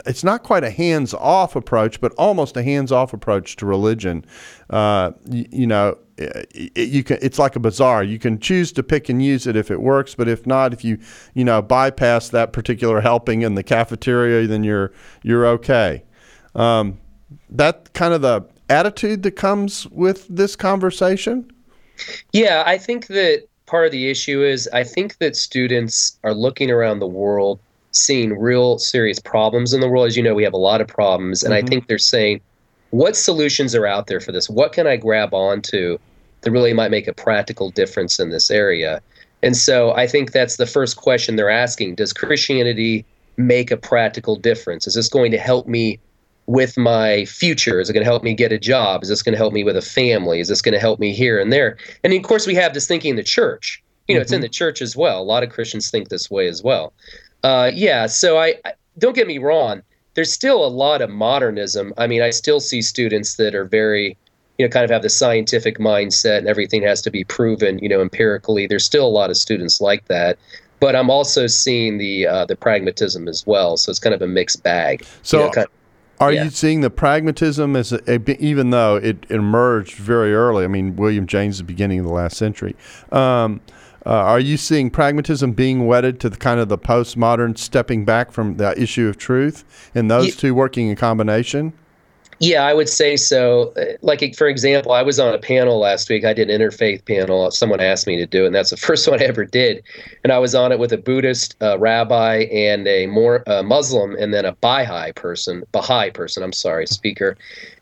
it's 0.06 0.24
not 0.24 0.44
quite 0.44 0.64
a 0.64 0.70
hands 0.70 1.14
off 1.14 1.56
approach, 1.56 2.02
but 2.02 2.14
almost 2.14 2.58
a 2.58 2.64
hands 2.64 2.92
off 2.92 3.14
approach 3.14 3.56
to 3.58 3.66
religion. 3.66 4.26
Uh, 4.70 5.12
you, 5.26 5.46
you, 5.52 5.68
know, 5.68 5.98
it, 6.18 6.76
you 6.76 7.04
can. 7.04 7.18
It's 7.22 7.40
like 7.40 7.56
a 7.56 7.60
bazaar. 7.60 8.04
You 8.04 8.20
can 8.20 8.40
choose 8.40 8.72
to 8.74 8.84
pick 8.84 9.10
and 9.10 9.24
use 9.24 9.48
it 9.48 9.56
if 9.56 9.72
it 9.72 9.82
works, 9.82 10.16
but 10.16 10.28
if 10.28 10.46
not, 10.46 10.74
if 10.74 10.84
you 10.84 11.00
you 11.34 11.44
know 11.44 11.62
bypass 11.62 12.30
that 12.30 12.54
particular 12.54 13.02
helping 13.02 13.42
in 13.42 13.56
the 13.56 13.64
cafeteria, 13.64 14.48
then 14.48 14.64
you're 14.64 14.92
you're 15.24 15.46
okay. 15.48 16.04
Um, 16.56 17.00
that 17.50 17.94
kind 17.94 18.14
of 18.14 18.22
the 18.22 18.46
attitude 18.70 19.24
that 19.24 19.32
comes 19.32 19.88
with 19.88 20.28
this 20.28 20.56
conversation. 20.56 21.52
Yeah, 22.34 22.64
I 22.66 22.78
think 22.78 23.08
that 23.08 23.48
part 23.66 23.86
of 23.86 23.92
the 23.92 24.10
issue 24.10 24.44
is 24.44 24.70
I 24.74 24.84
think 24.84 25.18
that 25.18 25.36
students 25.36 26.18
are 26.24 26.34
looking 26.34 26.70
around 26.70 27.00
the 27.00 27.08
world 27.08 27.60
seeing 27.92 28.38
real 28.38 28.78
serious 28.78 29.20
problems 29.20 29.74
in 29.74 29.80
the 29.80 29.88
world. 29.88 30.08
As 30.08 30.18
you 30.18 30.24
know, 30.24 30.36
we 30.36 30.44
have 30.44 30.54
a 30.54 30.58
lot 30.58 30.82
of 30.82 30.88
problems, 30.88 31.44
and 31.44 31.54
mm-hmm. 31.54 31.66
I 31.66 31.68
think 31.68 31.88
they're 31.88 31.98
saying, 31.98 32.42
what 32.92 33.16
solutions 33.16 33.74
are 33.74 33.86
out 33.86 34.08
there 34.08 34.20
for 34.20 34.32
this? 34.32 34.50
What 34.50 34.74
can 34.74 34.88
I 34.88 34.98
grab 34.98 35.34
onto 35.34 35.98
that 36.42 36.52
really 36.52 36.74
might 36.74 36.92
make 36.92 37.08
a 37.08 37.14
practical 37.14 37.70
difference 37.72 38.20
in 38.20 38.30
this 38.30 38.52
area? 38.52 39.02
And 39.44 39.56
so 39.56 39.94
I 39.94 40.08
think 40.08 40.32
that's 40.32 40.58
the 40.58 40.66
first 40.66 40.98
question 40.98 41.36
they're 41.36 41.50
asking 41.50 41.96
Does 41.96 42.14
Christianity 42.14 43.06
make 43.38 43.72
a 43.72 43.78
practical 43.78 44.36
difference? 44.36 44.88
Is 44.88 44.94
this 44.94 45.10
going 45.10 45.32
to 45.32 45.38
help 45.38 45.68
me 45.68 46.00
with 46.48 46.78
my 46.78 47.26
future? 47.26 47.80
Is 47.80 47.90
it 47.90 47.94
going 47.94 48.04
to 48.04 48.10
help 48.10 48.24
me 48.24 48.34
get 48.34 48.52
a 48.52 48.60
job? 48.60 49.04
Is 49.04 49.10
this 49.10 49.24
going 49.24 49.34
to 49.34 49.38
help 49.38 49.54
me 49.54 49.64
with 49.64 49.78
a 49.78 49.82
family? 49.82 50.40
Is 50.40 50.48
this 50.48 50.62
going 50.62 50.74
to 50.74 50.80
help 50.80 51.00
me 51.00 51.14
here 51.14 51.40
and 51.40 51.52
there? 51.52 51.78
And 52.04 52.14
of 52.14 52.24
course, 52.24 52.46
we 52.46 52.56
have 52.56 52.74
this 52.74 52.88
thinking 52.88 53.12
in 53.12 53.16
the 53.16 53.24
church. 53.24 53.82
You 54.08 54.14
know, 54.14 54.20
mm-hmm. 54.20 54.22
it's 54.24 54.32
in 54.32 54.38
mm-hmm. 54.38 54.44
the 54.44 54.50
church 54.50 54.82
as 54.82 54.96
well. 54.96 55.22
A 55.22 55.24
lot 55.24 55.44
of 55.44 55.50
Christians 55.50 55.90
think 55.90 56.10
this 56.10 56.30
way 56.30 56.48
as 56.48 56.62
well. 56.62 56.94
Uh, 57.44 57.72
yeah. 57.74 58.06
So 58.06 58.38
I, 58.38 58.56
I 58.64 58.74
don't 58.98 59.16
get 59.16 59.28
me 59.28 59.40
wrong. 59.40 59.82
There's 60.14 60.32
still 60.32 60.64
a 60.64 60.70
lot 60.70 61.02
of 61.02 61.10
modernism. 61.10 61.94
I 61.98 62.08
mean, 62.08 62.22
I 62.22 62.30
still 62.30 62.60
see 62.60 62.82
students 62.82 63.36
that 63.36 63.54
are 63.54 63.66
very, 63.66 64.18
you 64.58 64.66
know, 64.66 64.70
kind 64.70 64.86
of 64.86 64.92
have 64.92 65.02
the 65.02 65.10
scientific 65.10 65.78
mindset 65.80 66.40
and 66.40 66.48
everything 66.48 66.84
has 66.84 67.02
to 67.02 67.12
be 67.12 67.24
proven, 67.24 67.80
you 67.80 67.90
know, 67.90 68.02
empirically. 68.02 68.68
There's 68.68 68.86
still 68.86 69.06
a 69.06 69.10
lot 69.10 69.30
of 69.30 69.38
students 69.38 69.82
like 69.82 70.06
that 70.06 70.38
but 70.82 70.96
I'm 70.96 71.10
also 71.10 71.48
seeing 71.48 71.98
the 71.98 72.28
uh, 72.28 72.46
the 72.46 72.56
pragmatism 72.56 73.28
as 73.28 73.48
well. 73.48 73.78
So 73.78 73.90
it's 73.90 73.98
kind 73.98 74.14
of 74.14 74.22
a 74.22 74.28
mixed 74.28 74.62
bag. 74.62 75.06
So 75.24 75.40
you 75.40 75.46
know, 75.46 75.52
kind 75.52 75.68
are 76.20 76.32
yeah. 76.32 76.46
you 76.46 76.50
seeing 76.50 76.82
the 76.82 76.90
pragmatism 76.90 77.76
as 77.76 77.92
a, 77.92 78.42
even 78.42 78.70
though 78.70 78.96
it 78.96 79.26
emerged 79.30 79.96
very 79.96 80.34
early? 80.34 80.64
I 80.64 80.68
mean, 80.68 80.96
William 80.96 81.28
James, 81.28 81.58
the 81.58 81.64
beginning 81.64 82.00
of 82.00 82.06
the 82.06 82.12
last 82.12 82.38
century. 82.38 82.76
Um, 83.12 83.62
uh, 84.06 84.12
are 84.12 84.40
you 84.40 84.56
seeing 84.56 84.92
pragmatism 84.92 85.54
being 85.54 85.88
wedded 85.88 86.20
to 86.20 86.30
the 86.30 86.38
kind 86.38 86.60
of 86.60 86.70
the 86.70 86.78
postmodern 86.78 87.58
stepping 87.58 88.06
back 88.06 88.32
from 88.32 88.58
the 88.58 88.80
issue 88.80 89.08
of 89.08 89.18
truth, 89.18 89.92
and 89.96 90.10
those 90.12 90.28
yeah. 90.28 90.36
two 90.36 90.56
working 90.56 90.90
in 90.90 90.96
combination? 90.96 91.74
Yeah, 92.40 92.64
I 92.64 92.74
would 92.74 92.90
say 92.90 93.16
so. 93.16 93.74
Like, 94.02 94.36
for 94.36 94.48
example, 94.48 94.92
I 94.92 95.02
was 95.02 95.20
on 95.20 95.34
a 95.34 95.40
panel 95.40 95.80
last 95.80 96.10
week. 96.10 96.26
I 96.26 96.34
did 96.34 96.50
an 96.50 96.60
interfaith 96.60 97.06
panel. 97.06 97.50
Someone 97.52 97.80
asked 97.80 98.08
me 98.08 98.18
to 98.18 98.26
do 98.26 98.44
it, 98.44 98.48
and 98.48 98.56
that's 98.56 98.72
the 98.72 98.78
first 98.88 99.08
one 99.08 99.22
I 99.22 99.26
ever 99.26 99.46
did. 99.46 99.84
And 100.24 100.34
I 100.34 100.40
was 100.40 100.54
on 100.54 100.72
it 100.72 100.80
with 100.80 100.92
a 100.92 100.98
Buddhist 100.98 101.56
uh, 101.62 101.80
rabbi 101.80 102.40
and 102.52 102.88
a 102.88 103.08
more 103.08 103.48
uh, 103.50 103.64
Muslim, 103.64 104.16
and 104.16 104.34
then 104.34 104.44
a 104.44 104.52
Baha'i 104.54 105.14
person, 105.14 105.64
Baha'i 105.72 106.12
person. 106.12 106.44
I'm 106.44 106.54
sorry, 106.54 106.88
speaker. 106.88 107.38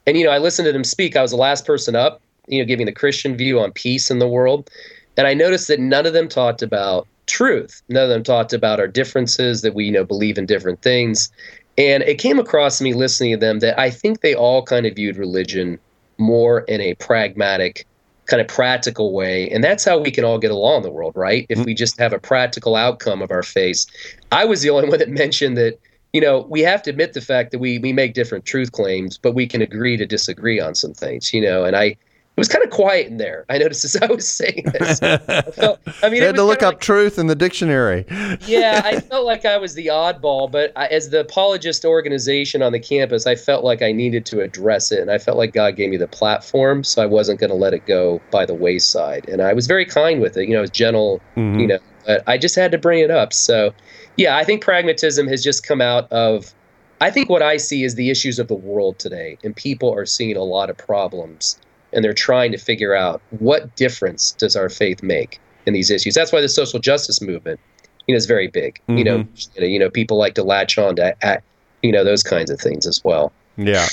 And 0.06 0.18
you 0.18 0.26
know, 0.26 0.32
I 0.32 0.38
listened 0.38 0.68
to 0.68 0.72
them 0.74 0.84
speak. 0.84 1.16
I 1.16 1.22
was 1.22 1.32
the 1.32 1.38
last 1.38 1.66
person 1.66 1.96
up, 1.96 2.22
you 2.48 2.60
know, 2.60 2.66
giving 2.66 2.86
the 2.86 2.92
Christian 2.92 3.36
view 3.36 3.60
on 3.60 3.72
peace 3.72 4.12
in 4.12 4.20
the 4.20 4.28
world. 4.28 4.70
And 5.18 5.26
I 5.28 5.34
noticed 5.34 5.68
that 5.68 5.80
none 5.80 6.06
of 6.06 6.14
them 6.14 6.28
talked 6.28 6.62
about 6.62 7.08
truth. 7.26 7.82
None 7.90 8.04
of 8.04 8.10
them 8.10 8.24
talked 8.24 8.54
about 8.54 8.80
our 8.80 8.88
differences, 8.88 9.62
that 9.62 9.74
we, 9.74 9.86
you 9.86 9.92
know, 9.92 10.04
believe 10.04 10.38
in 10.38 10.46
different 10.46 10.82
things. 10.82 11.32
And 11.78 12.04
it 12.04 12.20
came 12.20 12.40
across 12.40 12.78
to 12.78 12.84
me 12.84 12.94
listening 12.94 13.32
to 13.32 13.38
them 13.38 13.60
that 13.60 13.80
I 13.80 13.90
think 13.90 14.22
they 14.22 14.36
all 14.36 14.64
kind 14.64 14.86
of 14.86 14.96
viewed 14.96 15.18
religion 15.18 15.80
more 16.18 16.62
in 16.62 16.82
a 16.82 16.94
pragmatic, 16.96 17.88
kind 18.26 18.42
of 18.42 18.48
practical 18.48 19.14
way. 19.14 19.50
And 19.50 19.64
that's 19.64 19.84
how 19.84 19.98
we 19.98 20.12
can 20.12 20.24
all 20.24 20.38
get 20.38 20.52
along 20.52 20.78
in 20.78 20.84
the 20.84 20.92
world, 20.92 21.14
right? 21.16 21.46
If 21.50 21.58
mm-hmm. 21.58 21.66
we 21.66 21.74
just 21.74 21.98
have 22.00 22.14
a 22.14 22.20
practical 22.20 22.76
outcome 22.76 23.22
of 23.22 23.32
our 23.32 23.44
faith. 23.44 23.86
I 24.32 24.46
was 24.46 24.62
the 24.62 24.70
only 24.70 24.90
one 24.90 25.00
that 25.00 25.10
mentioned 25.10 25.58
that, 25.58 25.80
you 26.14 26.22
know, 26.22 26.46
we 26.50 26.62
have 26.62 26.84
to 26.84 26.92
admit 26.92 27.14
the 27.14 27.22
fact 27.22 27.52
that 27.52 27.60
we 27.60 27.80
we 27.80 27.92
make 27.92 28.14
different 28.14 28.46
truth 28.46 28.72
claims, 28.72 29.18
but 29.18 29.34
we 29.34 29.48
can 29.48 29.64
agree 29.64 29.98
to 29.98 30.06
disagree 30.06 30.60
on 30.60 30.76
some 30.76 30.94
things, 30.94 31.34
you 31.34 31.42
know. 31.42 31.64
And 31.66 31.76
I 31.76 31.98
it 32.36 32.40
was 32.40 32.48
kind 32.48 32.64
of 32.64 32.72
quiet 32.72 33.08
in 33.08 33.18
there. 33.18 33.46
I 33.48 33.60
noticed 33.60 33.86
as 33.86 33.96
I 33.96 34.08
was 34.08 34.28
saying 34.28 34.64
this. 34.74 35.00
I, 35.04 35.42
felt, 35.52 35.80
I 36.02 36.10
mean, 36.10 36.20
you 36.20 36.26
had 36.26 36.36
to 36.36 36.44
look 36.44 36.64
up 36.64 36.74
like, 36.74 36.82
truth 36.82 37.20
in 37.20 37.28
the 37.28 37.36
dictionary. 37.36 38.06
yeah, 38.48 38.82
I 38.84 39.02
felt 39.02 39.28
like 39.28 39.46
I 39.46 39.58
was 39.58 39.76
the 39.76 39.88
oddball, 39.88 40.52
but 40.52 40.72
I, 40.76 40.88
as 40.88 41.12
the 41.12 41.20
apologist 41.20 41.86
organization 41.86 42.64
on 42.64 42.72
the 42.72 42.80
campus, 42.80 43.28
I 43.28 43.36
felt 43.36 43.64
like 43.64 43.84
I 43.84 43.92
needed 43.92 44.26
to 44.28 44.42
address 44.42 44.92
it, 44.92 45.00
and 45.00 45.12
I 45.12 45.20
felt 45.20 45.38
like 45.38 45.54
God 45.54 45.76
gave 45.76 45.92
me 45.92 45.98
the 45.98 46.08
platform, 46.08 46.84
so 46.84 47.04
I 47.04 47.06
wasn't 47.06 47.40
going 47.40 47.52
to 47.52 47.56
let 47.56 47.76
it 47.76 47.86
go 47.86 48.20
by 48.32 48.48
the 48.48 48.56
wayside. 48.56 49.30
And 49.30 49.40
I 49.40 49.54
was 49.54 49.68
very 49.68 49.86
kind 49.86 50.20
with 50.20 50.36
it. 50.36 50.48
You 50.48 50.54
know, 50.54 50.60
I 50.60 50.62
was 50.62 50.72
gentle. 50.72 51.22
Mm-hmm. 51.36 51.60
You 51.60 51.68
know, 51.68 51.80
but 52.08 52.24
I 52.26 52.40
just 52.40 52.56
had 52.56 52.72
to 52.72 52.80
bring 52.80 53.00
it 53.00 53.12
up. 53.12 53.32
So, 53.32 53.76
yeah, 54.18 54.38
I 54.38 54.44
think 54.44 54.64
pragmatism 54.64 55.28
has 55.28 55.44
just 55.44 55.68
come 55.68 55.82
out 55.82 56.12
of. 56.12 56.52
I 57.00 57.12
think 57.12 57.30
what 57.30 57.44
I 57.44 57.58
see 57.58 57.84
is 57.84 57.94
the 57.94 58.10
issues 58.10 58.40
of 58.40 58.48
the 58.48 58.56
world 58.56 58.98
today, 58.98 59.38
and 59.44 59.56
people 59.56 59.94
are 59.94 60.06
seeing 60.08 60.36
a 60.36 60.42
lot 60.42 60.72
of 60.72 60.78
problems 60.78 61.60
and 61.94 62.04
they're 62.04 62.14
trying 62.14 62.52
to 62.52 62.58
figure 62.58 62.96
out 62.96 63.22
what 63.40 63.76
difference 63.76 64.32
does 64.32 64.56
our 64.56 64.70
faith 64.70 65.04
make 65.04 65.40
in 65.66 65.74
these 65.74 65.90
issues. 65.90 66.14
That's 66.14 66.32
why 66.32 66.42
the 66.42 66.50
social 66.50 66.80
justice 66.80 67.22
movement, 67.22 67.60
you 68.08 68.14
know, 68.14 68.18
is 68.18 68.26
very 68.26 68.48
big. 68.48 68.80
Mm-hmm. 68.88 68.98
You 68.98 69.04
know, 69.04 69.28
you 69.58 69.80
know, 69.80 69.90
people 69.90 70.18
like 70.18 70.36
to 70.36 70.44
latch 70.44 70.78
on 70.78 70.96
to, 70.98 71.26
at, 71.26 71.44
you 71.82 71.92
know, 71.92 72.04
those 72.04 72.24
kinds 72.24 72.50
of 72.50 72.60
things 72.60 72.86
as 72.86 73.02
well. 73.04 73.32
Yeah. 73.58 73.88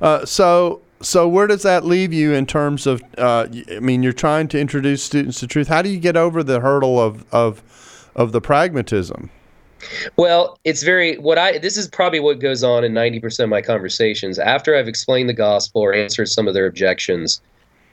Uh, 0.00 0.24
so, 0.24 0.82
so 1.00 1.28
where 1.28 1.46
does 1.46 1.62
that 1.62 1.84
leave 1.84 2.12
you 2.12 2.32
in 2.32 2.46
terms 2.46 2.86
of? 2.86 3.02
Uh, 3.18 3.46
I 3.70 3.80
mean, 3.80 4.02
you're 4.02 4.12
trying 4.12 4.48
to 4.48 4.58
introduce 4.58 5.02
students 5.02 5.40
to 5.40 5.46
truth. 5.46 5.68
How 5.68 5.82
do 5.82 5.88
you 5.88 5.98
get 5.98 6.16
over 6.16 6.42
the 6.42 6.60
hurdle 6.60 6.98
of 6.98 7.24
of 7.32 7.62
of 8.14 8.32
the 8.32 8.40
pragmatism? 8.40 9.30
Well, 10.16 10.58
it's 10.64 10.82
very 10.82 11.16
what 11.16 11.38
I 11.38 11.58
this 11.58 11.76
is 11.76 11.88
probably 11.88 12.20
what 12.20 12.40
goes 12.40 12.64
on 12.64 12.84
in 12.84 12.92
90% 12.92 13.40
of 13.40 13.48
my 13.48 13.62
conversations. 13.62 14.38
After 14.38 14.74
I've 14.74 14.88
explained 14.88 15.28
the 15.28 15.34
gospel 15.34 15.82
or 15.82 15.92
answered 15.94 16.28
some 16.28 16.48
of 16.48 16.54
their 16.54 16.66
objections, 16.66 17.40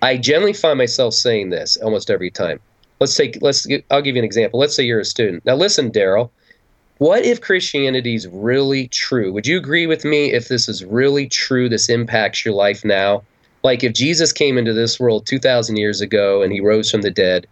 I 0.02 0.18
generally 0.18 0.54
find 0.54 0.78
myself 0.78 1.14
saying 1.14 1.50
this 1.50 1.78
almost 1.78 2.10
every 2.10 2.32
time. 2.32 2.60
Let's 3.00 3.16
take 3.16 3.38
let's 3.42 3.68
I'll 3.92 4.02
give 4.02 4.16
you 4.16 4.22
an 4.22 4.26
example. 4.26 4.60
Let's 4.60 4.76
say 4.76 4.84
you're 4.84 5.00
a 5.00 5.06
student. 5.06 5.46
Now 5.46 5.56
listen, 5.56 5.92
Darrell, 5.92 6.32
what 7.00 7.26
if 7.26 7.42
Christianity 7.42 8.16
is 8.16 8.28
really 8.28 8.88
true? 8.88 9.32
Would 9.34 9.48
you 9.48 9.58
agree 9.58 9.88
with 9.88 10.06
me 10.06 10.32
if 10.32 10.48
this 10.48 10.70
is 10.70 10.86
really 10.86 11.28
true 11.28 11.68
this 11.68 11.90
impacts 11.90 12.46
your 12.46 12.54
life 12.54 12.86
now? 12.86 13.24
Like 13.64 13.84
if 13.84 13.94
Jesus 13.94 14.32
came 14.32 14.58
into 14.58 14.74
this 14.74 15.00
world 15.00 15.26
2000 15.26 15.78
years 15.78 16.02
ago 16.02 16.42
and 16.42 16.52
he 16.52 16.60
rose 16.60 16.92
from 16.92 17.02
the 17.02 17.12
dead 17.12 17.48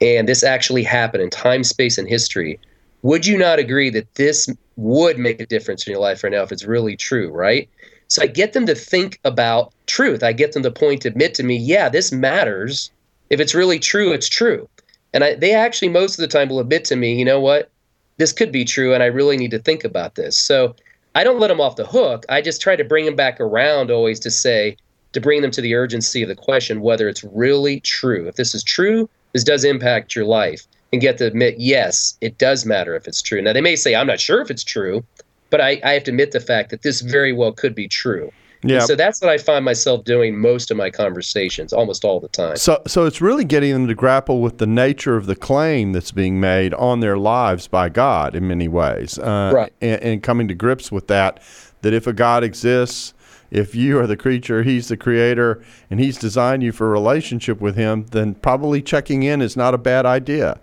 and 0.00 0.28
this 0.28 0.42
actually 0.42 0.82
happened 0.82 1.22
in 1.22 1.30
time, 1.30 1.64
space 1.64 1.98
and 1.98 2.08
history, 2.08 2.58
would 3.06 3.24
you 3.24 3.38
not 3.38 3.60
agree 3.60 3.88
that 3.88 4.12
this 4.16 4.48
would 4.74 5.16
make 5.16 5.40
a 5.40 5.46
difference 5.46 5.86
in 5.86 5.92
your 5.92 6.00
life 6.00 6.24
right 6.24 6.32
now 6.32 6.42
if 6.42 6.50
it's 6.50 6.64
really 6.64 6.96
true, 6.96 7.30
right? 7.30 7.68
So 8.08 8.20
I 8.20 8.26
get 8.26 8.52
them 8.52 8.66
to 8.66 8.74
think 8.74 9.20
about 9.24 9.72
truth. 9.86 10.24
I 10.24 10.32
get 10.32 10.52
them 10.52 10.64
to 10.64 10.72
point 10.72 11.04
admit 11.04 11.32
to 11.34 11.44
me, 11.44 11.56
yeah, 11.56 11.88
this 11.88 12.10
matters. 12.10 12.90
If 13.30 13.38
it's 13.38 13.54
really 13.54 13.78
true, 13.78 14.10
it's 14.10 14.28
true. 14.28 14.68
And 15.14 15.22
I, 15.22 15.36
they 15.36 15.54
actually 15.54 15.88
most 15.88 16.18
of 16.18 16.22
the 16.22 16.26
time 16.26 16.48
will 16.48 16.58
admit 16.58 16.84
to 16.86 16.96
me, 16.96 17.16
you 17.16 17.24
know 17.24 17.38
what, 17.38 17.70
this 18.16 18.32
could 18.32 18.50
be 18.50 18.64
true, 18.64 18.92
and 18.92 19.04
I 19.04 19.06
really 19.06 19.36
need 19.36 19.52
to 19.52 19.60
think 19.60 19.84
about 19.84 20.16
this. 20.16 20.36
So 20.36 20.74
I 21.14 21.22
don't 21.22 21.38
let 21.38 21.48
them 21.48 21.60
off 21.60 21.76
the 21.76 21.86
hook. 21.86 22.26
I 22.28 22.42
just 22.42 22.60
try 22.60 22.74
to 22.74 22.82
bring 22.82 23.04
them 23.04 23.14
back 23.14 23.40
around 23.40 23.92
always 23.92 24.18
to 24.20 24.32
say, 24.32 24.76
to 25.12 25.20
bring 25.20 25.42
them 25.42 25.52
to 25.52 25.60
the 25.60 25.76
urgency 25.76 26.22
of 26.22 26.28
the 26.28 26.34
question 26.34 26.80
whether 26.80 27.08
it's 27.08 27.22
really 27.22 27.78
true. 27.80 28.26
If 28.26 28.34
this 28.34 28.52
is 28.52 28.64
true, 28.64 29.08
this 29.32 29.44
does 29.44 29.62
impact 29.62 30.16
your 30.16 30.24
life 30.24 30.66
and 30.92 31.00
get 31.00 31.18
to 31.18 31.26
admit, 31.26 31.56
yes, 31.58 32.16
it 32.20 32.38
does 32.38 32.64
matter 32.64 32.94
if 32.94 33.06
it's 33.06 33.22
true. 33.22 33.42
Now, 33.42 33.52
they 33.52 33.60
may 33.60 33.76
say, 33.76 33.94
I'm 33.94 34.06
not 34.06 34.20
sure 34.20 34.40
if 34.40 34.50
it's 34.50 34.64
true, 34.64 35.04
but 35.50 35.60
I, 35.60 35.80
I 35.84 35.92
have 35.92 36.04
to 36.04 36.10
admit 36.10 36.32
the 36.32 36.40
fact 36.40 36.70
that 36.70 36.82
this 36.82 37.00
very 37.00 37.32
well 37.32 37.52
could 37.52 37.74
be 37.74 37.88
true. 37.88 38.32
Yeah. 38.62 38.80
So 38.80 38.96
that's 38.96 39.20
what 39.20 39.30
I 39.30 39.38
find 39.38 39.64
myself 39.64 40.04
doing 40.04 40.36
most 40.36 40.70
of 40.70 40.76
my 40.76 40.90
conversations, 40.90 41.72
almost 41.72 42.04
all 42.04 42.18
the 42.18 42.28
time. 42.28 42.56
So, 42.56 42.82
so 42.86 43.04
it's 43.04 43.20
really 43.20 43.44
getting 43.44 43.72
them 43.72 43.86
to 43.86 43.94
grapple 43.94 44.40
with 44.40 44.58
the 44.58 44.66
nature 44.66 45.16
of 45.16 45.26
the 45.26 45.36
claim 45.36 45.92
that's 45.92 46.10
being 46.10 46.40
made 46.40 46.74
on 46.74 47.00
their 47.00 47.16
lives 47.16 47.68
by 47.68 47.88
God 47.88 48.34
in 48.34 48.48
many 48.48 48.66
ways, 48.66 49.18
uh, 49.18 49.52
right? 49.54 49.72
And, 49.80 50.02
and 50.02 50.22
coming 50.22 50.48
to 50.48 50.54
grips 50.54 50.90
with 50.90 51.06
that, 51.08 51.40
that 51.82 51.92
if 51.92 52.06
a 52.06 52.12
God 52.12 52.42
exists, 52.42 53.14
if 53.56 53.74
you 53.74 53.98
are 53.98 54.06
the 54.06 54.16
creature, 54.16 54.62
he's 54.62 54.88
the 54.88 54.96
creator, 54.96 55.62
and 55.90 55.98
he's 55.98 56.18
designed 56.18 56.62
you 56.62 56.72
for 56.72 56.88
a 56.88 56.90
relationship 56.90 57.60
with 57.60 57.74
him, 57.74 58.04
then 58.10 58.34
probably 58.34 58.82
checking 58.82 59.22
in 59.22 59.40
is 59.40 59.56
not 59.56 59.72
a 59.72 59.78
bad 59.78 60.04
idea. 60.04 60.60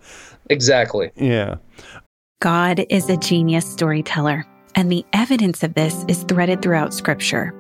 Exactly. 0.50 1.12
Yeah. 1.16 1.56
God 2.40 2.86
is 2.90 3.10
a 3.10 3.18
genius 3.18 3.66
storyteller, 3.66 4.46
and 4.76 4.92
the 4.92 5.06
evidence 5.14 5.64
of 5.64 5.74
this 5.74 6.06
is 6.08 6.24
threaded 6.24 6.62
throughout 6.62 6.94
Scripture. 6.94 7.54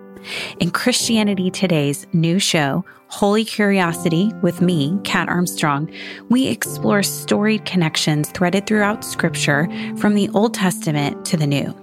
In 0.59 0.69
Christianity 0.71 1.49
Today's 1.49 2.05
new 2.13 2.39
show, 2.39 2.85
Holy 3.07 3.43
Curiosity, 3.43 4.31
with 4.41 4.61
me, 4.61 4.97
Kat 5.03 5.29
Armstrong, 5.29 5.91
we 6.29 6.47
explore 6.47 7.03
storied 7.03 7.65
connections 7.65 8.29
threaded 8.29 8.67
throughout 8.67 9.03
Scripture 9.03 9.67
from 9.97 10.13
the 10.13 10.29
Old 10.29 10.53
Testament 10.53 11.25
to 11.25 11.37
the 11.37 11.47
New. 11.47 11.82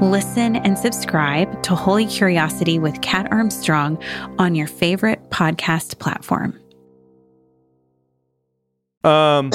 Listen 0.00 0.56
and 0.56 0.78
subscribe 0.78 1.62
to 1.62 1.74
Holy 1.74 2.06
Curiosity 2.06 2.78
with 2.78 3.02
Kat 3.02 3.30
Armstrong 3.30 4.02
on 4.38 4.54
your 4.54 4.66
favorite 4.66 5.28
podcast 5.28 5.98
platform. 5.98 6.58
Um, 9.04 9.50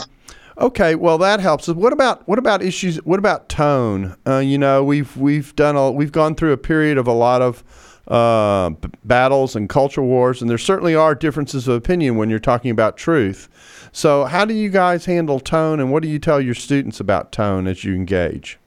okay, 0.60 0.93
well 0.93 1.17
that 1.17 1.39
helps. 1.39 1.67
What 1.67 1.93
about 1.93 2.27
what 2.27 2.38
about 2.38 2.62
issues? 2.62 2.97
What 2.97 3.17
about 3.17 3.49
tone? 3.49 4.15
Uh, 4.27 4.38
you 4.38 4.60
know, 4.60 4.84
we've 4.84 5.17
we've 5.17 5.55
done 5.55 5.75
a, 5.75 5.89
we've 5.89 6.12
gone 6.12 6.36
through 6.36 6.51
a 6.51 6.58
period 6.58 6.99
of 6.99 7.08
a 7.08 7.13
lot 7.13 7.41
of 7.41 7.63
uh, 8.08 8.69
b- 8.69 8.89
battles 9.03 9.55
and 9.55 9.67
culture 9.67 10.03
wars, 10.03 10.41
and 10.41 10.49
there 10.49 10.60
certainly 10.60 10.93
are 10.93 11.15
differences 11.15 11.67
of 11.67 11.75
opinion 11.75 12.17
when 12.17 12.29
you're 12.29 12.38
talking 12.38 12.69
about 12.69 12.97
truth. 12.97 13.49
So, 13.91 14.25
how 14.25 14.45
do 14.45 14.53
you 14.53 14.69
guys 14.69 15.05
handle 15.05 15.39
tone, 15.39 15.79
and 15.79 15.91
what 15.91 16.03
do 16.03 16.10
you 16.10 16.19
tell 16.19 16.39
your 16.39 16.53
students 16.53 16.99
about 16.99 17.31
tone 17.31 17.65
as 17.65 17.84
you 17.84 17.95
engage? 17.95 18.60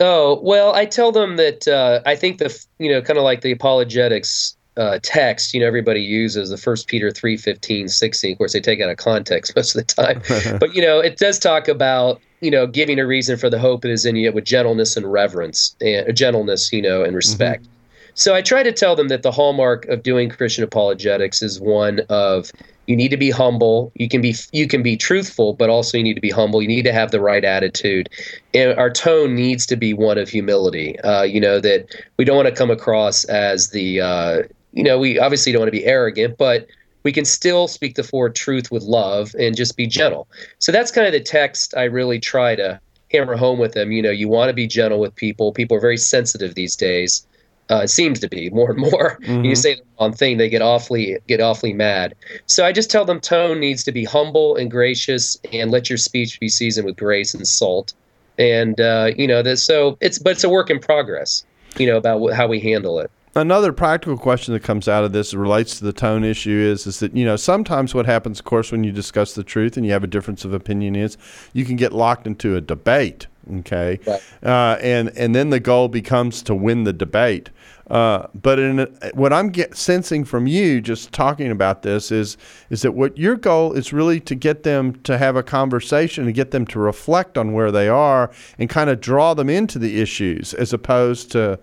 Oh 0.00 0.40
well, 0.42 0.74
I 0.74 0.84
tell 0.84 1.12
them 1.12 1.36
that 1.36 1.66
uh, 1.66 2.00
I 2.04 2.16
think 2.16 2.38
the 2.38 2.66
you 2.78 2.90
know 2.90 3.00
kind 3.00 3.18
of 3.18 3.24
like 3.24 3.40
the 3.40 3.52
apologetics 3.52 4.56
uh, 4.76 4.98
text 5.02 5.54
you 5.54 5.60
know 5.60 5.66
everybody 5.66 6.02
uses 6.02 6.50
the 6.50 6.58
First 6.58 6.86
Peter 6.86 7.10
3, 7.10 7.36
15, 7.36 7.88
16. 7.88 8.32
Of 8.32 8.38
course, 8.38 8.52
they 8.52 8.60
take 8.60 8.80
out 8.80 8.90
of 8.90 8.98
context 8.98 9.52
most 9.56 9.74
of 9.74 9.86
the 9.86 9.94
time, 9.94 10.58
but 10.60 10.74
you 10.74 10.82
know 10.82 11.00
it 11.00 11.18
does 11.18 11.38
talk 11.38 11.68
about 11.68 12.20
you 12.40 12.50
know 12.50 12.66
giving 12.66 12.98
a 12.98 13.06
reason 13.06 13.38
for 13.38 13.48
the 13.48 13.58
hope 13.58 13.82
that 13.82 13.90
is 13.90 14.04
in 14.04 14.16
you 14.16 14.30
with 14.32 14.44
gentleness 14.44 14.96
and 14.96 15.10
reverence 15.10 15.74
and 15.80 16.08
uh, 16.08 16.12
gentleness 16.12 16.72
you 16.72 16.82
know 16.82 17.02
and 17.02 17.16
respect. 17.16 17.62
Mm-hmm. 17.62 17.72
So 18.18 18.34
I 18.34 18.40
try 18.40 18.62
to 18.62 18.72
tell 18.72 18.96
them 18.96 19.08
that 19.08 19.22
the 19.22 19.30
hallmark 19.30 19.84
of 19.88 20.02
doing 20.02 20.30
Christian 20.30 20.64
apologetics 20.64 21.42
is 21.42 21.60
one 21.60 22.00
of 22.08 22.50
you 22.86 22.96
need 22.96 23.10
to 23.10 23.18
be 23.18 23.30
humble. 23.30 23.92
You 23.94 24.08
can 24.08 24.22
be 24.22 24.34
you 24.52 24.66
can 24.66 24.82
be 24.82 24.96
truthful 24.96 25.52
but 25.52 25.68
also 25.68 25.98
you 25.98 26.02
need 26.02 26.14
to 26.14 26.22
be 26.22 26.30
humble. 26.30 26.62
You 26.62 26.68
need 26.68 26.84
to 26.84 26.94
have 26.94 27.10
the 27.10 27.20
right 27.20 27.44
attitude. 27.44 28.08
And 28.54 28.76
our 28.78 28.88
tone 28.88 29.34
needs 29.34 29.66
to 29.66 29.76
be 29.76 29.92
one 29.92 30.16
of 30.16 30.30
humility. 30.30 30.98
Uh, 31.00 31.24
you 31.24 31.38
know 31.38 31.60
that 31.60 31.94
we 32.16 32.24
don't 32.24 32.36
want 32.36 32.48
to 32.48 32.54
come 32.54 32.70
across 32.70 33.24
as 33.24 33.68
the 33.70 34.00
uh, 34.00 34.42
you 34.72 34.82
know 34.82 34.98
we 34.98 35.18
obviously 35.18 35.52
don't 35.52 35.60
want 35.60 35.68
to 35.68 35.78
be 35.78 35.84
arrogant 35.84 36.38
but 36.38 36.66
we 37.02 37.12
can 37.12 37.26
still 37.26 37.68
speak 37.68 37.96
the 37.96 38.02
forward 38.02 38.34
truth 38.34 38.72
with 38.72 38.82
love 38.84 39.34
and 39.38 39.54
just 39.54 39.76
be 39.76 39.86
gentle. 39.86 40.26
So 40.58 40.72
that's 40.72 40.90
kind 40.90 41.06
of 41.06 41.12
the 41.12 41.20
text 41.20 41.74
i 41.76 41.84
really 41.84 42.18
try 42.18 42.56
to 42.56 42.80
hammer 43.12 43.36
home 43.36 43.58
with 43.58 43.74
them. 43.74 43.92
You 43.92 44.00
know 44.00 44.10
you 44.10 44.26
want 44.26 44.48
to 44.48 44.54
be 44.54 44.66
gentle 44.66 45.00
with 45.00 45.14
people. 45.14 45.52
People 45.52 45.76
are 45.76 45.80
very 45.80 45.98
sensitive 45.98 46.54
these 46.54 46.76
days 46.76 47.26
Uh, 47.68 47.80
it 47.82 47.88
seems 47.88 48.20
to 48.20 48.28
be 48.28 48.48
more 48.50 48.70
and 48.70 48.78
more. 48.78 49.18
Mm-hmm. 49.26 49.44
You 49.44 49.56
say 49.56 49.74
the 49.74 49.82
wrong 49.98 50.12
thing, 50.12 50.36
they 50.36 50.48
get 50.48 50.62
awfully 50.62 51.18
get 51.26 51.40
awfully 51.40 51.72
mad. 51.72 52.14
So 52.46 52.64
I 52.64 52.70
just 52.72 52.90
tell 52.90 53.04
them 53.04 53.20
tone 53.20 53.58
needs 53.58 53.82
to 53.84 53.92
be 53.92 54.04
humble 54.04 54.54
and 54.56 54.70
gracious, 54.70 55.36
and 55.52 55.70
let 55.72 55.90
your 55.90 55.96
speech 55.96 56.38
be 56.38 56.48
seasoned 56.48 56.86
with 56.86 56.96
grace 56.96 57.34
and 57.34 57.46
salt. 57.46 57.92
And 58.38 58.80
uh, 58.80 59.10
you 59.16 59.26
know, 59.26 59.42
that 59.42 59.56
so 59.58 59.96
it's 60.00 60.18
but 60.18 60.32
it's 60.32 60.44
a 60.44 60.48
work 60.48 60.70
in 60.70 60.78
progress. 60.78 61.44
You 61.78 61.86
know 61.86 61.96
about 61.96 62.32
how 62.34 62.46
we 62.46 62.60
handle 62.60 63.00
it. 63.00 63.10
Another 63.34 63.70
practical 63.72 64.16
question 64.16 64.54
that 64.54 64.62
comes 64.62 64.88
out 64.88 65.04
of 65.04 65.12
this 65.12 65.34
relates 65.34 65.78
to 65.78 65.84
the 65.84 65.92
tone 65.92 66.24
issue 66.24 66.58
is 66.72 66.86
is 66.86 67.00
that 67.00 67.16
you 67.16 67.24
know 67.24 67.36
sometimes 67.36 67.94
what 67.94 68.06
happens, 68.06 68.38
of 68.38 68.44
course, 68.44 68.70
when 68.70 68.84
you 68.84 68.92
discuss 68.92 69.34
the 69.34 69.44
truth 69.44 69.76
and 69.76 69.84
you 69.84 69.92
have 69.92 70.04
a 70.04 70.06
difference 70.06 70.44
of 70.44 70.52
opinion 70.54 70.94
is 70.94 71.18
you 71.52 71.64
can 71.64 71.76
get 71.76 71.92
locked 71.92 72.26
into 72.26 72.54
a 72.56 72.60
debate. 72.60 73.26
Okay, 73.58 74.00
Right. 74.06 74.22
uh, 74.42 74.78
and 74.80 75.12
and 75.16 75.34
then 75.34 75.50
the 75.50 75.60
goal 75.60 75.88
becomes 75.88 76.42
to 76.42 76.54
win 76.54 76.84
the 76.84 76.92
debate. 76.92 77.50
Uh, 77.88 78.26
but 78.34 78.58
in 78.58 78.80
a, 78.80 78.86
what 79.14 79.32
I'm 79.32 79.50
get, 79.50 79.76
sensing 79.76 80.24
from 80.24 80.48
you, 80.48 80.80
just 80.80 81.12
talking 81.12 81.52
about 81.52 81.82
this, 81.82 82.10
is 82.10 82.36
is 82.68 82.82
that 82.82 82.92
what 82.92 83.16
your 83.16 83.36
goal 83.36 83.72
is 83.74 83.92
really 83.92 84.18
to 84.20 84.34
get 84.34 84.64
them 84.64 84.94
to 85.02 85.16
have 85.18 85.36
a 85.36 85.42
conversation 85.42 86.24
and 86.24 86.34
get 86.34 86.50
them 86.50 86.66
to 86.66 86.80
reflect 86.80 87.38
on 87.38 87.52
where 87.52 87.70
they 87.70 87.88
are 87.88 88.30
and 88.58 88.68
kind 88.68 88.90
of 88.90 89.00
draw 89.00 89.34
them 89.34 89.48
into 89.48 89.78
the 89.78 90.00
issues, 90.00 90.52
as 90.54 90.72
opposed 90.72 91.30
to 91.32 91.60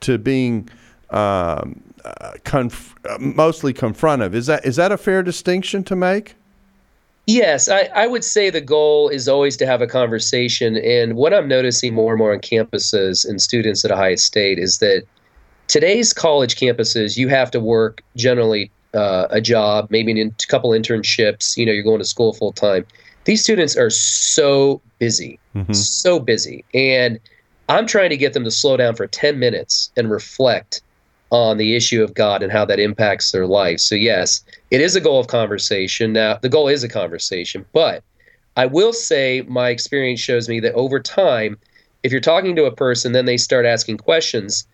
to 0.00 0.18
being 0.18 0.68
um, 1.10 1.80
uh, 2.04 2.32
conf- 2.42 2.96
uh, 3.08 3.18
mostly 3.20 3.72
confrontive. 3.72 4.34
Is 4.34 4.46
that 4.46 4.64
is 4.64 4.74
that 4.74 4.90
a 4.90 4.96
fair 4.96 5.22
distinction 5.22 5.84
to 5.84 5.94
make? 5.94 6.34
Yes, 7.26 7.68
I, 7.68 7.88
I 7.94 8.08
would 8.08 8.24
say 8.24 8.50
the 8.50 8.60
goal 8.60 9.08
is 9.08 9.28
always 9.28 9.56
to 9.58 9.66
have 9.66 9.80
a 9.80 9.86
conversation. 9.86 10.76
And 10.78 11.14
what 11.14 11.32
I'm 11.32 11.46
noticing 11.46 11.94
more 11.94 12.12
and 12.12 12.18
more 12.18 12.32
on 12.32 12.40
campuses 12.40 13.28
and 13.28 13.40
students 13.40 13.84
at 13.84 13.92
Ohio 13.92 14.16
State 14.16 14.58
is 14.58 14.78
that 14.78 15.04
today's 15.70 16.12
college 16.12 16.56
campuses, 16.56 17.16
you 17.16 17.28
have 17.28 17.50
to 17.52 17.60
work 17.60 18.02
generally 18.16 18.70
uh, 18.92 19.28
a 19.30 19.40
job, 19.40 19.86
maybe 19.88 20.20
a 20.20 20.30
couple 20.48 20.70
internships. 20.70 21.56
You 21.56 21.64
know, 21.64 21.72
you're 21.72 21.84
going 21.84 22.00
to 22.00 22.04
school 22.04 22.32
full 22.32 22.52
time. 22.52 22.84
These 23.24 23.42
students 23.42 23.76
are 23.76 23.90
so 23.90 24.82
busy, 24.98 25.38
so 25.72 26.18
busy. 26.18 26.64
And 26.74 27.20
I'm 27.68 27.86
trying 27.86 28.10
to 28.10 28.16
get 28.16 28.32
them 28.32 28.42
to 28.44 28.50
slow 28.50 28.76
down 28.76 28.96
for 28.96 29.06
10 29.06 29.38
minutes 29.38 29.92
and 29.96 30.10
reflect 30.10 30.82
on 31.30 31.56
the 31.56 31.76
issue 31.76 32.02
of 32.02 32.14
God 32.14 32.42
and 32.42 32.50
how 32.50 32.64
that 32.64 32.80
impacts 32.80 33.30
their 33.30 33.46
life. 33.46 33.78
So, 33.78 33.94
yes, 33.94 34.42
it 34.72 34.80
is 34.80 34.96
a 34.96 35.00
goal 35.00 35.20
of 35.20 35.28
conversation. 35.28 36.12
Now, 36.12 36.38
the 36.42 36.48
goal 36.48 36.66
is 36.66 36.82
a 36.82 36.88
conversation, 36.88 37.64
but 37.72 38.02
I 38.56 38.66
will 38.66 38.92
say 38.92 39.44
my 39.46 39.68
experience 39.68 40.18
shows 40.18 40.48
me 40.48 40.58
that 40.60 40.74
over 40.74 40.98
time, 40.98 41.56
if 42.02 42.10
you're 42.10 42.20
talking 42.20 42.56
to 42.56 42.64
a 42.64 42.74
person, 42.74 43.12
then 43.12 43.26
they 43.26 43.36
start 43.36 43.64
asking 43.64 43.98
questions. 43.98 44.66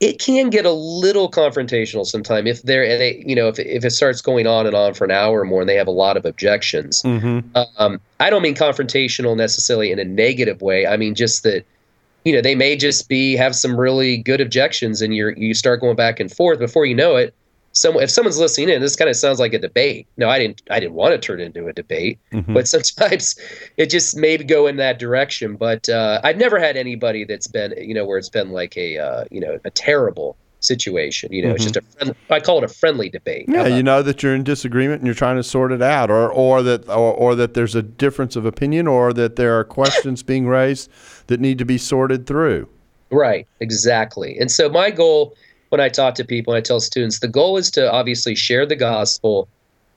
It 0.00 0.18
can 0.18 0.48
get 0.48 0.64
a 0.64 0.72
little 0.72 1.30
confrontational 1.30 2.06
sometimes 2.06 2.48
if 2.48 2.62
they're, 2.62 2.82
and 2.82 3.00
they, 3.00 3.22
you 3.26 3.36
know, 3.36 3.48
if, 3.48 3.58
if 3.58 3.84
it 3.84 3.90
starts 3.90 4.22
going 4.22 4.46
on 4.46 4.66
and 4.66 4.74
on 4.74 4.94
for 4.94 5.04
an 5.04 5.10
hour 5.10 5.40
or 5.40 5.44
more 5.44 5.60
and 5.60 5.68
they 5.68 5.76
have 5.76 5.86
a 5.86 5.92
lot 5.92 6.16
of 6.16 6.24
objections. 6.24 7.02
Mm-hmm. 7.02 7.54
Um, 7.76 8.00
I 8.18 8.30
don't 8.30 8.40
mean 8.40 8.54
confrontational 8.54 9.36
necessarily 9.36 9.92
in 9.92 9.98
a 9.98 10.04
negative 10.04 10.62
way. 10.62 10.86
I 10.86 10.96
mean 10.96 11.14
just 11.14 11.42
that, 11.42 11.66
you 12.24 12.32
know, 12.32 12.40
they 12.40 12.54
may 12.54 12.76
just 12.76 13.08
be 13.08 13.36
have 13.36 13.54
some 13.54 13.78
really 13.78 14.18
good 14.18 14.40
objections, 14.40 15.00
and 15.02 15.14
you're 15.14 15.32
you 15.32 15.54
start 15.54 15.80
going 15.80 15.96
back 15.96 16.20
and 16.20 16.30
forth. 16.30 16.58
Before 16.58 16.84
you 16.84 16.94
know 16.94 17.16
it, 17.16 17.34
some 17.72 17.96
if 17.96 18.10
someone's 18.10 18.38
listening 18.38 18.68
in, 18.68 18.80
this 18.80 18.96
kind 18.96 19.08
of 19.08 19.16
sounds 19.16 19.38
like 19.38 19.52
a 19.52 19.58
debate. 19.58 20.06
No, 20.16 20.28
I 20.28 20.38
didn't. 20.38 20.62
I 20.70 20.80
didn't 20.80 20.94
want 20.94 21.12
to 21.12 21.18
turn 21.18 21.40
it 21.40 21.44
into 21.44 21.68
a 21.68 21.72
debate, 21.72 22.18
but 22.48 22.66
sometimes 22.68 23.38
it 23.76 23.90
just 23.90 24.16
may 24.16 24.36
go 24.38 24.66
in 24.66 24.76
that 24.76 24.98
direction. 24.98 25.56
But 25.56 25.88
uh, 25.88 26.20
I've 26.24 26.36
never 26.36 26.58
had 26.58 26.76
anybody 26.76 27.24
that's 27.24 27.46
been, 27.46 27.74
you 27.78 27.94
know, 27.94 28.04
where 28.04 28.18
it's 28.18 28.28
been 28.28 28.50
like 28.50 28.76
a, 28.76 28.98
uh, 28.98 29.24
you 29.30 29.40
know, 29.40 29.58
a 29.64 29.70
terrible 29.70 30.36
situation. 30.60 31.32
You 31.32 31.46
know, 31.46 31.54
it's 31.54 31.64
just 31.64 31.76
a 31.76 32.14
I 32.28 32.40
call 32.40 32.58
it 32.58 32.64
a 32.64 32.68
friendly 32.68 33.08
debate. 33.08 33.46
Yeah, 33.48 33.66
you 33.66 33.82
know 33.82 34.02
that 34.02 34.22
you're 34.22 34.34
in 34.34 34.44
disagreement 34.44 35.00
and 35.00 35.06
you're 35.06 35.14
trying 35.14 35.36
to 35.36 35.42
sort 35.42 35.72
it 35.72 35.82
out, 35.82 36.10
or 36.10 36.30
or 36.30 36.62
that 36.62 36.88
or, 36.88 37.14
or 37.14 37.34
that 37.36 37.54
there's 37.54 37.74
a 37.74 37.82
difference 37.82 38.36
of 38.36 38.44
opinion, 38.44 38.88
or 38.88 39.12
that 39.12 39.36
there 39.36 39.58
are 39.58 39.64
questions 39.64 40.22
being 40.22 40.46
raised 40.46 40.90
that 41.28 41.40
need 41.40 41.58
to 41.58 41.64
be 41.64 41.78
sorted 41.78 42.26
through. 42.26 42.68
Right, 43.12 43.46
exactly. 43.58 44.38
And 44.38 44.50
so 44.50 44.68
my 44.68 44.90
goal 44.90 45.34
when 45.70 45.80
I 45.80 45.88
talk 45.88 46.14
to 46.16 46.24
people, 46.24 46.52
when 46.52 46.58
I 46.58 46.62
tell 46.62 46.80
students, 46.80 47.20
the 47.20 47.28
goal 47.28 47.56
is 47.56 47.70
to 47.72 47.90
obviously 47.90 48.34
share 48.34 48.66
the 48.66 48.76
gospel, 48.76 49.48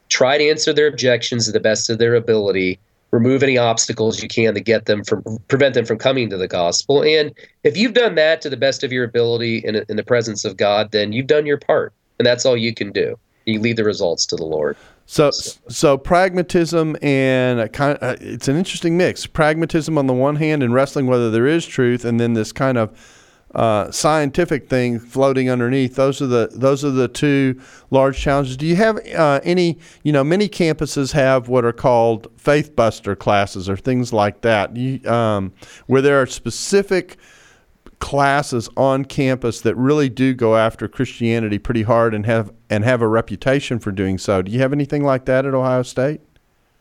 try 0.10 0.38
to 0.38 0.50
answer 0.50 0.72
their 0.72 0.88
objections 0.88 1.46
to 1.46 1.52
the 1.52 1.60
best 1.60 1.90
of 1.90 1.98
their 1.98 2.16
ability, 2.16 2.80
remove 3.12 3.44
any 3.44 3.58
obstacles 3.58 4.22
you 4.22 4.30
can 4.30 4.54
to 4.54 4.62
get 4.62 4.86
them 4.86 5.04
from 5.04 5.24
prevent 5.48 5.74
them 5.74 5.86
from 5.86 5.98
coming 5.98 6.30
to 6.30 6.38
the 6.38 6.48
gospel. 6.48 7.04
And 7.04 7.34
if 7.64 7.76
you've 7.76 7.94
done 7.94 8.16
that 8.16 8.42
to 8.42 8.50
the 8.50 8.58
best 8.58 8.84
of 8.84 8.92
your 8.92 9.04
ability 9.04 9.58
in, 9.58 9.84
in 9.90 9.98
the 9.98 10.04
presence 10.04 10.46
of 10.46 10.58
God, 10.58 10.92
then 10.92 11.12
you've 11.12 11.28
done 11.28 11.46
your 11.46 11.58
part, 11.58 11.94
and 12.18 12.26
that's 12.26 12.46
all 12.46 12.56
you 12.56 12.74
can 12.74 12.92
do. 12.92 13.18
You 13.46 13.60
leave 13.60 13.76
the 13.76 13.84
results 13.84 14.26
to 14.28 14.36
the 14.36 14.46
Lord. 14.46 14.78
So, 15.06 15.32
so 15.32 15.98
pragmatism 15.98 16.96
and 17.02 17.72
kind 17.74 17.98
uh, 18.02 18.16
it's 18.22 18.48
an 18.48 18.56
interesting 18.56 18.96
mix. 18.96 19.26
Pragmatism 19.26 19.98
on 19.98 20.08
the 20.08 20.14
one 20.14 20.38
hand 20.38 20.64
and 20.64 20.74
wrestling 20.74 21.08
whether 21.08 21.30
there 21.30 21.48
is 21.48 21.66
truth, 21.66 22.06
and 22.06 22.20
then 22.20 22.34
this 22.34 22.52
kind 22.52 22.78
of 22.78 22.92
uh, 23.54 23.92
scientific 23.92 24.68
thing 24.68 25.00
floating 25.00 25.50
underneath. 25.50 25.96
Those 25.96 26.22
are 26.22 26.28
the 26.28 26.50
those 26.54 26.84
are 26.84 26.92
the 26.92 27.08
two 27.08 27.62
large 27.92 28.20
challenges. 28.20 28.58
Do 28.58 28.66
you 28.66 28.76
have 28.76 28.98
uh, 29.16 29.40
any? 29.44 29.78
You 30.04 30.12
know, 30.12 30.24
many 30.24 30.50
campuses 30.50 31.12
have 31.14 31.48
what 31.48 31.64
are 31.64 31.74
called 31.74 32.28
faith 32.38 32.76
buster 32.76 33.16
classes 33.16 33.70
or 33.70 33.78
things 33.78 34.12
like 34.12 34.42
that. 34.42 34.76
You, 34.76 35.08
um, 35.10 35.54
where 35.86 36.02
there 36.02 36.22
are 36.22 36.26
specific 36.26 37.18
classes 38.00 38.68
on 38.76 39.06
campus 39.06 39.62
that 39.62 39.76
really 39.76 40.10
do 40.10 40.34
go 40.34 40.58
after 40.58 40.90
Christianity 40.90 41.58
pretty 41.58 41.84
hard 41.84 42.14
and 42.14 42.26
have 42.26 42.52
and 42.70 42.84
have 42.84 43.02
a 43.02 43.08
reputation 43.08 43.80
for 43.80 43.92
doing 43.92 44.18
so. 44.18 44.42
Do 44.42 44.52
you 44.52 44.60
have 44.60 44.74
anything 44.74 45.04
like 45.04 45.26
that 45.26 45.46
at 45.46 45.54
Ohio 45.54 45.84
State? 45.84 46.22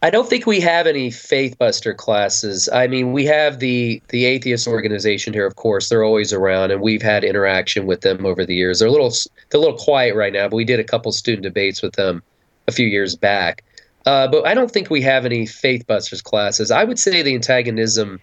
I 0.05 0.11
don't 0.11 0.29
think 0.29 0.47
we 0.47 0.61
have 0.61 0.89
any 0.89 1.13
faith 1.13 1.57
buster 1.59 1.95
classes. 1.95 2.69
I 2.73 2.89
mean, 2.89 3.13
we 3.13 3.25
have 3.27 3.61
the 3.61 4.03
the 4.09 4.25
atheist 4.25 4.67
organization 4.67 5.33
here, 5.33 5.47
of 5.47 5.55
course. 5.55 5.89
They're 5.89 6.03
always 6.03 6.33
around, 6.33 6.73
and 6.73 6.81
we've 6.81 7.03
had 7.03 7.23
interaction 7.23 7.87
with 7.87 8.01
them 8.01 8.27
over 8.27 8.45
the 8.45 8.55
years. 8.55 8.81
They're 8.81 8.89
a 8.89 8.91
little 8.91 9.11
they're 9.51 9.61
a 9.61 9.63
little 9.63 9.79
quiet 9.79 10.17
right 10.17 10.33
now, 10.33 10.49
but 10.49 10.57
we 10.57 10.65
did 10.65 10.81
a 10.81 10.85
couple 10.85 11.13
student 11.13 11.45
debates 11.45 11.83
with 11.83 11.95
them 11.95 12.21
a 12.67 12.73
few 12.73 12.89
years 12.89 13.15
back. 13.15 13.63
Uh, 14.05 14.27
but 14.27 14.45
I 14.45 14.55
don't 14.55 14.73
think 14.73 14.91
we 14.91 15.03
have 15.03 15.25
any 15.25 15.47
faith 15.47 15.87
busters 15.87 16.21
classes. 16.21 16.73
I 16.73 16.83
would 16.83 16.99
say 16.99 17.23
the 17.23 17.37
antagonism 17.37 18.21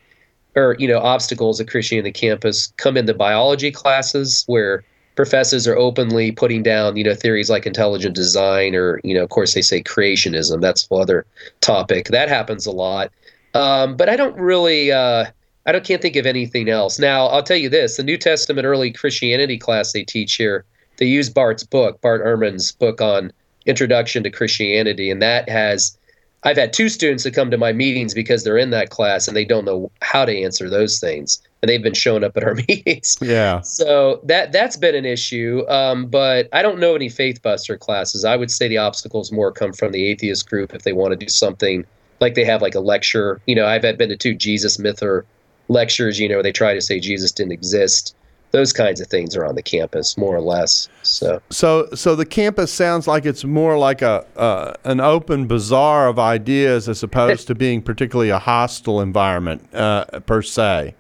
or 0.58 0.76
you 0.80 0.88
know 0.88 1.00
obstacles 1.00 1.62
of 1.62 1.68
Christianity 1.68 2.12
campus 2.12 2.74
come 2.76 2.98
in 2.98 3.06
the 3.06 3.14
biology 3.14 3.72
classes 3.72 4.44
where 4.48 4.84
professors 5.20 5.68
are 5.68 5.76
openly 5.76 6.32
putting 6.32 6.64
down 6.64 6.96
you 6.96 7.04
know 7.04 7.14
theories 7.14 7.50
like 7.50 7.66
intelligent 7.66 8.16
design 8.16 8.74
or 8.74 9.02
you 9.04 9.14
know 9.14 9.22
of 9.22 9.30
course 9.30 9.54
they 9.54 9.62
say 9.62 9.84
creationism. 9.84 10.62
That's 10.62 10.88
another 10.90 11.26
topic. 11.60 12.08
That 12.08 12.30
happens 12.30 12.66
a 12.66 12.72
lot. 12.72 13.12
Um, 13.54 13.98
but 13.98 14.08
i 14.08 14.16
don't 14.16 14.38
really 14.38 14.94
uh, 14.94 15.26
i 15.66 15.74
don't 15.74 15.84
can't 15.84 16.02
think 16.02 16.16
of 16.16 16.26
anything 16.26 16.70
else. 16.70 17.00
Now 17.00 17.26
i'll 17.26 17.44
tell 17.44 17.58
you 17.58 17.68
this. 17.68 17.98
The 17.98 18.04
new 18.04 18.18
testament 18.18 18.66
early 18.66 18.94
christianity 18.94 19.58
class 19.58 19.92
they 19.92 20.06
teach 20.06 20.36
here 20.36 20.64
they 20.96 21.06
use 21.06 21.30
bart's 21.30 21.66
book 21.66 22.00
bart 22.00 22.24
ehrman's 22.24 22.72
book 22.72 23.02
on 23.02 23.34
introduction 23.66 24.24
to 24.24 24.30
christianity 24.30 25.12
and 25.12 25.22
that 25.22 25.50
has 25.50 25.98
i've 26.44 26.58
had 26.58 26.72
two 26.74 26.90
students 26.90 27.24
that 27.24 27.34
come 27.34 27.52
to 27.52 27.58
my 27.58 27.72
meetings 27.74 28.14
because 28.14 28.44
they're 28.44 28.58
in 28.58 28.70
that 28.70 28.90
class 28.90 29.28
and 29.28 29.36
they 29.36 29.46
don't 29.46 29.66
know 29.66 29.92
how 30.02 30.24
to 30.26 30.36
answer 30.42 30.70
those 30.70 31.00
things 31.00 31.42
and 31.62 31.70
they've 31.70 31.84
been 31.84 31.94
showing 31.94 32.24
up 32.24 32.36
at 32.38 32.44
our 32.44 32.56
meetings 32.68 33.18
Yeah. 33.22 33.62
so 33.62 34.22
that 34.24 34.52
that's 34.52 34.78
been 34.78 34.96
an 34.96 35.06
issue, 35.06 35.64
um, 35.68 36.06
but 36.08 36.48
I 36.54 36.62
don't 36.62 36.80
know 36.80 36.96
any 36.96 37.10
faith 37.10 37.42
buster 37.42 37.78
classes. 37.78 38.24
I 38.24 38.36
would 38.38 38.50
say 38.50 38.68
the 38.70 38.78
obstacles 38.78 39.32
more 39.32 39.52
come 39.52 39.74
from 39.74 39.92
the 39.92 40.06
atheist 40.10 40.50
group 40.50 40.74
if 40.74 40.84
they 40.84 40.94
want 40.94 41.12
to 41.12 41.18
do 41.18 41.28
something 41.28 41.86
like 42.22 42.36
they 42.36 42.46
have 42.46 42.62
like 42.62 42.76
a 42.76 42.80
lecture. 42.80 43.42
You 43.46 43.56
know, 43.56 43.66
I've 43.66 43.84
had 43.84 43.98
been 43.98 44.08
to 44.10 44.16
two 44.18 44.34
Jesus 44.36 44.80
myth 44.80 45.04
or 45.04 45.26
lectures. 45.68 46.20
You 46.20 46.30
know, 46.30 46.36
where 46.36 46.44
they 46.44 46.52
try 46.54 46.74
to 46.74 46.82
say 46.82 47.00
Jesus 47.00 47.32
didn't 47.32 47.52
exist. 47.52 48.16
Those 48.52 48.74
kinds 48.74 49.00
of 49.00 49.08
things 49.08 49.36
are 49.36 49.46
on 49.46 49.56
the 49.56 49.62
campus 49.62 50.18
more 50.18 50.36
or 50.36 50.42
less. 50.42 50.90
So 51.04 51.42
So, 51.52 51.88
so 51.94 52.16
the 52.16 52.26
campus 52.26 52.72
sounds 52.72 53.08
like 53.08 53.26
it's 53.26 53.44
more 53.44 53.78
like 53.78 54.02
a 54.02 54.26
uh, 54.36 54.74
an 54.84 55.00
open 55.00 55.48
bazaar 55.48 56.08
of 56.08 56.18
ideas 56.18 56.90
as 56.90 57.04
opposed 57.04 57.48
to 57.48 57.56
being 57.56 57.82
particularly 57.82 58.30
a 58.30 58.40
hostile 58.40 59.02
environment 59.02 59.74
uh, 59.74 60.06
per 60.22 60.42
se. 60.42 60.96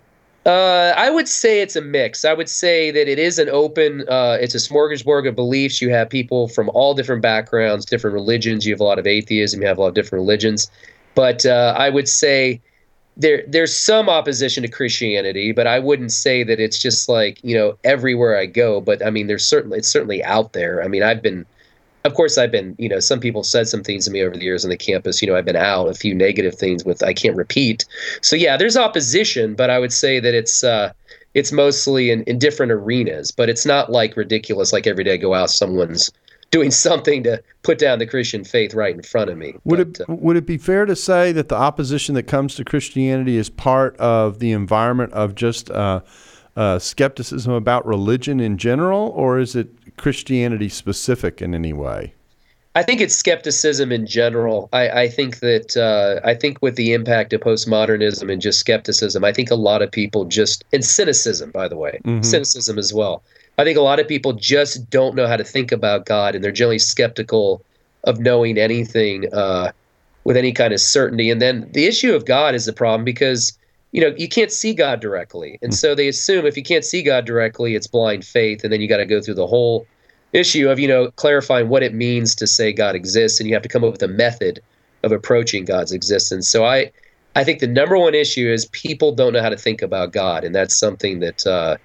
Uh, 0.46 0.94
I 0.96 1.10
would 1.10 1.28
say 1.28 1.62
it's 1.62 1.76
a 1.76 1.82
mix. 1.82 2.24
I 2.24 2.34
would 2.34 2.50
say 2.50 2.92
that 2.92 3.08
it 3.08 3.20
is 3.20 3.40
an 3.40 3.50
open, 3.50 4.06
uh, 4.10 4.38
it's 4.40 4.56
a 4.56 4.58
smorgasbord 4.58 5.28
of 5.28 5.36
beliefs. 5.36 5.82
You 5.82 5.90
have 5.90 6.10
people 6.10 6.48
from 6.48 6.70
all 6.70 6.94
different 6.94 7.22
backgrounds, 7.22 7.86
different 7.86 8.14
religions. 8.14 8.66
You 8.66 8.74
have 8.74 8.80
a 8.80 8.86
lot 8.86 8.98
of 9.00 9.06
atheism. 9.06 9.62
You 9.62 9.68
have 9.68 9.78
a 9.78 9.82
lot 9.82 9.90
of 9.90 9.94
different 9.96 10.22
religions. 10.22 10.72
But 11.14 11.46
uh, 11.46 11.76
I 11.78 11.90
would 11.90 12.08
say 12.08 12.62
there 13.20 13.44
there's 13.48 13.76
some 13.76 14.10
opposition 14.10 14.64
to 14.64 14.70
Christianity, 14.70 15.52
but 15.52 15.68
I 15.68 15.78
wouldn't 15.78 16.12
say 16.12 16.44
that 16.44 16.60
it's 16.60 16.80
just 16.80 17.10
like 17.10 17.40
you 17.44 17.56
know 17.56 17.78
everywhere 17.84 18.38
I 18.38 18.46
go. 18.46 18.82
But 18.82 19.06
I 19.06 19.12
mean, 19.12 19.28
there's 19.28 19.46
certainly 19.46 19.78
it's 19.78 19.92
certainly 19.92 20.24
out 20.24 20.54
there. 20.54 20.82
I 20.84 20.88
mean, 20.88 21.04
I've 21.04 21.22
been 21.22 21.46
of 22.06 22.14
course 22.14 22.38
I've 22.38 22.52
been, 22.52 22.76
you 22.80 22.88
know, 22.88 23.02
some 23.02 23.20
people 23.20 23.44
said 23.44 23.68
some 23.68 23.84
things 23.84 24.06
to 24.06 24.12
me 24.12 24.24
over 24.24 24.36
the 24.36 24.44
years 24.44 24.64
on 24.64 24.70
the 24.70 24.78
campus. 24.78 25.22
You 25.22 25.28
know, 25.28 25.36
I've 25.36 25.46
been 25.46 25.58
out 25.58 25.90
a 25.90 25.94
few 25.94 26.16
negative 26.16 26.56
things 26.56 26.86
with 26.86 27.04
I 27.04 27.14
can't 27.14 27.36
repeat. 27.36 27.86
So 28.22 28.38
yeah, 28.38 28.56
there's 28.56 28.78
opposition, 28.78 29.54
but 29.54 29.70
I 29.70 29.80
would 29.80 29.92
say 29.92 30.22
that 30.22 30.34
it's 30.34 30.64
uh 30.64 30.94
it's 31.34 31.52
mostly 31.52 32.10
in, 32.10 32.24
in 32.24 32.40
different 32.40 32.72
arenas, 32.72 33.32
but 33.32 33.50
it's 33.50 33.66
not 33.66 33.92
like 33.92 34.18
ridiculous. 34.18 34.72
Like 34.72 34.88
every 34.88 35.04
day 35.04 35.14
I 35.14 35.18
go 35.18 35.34
out, 35.34 35.50
someone's 35.50 36.10
doing 36.52 36.72
something 36.72 37.24
to 37.24 37.42
put 37.64 37.78
down 37.78 38.00
the 38.00 38.08
Christian 38.08 38.44
faith 38.44 38.74
right 38.74 38.96
in 38.96 39.04
front 39.04 39.30
of 39.30 39.38
me. 39.38 39.56
Would 39.64 39.94
But, 39.94 40.10
it 40.10 40.10
would 40.10 40.38
it 40.38 40.46
be 40.46 40.58
fair 40.58 40.86
to 40.86 40.96
say 40.96 41.32
that 41.32 41.50
the 41.50 41.56
opposition 41.56 42.16
that 42.16 42.24
comes 42.24 42.56
to 42.56 42.66
Christianity 42.66 43.38
is 43.38 43.50
part 43.50 43.96
of 43.98 44.40
the 44.40 44.52
environment 44.52 45.14
of 45.14 45.36
just 45.36 45.70
uh, 45.70 46.02
uh, 46.56 46.80
skepticism 46.80 47.54
about 47.54 47.86
religion 47.86 48.40
in 48.40 48.58
general, 48.58 49.10
or 49.16 49.40
is 49.40 49.56
it 49.56 49.98
Christianity 49.98 50.70
specific 50.70 51.42
in 51.42 51.54
any 51.54 51.74
way? 51.74 52.14
I 52.76 52.84
think 52.84 53.02
it's 53.02 53.16
skepticism 53.16 53.92
in 53.92 54.06
general. 54.06 54.70
I, 54.72 54.90
I 54.90 55.08
think 55.10 55.40
that 55.40 55.76
uh, 55.76 56.26
I 56.28 56.36
think 56.36 56.62
with 56.62 56.76
the 56.76 56.94
impact 56.94 57.34
of 57.34 57.42
postmodernism 57.42 58.32
and 58.32 58.42
just 58.42 58.60
skepticism, 58.60 59.24
I 59.24 59.34
think 59.34 59.50
a 59.50 59.56
lot 59.56 59.82
of 59.82 59.92
people 59.92 60.26
just 60.26 60.64
and 60.72 60.86
cynicism, 60.86 61.52
by 61.52 61.68
the 61.68 61.78
way, 61.78 62.00
cynicism 62.24 62.78
as 62.78 62.94
well. 62.94 63.24
I 63.58 63.64
think 63.64 63.78
a 63.78 63.82
lot 63.82 64.00
of 64.00 64.08
people 64.08 64.34
just 64.34 64.90
don't 64.90 65.16
know 65.16 65.28
how 65.28 65.36
to 65.36 65.44
think 65.44 65.72
about 65.72 66.06
God, 66.06 66.36
and 66.36 66.44
they're 66.44 66.52
generally 66.52 66.80
skeptical 66.80 67.62
of 68.06 68.20
knowing 68.20 68.58
anything 68.58 69.34
uh, 69.34 69.72
with 70.24 70.38
any 70.38 70.54
kind 70.54 70.72
of 70.72 70.80
certainty. 70.80 71.30
And 71.30 71.42
then 71.42 71.70
the 71.74 71.86
issue 71.86 72.14
of 72.14 72.26
God 72.26 72.56
is 72.56 72.66
the 72.66 72.74
problem 72.74 73.04
because 73.04 73.58
you 73.92 74.00
know 74.00 74.14
you 74.16 74.30
can't 74.30 74.52
see 74.52 74.76
God 74.76 75.00
directly, 75.00 75.58
and 75.64 75.74
so 75.74 75.96
they 75.96 76.08
assume 76.08 76.46
if 76.46 76.56
you 76.56 76.64
can't 76.64 76.86
see 76.86 77.02
God 77.02 77.26
directly, 77.26 77.74
it's 77.74 77.88
blind 77.88 78.26
faith, 78.26 78.64
and 78.64 78.72
then 78.72 78.80
you 78.80 78.88
got 78.88 78.98
to 78.98 79.08
go 79.08 79.20
through 79.20 79.34
the 79.34 79.48
whole 79.48 79.88
issue 80.34 80.70
of 80.70 80.80
you 80.80 80.88
know 80.88 81.12
clarifying 81.12 81.70
what 81.70 81.84
it 81.84 81.94
means 81.94 82.36
to 82.36 82.48
say 82.48 82.72
God 82.72 82.96
exists, 82.96 83.40
and 83.40 83.48
you 83.50 83.56
have 83.56 83.64
to 83.64 83.70
come 83.70 83.84
up 83.84 83.92
with 83.92 84.04
a 84.04 84.08
method 84.08 84.62
of 85.04 85.12
approaching 85.12 85.66
God's 85.66 85.92
existence. 85.92 86.50
So 86.50 86.66
I, 86.66 86.92
I 87.36 87.44
think 87.44 87.60
the 87.60 87.68
number 87.68 87.98
one 87.98 88.14
issue 88.14 88.52
is 88.52 88.66
people 88.68 89.14
don't 89.14 89.34
know 89.34 89.42
how 89.42 89.50
to 89.50 89.58
think 89.58 89.82
about 89.82 90.12
God, 90.12 90.44
and 90.44 90.54
that's 90.54 90.76
something 90.76 91.20
that 91.20 91.46
uh, 91.48 91.78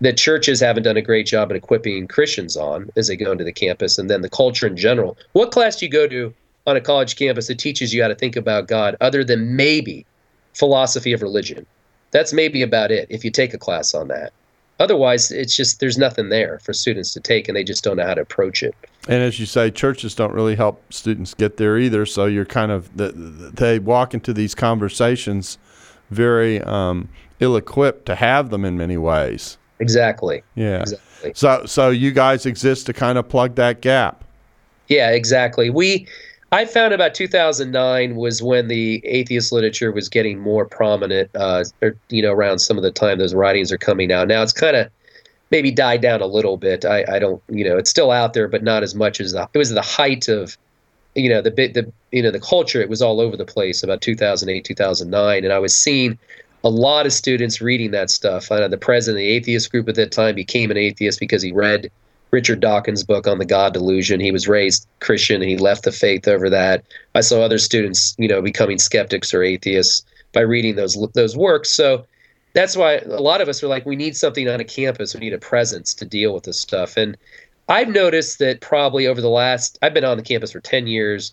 that 0.00 0.16
churches 0.16 0.60
haven't 0.60 0.82
done 0.82 0.96
a 0.96 1.02
great 1.02 1.26
job 1.26 1.50
at 1.50 1.56
equipping 1.56 2.08
Christians 2.08 2.56
on 2.56 2.90
as 2.96 3.08
they 3.08 3.16
go 3.16 3.32
into 3.32 3.44
the 3.44 3.52
campus, 3.52 3.98
and 3.98 4.10
then 4.10 4.22
the 4.22 4.30
culture 4.30 4.66
in 4.66 4.76
general. 4.76 5.16
What 5.32 5.52
class 5.52 5.76
do 5.76 5.86
you 5.86 5.92
go 5.92 6.08
to 6.08 6.34
on 6.66 6.76
a 6.76 6.80
college 6.80 7.16
campus 7.16 7.48
that 7.48 7.58
teaches 7.58 7.92
you 7.92 8.02
how 8.02 8.08
to 8.08 8.14
think 8.14 8.36
about 8.36 8.68
God, 8.68 8.96
other 9.00 9.24
than 9.24 9.56
maybe 9.56 10.06
philosophy 10.54 11.12
of 11.12 11.22
religion? 11.22 11.66
That's 12.10 12.32
maybe 12.32 12.62
about 12.62 12.92
it. 12.92 13.08
If 13.10 13.24
you 13.24 13.30
take 13.30 13.54
a 13.54 13.58
class 13.58 13.92
on 13.92 14.08
that. 14.08 14.32
Otherwise, 14.80 15.30
it's 15.30 15.56
just 15.56 15.80
there's 15.80 15.96
nothing 15.96 16.30
there 16.30 16.58
for 16.58 16.72
students 16.72 17.12
to 17.12 17.20
take, 17.20 17.48
and 17.48 17.56
they 17.56 17.64
just 17.64 17.84
don't 17.84 17.96
know 17.96 18.06
how 18.06 18.14
to 18.14 18.20
approach 18.20 18.62
it. 18.62 18.74
And 19.08 19.22
as 19.22 19.38
you 19.38 19.46
say, 19.46 19.70
churches 19.70 20.14
don't 20.14 20.32
really 20.32 20.56
help 20.56 20.92
students 20.92 21.34
get 21.34 21.58
there 21.58 21.78
either. 21.78 22.06
So 22.06 22.26
you're 22.26 22.44
kind 22.44 22.72
of 22.72 22.90
they 22.96 23.78
walk 23.78 24.14
into 24.14 24.32
these 24.32 24.54
conversations 24.54 25.58
very 26.10 26.60
um, 26.62 27.08
ill-equipped 27.40 28.06
to 28.06 28.14
have 28.14 28.50
them 28.50 28.64
in 28.64 28.76
many 28.76 28.96
ways. 28.96 29.58
Exactly. 29.78 30.42
Yeah. 30.54 30.80
Exactly. 30.80 31.32
So 31.34 31.66
so 31.66 31.90
you 31.90 32.12
guys 32.12 32.46
exist 32.46 32.86
to 32.86 32.92
kind 32.92 33.18
of 33.18 33.28
plug 33.28 33.54
that 33.56 33.80
gap. 33.80 34.24
Yeah, 34.88 35.10
exactly. 35.10 35.70
We, 35.70 36.06
I 36.54 36.66
found 36.66 36.94
about 36.94 37.14
2009 37.14 38.14
was 38.14 38.40
when 38.40 38.68
the 38.68 39.04
atheist 39.04 39.50
literature 39.50 39.90
was 39.90 40.08
getting 40.08 40.38
more 40.38 40.64
prominent. 40.64 41.28
Uh, 41.34 41.64
or, 41.82 41.96
you 42.10 42.22
know, 42.22 42.30
around 42.30 42.60
some 42.60 42.76
of 42.76 42.84
the 42.84 42.92
time 42.92 43.18
those 43.18 43.34
writings 43.34 43.72
are 43.72 43.76
coming 43.76 44.12
out. 44.12 44.28
Now 44.28 44.40
it's 44.40 44.52
kind 44.52 44.76
of 44.76 44.88
maybe 45.50 45.72
died 45.72 46.00
down 46.00 46.20
a 46.20 46.26
little 46.26 46.56
bit. 46.56 46.84
I, 46.84 47.04
I 47.08 47.18
don't, 47.18 47.42
you 47.48 47.64
know, 47.64 47.76
it's 47.76 47.90
still 47.90 48.12
out 48.12 48.34
there, 48.34 48.46
but 48.46 48.62
not 48.62 48.84
as 48.84 48.94
much 48.94 49.20
as 49.20 49.32
the, 49.32 49.48
it 49.52 49.58
was 49.58 49.70
the 49.70 49.82
height 49.82 50.28
of, 50.28 50.56
you 51.16 51.28
know, 51.28 51.42
the 51.42 51.50
bit, 51.50 51.74
the 51.74 51.92
you 52.12 52.22
know, 52.22 52.30
the 52.30 52.38
culture. 52.38 52.80
It 52.80 52.88
was 52.88 53.02
all 53.02 53.20
over 53.20 53.36
the 53.36 53.44
place 53.44 53.82
about 53.82 54.00
2008, 54.00 54.64
2009, 54.64 55.42
and 55.42 55.52
I 55.52 55.58
was 55.58 55.76
seeing 55.76 56.16
a 56.62 56.70
lot 56.70 57.04
of 57.04 57.12
students 57.12 57.60
reading 57.60 57.90
that 57.90 58.10
stuff. 58.10 58.52
Uh, 58.52 58.68
the 58.68 58.78
president 58.78 59.18
of 59.18 59.24
the 59.24 59.28
atheist 59.28 59.72
group 59.72 59.88
at 59.88 59.96
that 59.96 60.12
time 60.12 60.36
became 60.36 60.70
an 60.70 60.76
atheist 60.76 61.18
because 61.18 61.42
he 61.42 61.50
read 61.50 61.90
Richard 62.34 62.58
Dawkins' 62.58 63.04
book 63.04 63.28
on 63.28 63.38
the 63.38 63.44
God 63.44 63.72
delusion. 63.72 64.18
He 64.18 64.32
was 64.32 64.48
raised 64.48 64.88
Christian 64.98 65.40
and 65.40 65.48
he 65.48 65.56
left 65.56 65.84
the 65.84 65.92
faith 65.92 66.26
over 66.26 66.50
that. 66.50 66.84
I 67.14 67.20
saw 67.20 67.40
other 67.40 67.58
students, 67.58 68.16
you 68.18 68.26
know, 68.26 68.42
becoming 68.42 68.78
skeptics 68.78 69.32
or 69.32 69.44
atheists 69.44 70.04
by 70.32 70.40
reading 70.40 70.74
those 70.74 70.98
those 71.14 71.36
works. 71.36 71.70
So 71.70 72.04
that's 72.52 72.76
why 72.76 72.94
a 72.94 73.20
lot 73.20 73.40
of 73.40 73.48
us 73.48 73.62
are 73.62 73.68
like, 73.68 73.86
we 73.86 73.94
need 73.94 74.16
something 74.16 74.48
on 74.48 74.58
a 74.58 74.64
campus. 74.64 75.14
We 75.14 75.20
need 75.20 75.32
a 75.32 75.38
presence 75.38 75.94
to 75.94 76.04
deal 76.04 76.34
with 76.34 76.42
this 76.42 76.60
stuff. 76.60 76.96
And 76.96 77.16
I've 77.68 77.88
noticed 77.88 78.40
that 78.40 78.60
probably 78.60 79.06
over 79.06 79.20
the 79.20 79.28
last, 79.28 79.78
I've 79.80 79.94
been 79.94 80.04
on 80.04 80.16
the 80.16 80.24
campus 80.24 80.50
for 80.50 80.60
10 80.60 80.88
years. 80.88 81.32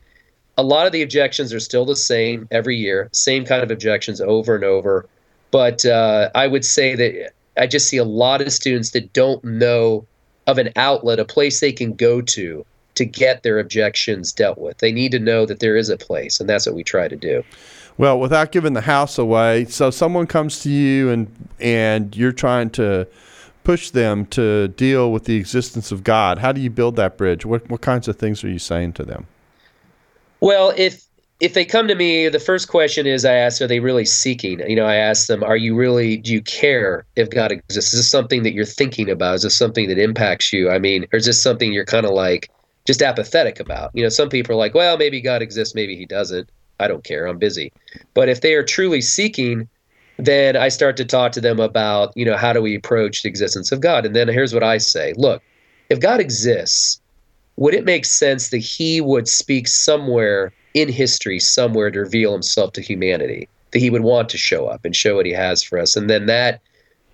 A 0.56 0.64
lot 0.64 0.86
of 0.86 0.92
the 0.92 1.02
objections 1.02 1.52
are 1.52 1.60
still 1.60 1.84
the 1.84 1.96
same 1.96 2.48
every 2.52 2.78
year, 2.78 3.10
same 3.12 3.44
kind 3.44 3.64
of 3.64 3.72
objections 3.72 4.22
over 4.22 4.54
and 4.54 4.64
over. 4.64 5.08
But 5.50 5.84
uh, 5.84 6.30
I 6.36 6.46
would 6.46 6.64
say 6.64 6.94
that 6.94 7.32
I 7.58 7.66
just 7.66 7.88
see 7.88 7.98
a 7.98 8.04
lot 8.04 8.40
of 8.40 8.54
students 8.54 8.92
that 8.92 9.14
don't 9.14 9.44
know 9.44 10.06
of 10.48 10.58
an 10.58 10.72
outlet, 10.76 11.20
a 11.20 11.26
place 11.26 11.60
they 11.60 11.72
can 11.72 11.94
go 11.94 12.22
to 12.22 12.66
to 12.96 13.06
get 13.06 13.44
their 13.44 13.60
objections 13.60 14.34
dealt 14.34 14.58
with. 14.58 14.78
They 14.80 14.92
need 14.92 15.12
to 15.14 15.20
know 15.20 15.46
that 15.46 15.60
there 15.60 15.78
is 15.78 15.90
a 15.90 15.98
place, 15.98 16.40
and 16.40 16.50
that's 16.50 16.66
what 16.66 16.76
we 16.76 16.84
try 16.84 17.08
to 17.08 17.16
do. 17.16 17.44
Well, 17.98 18.20
without 18.20 18.52
giving 18.52 18.74
the 18.74 18.82
house 18.82 19.18
away, 19.18 19.66
so 19.66 19.92
someone 19.92 20.28
comes 20.28 20.62
to 20.62 20.70
you 20.70 21.10
and 21.10 21.50
and 21.60 22.16
you're 22.16 22.32
trying 22.32 22.70
to 22.72 23.08
push 23.64 23.92
them 23.92 24.26
to 24.28 24.70
deal 24.70 25.12
with 25.12 25.26
the 25.26 25.36
existence 25.36 25.92
of 25.92 26.04
God. 26.04 26.40
How 26.40 26.52
do 26.52 26.60
you 26.60 26.70
build 26.70 26.96
that 26.96 27.18
bridge? 27.18 27.46
What 27.46 27.70
what 27.70 27.82
kinds 27.82 28.08
of 28.08 28.18
things 28.18 28.44
are 28.44 28.50
you 28.50 28.60
saying 28.60 28.94
to 28.94 29.04
them? 29.04 29.28
Well, 30.40 30.74
if 30.76 31.06
if 31.42 31.56
they 31.56 31.66
come 31.66 31.88
to 31.88 31.96
me, 31.96 32.30
the 32.30 32.40
first 32.40 32.68
question 32.68 33.08
is 33.08 33.26
I 33.26 33.34
ask, 33.34 33.60
are 33.64 33.68
they 33.68 33.80
really 33.80 34.06
seeking? 34.06 34.60
You 34.70 34.76
know, 34.76 34.86
I 34.86 34.96
ask 34.96 35.26
them, 35.26 35.44
are 35.44 35.58
you 35.58 35.76
really, 35.76 36.18
do 36.18 36.32
you 36.32 36.42
care 36.44 37.04
if 37.16 37.32
God 37.32 37.52
exists? 37.52 37.94
Is 37.94 38.02
this 38.02 38.12
something 38.12 38.44
that 38.44 38.54
you're 38.54 38.64
thinking 38.64 39.10
about? 39.10 39.36
Is 39.36 39.42
this 39.42 39.58
something 39.58 39.90
that 39.90 39.98
impacts 39.98 40.54
you? 40.54 40.70
I 40.70 40.78
mean, 40.78 41.08
or 41.12 41.18
is 41.18 41.26
this 41.26 41.42
something 41.42 41.74
you're 41.74 41.84
kind 41.84 42.06
of 42.06 42.12
like 42.12 42.52
just 42.86 43.02
apathetic 43.02 43.60
about? 43.60 43.90
You 43.96 44.04
know, 44.04 44.10
some 44.10 44.30
people 44.30 44.54
are 44.54 44.58
like, 44.60 44.76
well, 44.76 45.00
maybe 45.00 45.20
God 45.20 45.42
exists, 45.42 45.74
maybe 45.74 45.96
he 45.96 46.06
doesn't. 46.06 46.48
I 46.80 46.88
don't 46.88 47.04
care. 47.04 47.26
I'm 47.26 47.40
busy. 47.40 47.74
But 48.14 48.30
if 48.30 48.42
they 48.42 48.54
are 48.54 48.64
truly 48.64 49.02
seeking, 49.02 49.68
then 50.18 50.56
I 50.56 50.70
start 50.70 50.96
to 50.98 51.06
talk 51.06 51.32
to 51.32 51.42
them 51.42 51.60
about, 51.60 52.16
you 52.16 52.24
know, 52.24 52.38
how 52.38 52.54
do 52.54 52.62
we 52.62 52.76
approach 52.76 53.24
the 53.24 53.30
existence 53.30 53.72
of 53.72 53.82
God? 53.82 54.06
And 54.06 54.16
then 54.16 54.28
here's 54.28 54.54
what 54.54 54.64
I 54.64 54.78
say 54.78 55.16
look, 55.18 55.42
if 55.90 56.00
God 56.00 56.20
exists, 56.20 57.02
would 57.56 57.74
it 57.74 57.84
make 57.84 58.06
sense 58.06 58.50
that 58.50 58.60
he 58.60 59.02
would 59.02 59.28
speak 59.28 59.68
somewhere 59.68 60.54
in 60.74 60.90
history, 60.90 61.40
somewhere 61.40 61.92
to 61.92 62.00
reveal 62.00 62.34
himself 62.34 62.74
to 62.74 62.82
humanity? 62.82 63.48
That 63.72 63.80
he 63.80 63.90
would 63.90 64.02
want 64.02 64.30
to 64.30 64.38
show 64.38 64.68
up 64.68 64.84
and 64.84 64.96
show 64.96 65.16
what 65.16 65.26
he 65.26 65.32
has 65.32 65.64
for 65.64 65.80
us. 65.80 65.96
And 65.96 66.10
then 66.10 66.26
that 66.26 66.62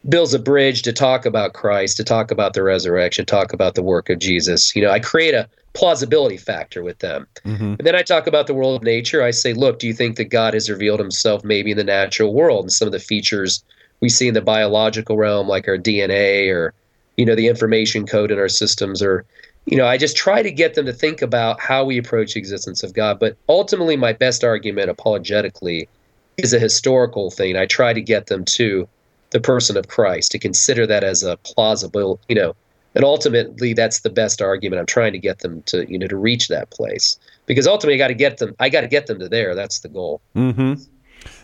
builds 0.09 0.33
a 0.33 0.39
bridge 0.39 0.81
to 0.83 0.93
talk 0.93 1.25
about 1.25 1.53
Christ, 1.53 1.97
to 1.97 2.03
talk 2.03 2.31
about 2.31 2.53
the 2.53 2.63
resurrection, 2.63 3.25
talk 3.25 3.53
about 3.53 3.75
the 3.75 3.83
work 3.83 4.09
of 4.09 4.19
Jesus. 4.19 4.75
You 4.75 4.81
know, 4.81 4.91
I 4.91 4.99
create 4.99 5.33
a 5.33 5.47
plausibility 5.73 6.37
factor 6.37 6.81
with 6.81 6.99
them. 6.99 7.27
Mm-hmm. 7.45 7.75
And 7.77 7.79
then 7.79 7.95
I 7.95 8.01
talk 8.01 8.25
about 8.25 8.47
the 8.47 8.53
world 8.53 8.77
of 8.77 8.83
nature. 8.83 9.21
I 9.21 9.31
say, 9.31 9.53
look, 9.53 9.79
do 9.79 9.87
you 9.87 9.93
think 9.93 10.17
that 10.17 10.25
God 10.25 10.53
has 10.53 10.69
revealed 10.69 10.99
himself 10.99 11.43
maybe 11.43 11.71
in 11.71 11.77
the 11.77 11.83
natural 11.83 12.33
world 12.33 12.63
and 12.63 12.71
some 12.71 12.87
of 12.87 12.91
the 12.91 12.99
features 12.99 13.63
we 13.99 14.09
see 14.09 14.27
in 14.27 14.33
the 14.33 14.41
biological 14.41 15.17
realm, 15.17 15.47
like 15.47 15.67
our 15.67 15.77
DNA 15.77 16.51
or, 16.51 16.73
you 17.17 17.25
know, 17.25 17.35
the 17.35 17.47
information 17.47 18.05
code 18.05 18.31
in 18.31 18.39
our 18.39 18.49
systems 18.49 19.01
or, 19.01 19.25
you 19.65 19.75
know, 19.75 19.85
I 19.85 19.97
just 19.97 20.15
try 20.15 20.41
to 20.41 20.51
get 20.51 20.75
them 20.75 20.85
to 20.85 20.93
think 20.93 21.21
about 21.21 21.59
how 21.59 21.83
we 21.83 21.97
approach 21.97 22.33
the 22.33 22.39
existence 22.39 22.83
of 22.83 22.93
God. 22.93 23.19
But 23.19 23.35
ultimately, 23.49 23.97
my 23.97 24.13
best 24.13 24.43
argument 24.43 24.89
apologetically 24.89 25.89
is 26.37 26.53
a 26.53 26.59
historical 26.59 27.31
thing. 27.31 27.57
I 27.57 27.65
try 27.65 27.91
to 27.91 28.01
get 28.01 28.27
them 28.27 28.45
to 28.45 28.87
the 29.31 29.41
person 29.41 29.75
of 29.75 29.87
Christ, 29.89 30.31
to 30.31 30.39
consider 30.39 30.87
that 30.87 31.03
as 31.03 31.23
a 31.23 31.35
plausible, 31.37 32.19
you 32.29 32.35
know, 32.35 32.55
and 32.95 33.03
ultimately 33.03 33.73
that's 33.73 33.99
the 33.99 34.09
best 34.09 34.41
argument. 34.41 34.79
I'm 34.79 34.85
trying 34.85 35.13
to 35.13 35.19
get 35.19 35.39
them 35.39 35.61
to, 35.63 35.89
you 35.91 35.99
know, 35.99 36.07
to 36.07 36.17
reach 36.17 36.47
that 36.47 36.69
place 36.69 37.19
because 37.45 37.67
ultimately 37.67 37.95
I 37.95 37.97
got 37.97 38.07
to 38.07 38.13
get 38.13 38.37
them. 38.37 38.55
I 38.59 38.69
got 38.69 38.81
to 38.81 38.87
get 38.87 39.07
them 39.07 39.19
to 39.19 39.29
there. 39.29 39.53
That's 39.53 39.79
the 39.79 39.89
goal. 39.89 40.21
Mm-hmm. 40.35 40.81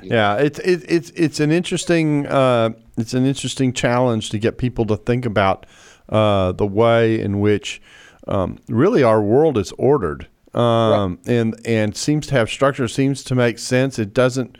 Yeah, 0.01 0.35
it's 0.35 0.59
it, 0.59 0.83
it's 0.87 1.09
it's 1.11 1.39
an 1.39 1.51
interesting 1.51 2.27
uh, 2.27 2.71
it's 2.97 3.13
an 3.13 3.25
interesting 3.25 3.73
challenge 3.73 4.29
to 4.31 4.39
get 4.39 4.57
people 4.57 4.85
to 4.87 4.97
think 4.97 5.25
about 5.25 5.65
uh, 6.09 6.51
the 6.51 6.67
way 6.67 7.19
in 7.19 7.39
which 7.39 7.81
um, 8.27 8.59
really 8.67 9.03
our 9.03 9.21
world 9.21 9.57
is 9.57 9.71
ordered 9.77 10.27
um, 10.53 11.19
and 11.25 11.59
and 11.65 11.95
seems 11.95 12.27
to 12.27 12.35
have 12.35 12.49
structure, 12.49 12.87
seems 12.87 13.23
to 13.23 13.35
make 13.35 13.57
sense. 13.59 13.97
It 13.97 14.13
doesn't, 14.13 14.57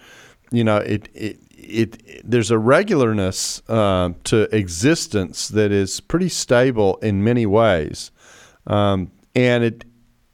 you 0.52 0.64
know, 0.64 0.78
it 0.78 1.10
it. 1.14 1.40
It, 1.66 2.30
there's 2.30 2.52
a 2.52 2.56
regularness 2.56 3.62
uh, 3.70 4.14
to 4.26 4.54
existence 4.54 5.48
that 5.48 5.72
is 5.72 6.02
pretty 6.02 6.28
stable 6.28 6.98
in 6.98 7.24
many 7.24 7.46
ways, 7.46 8.12
um, 8.68 9.12
and 9.34 9.64
it 9.64 9.86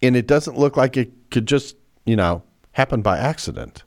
and 0.01 0.15
it 0.15 0.25
doesn't 0.25 0.57
look 0.57 0.75
like 0.75 0.97
it 0.97 1.11
could 1.29 1.45
just 1.45 1.75
you 2.03 2.15
know 2.15 2.41
happen 2.71 3.03
by 3.03 3.19
accident. 3.19 3.83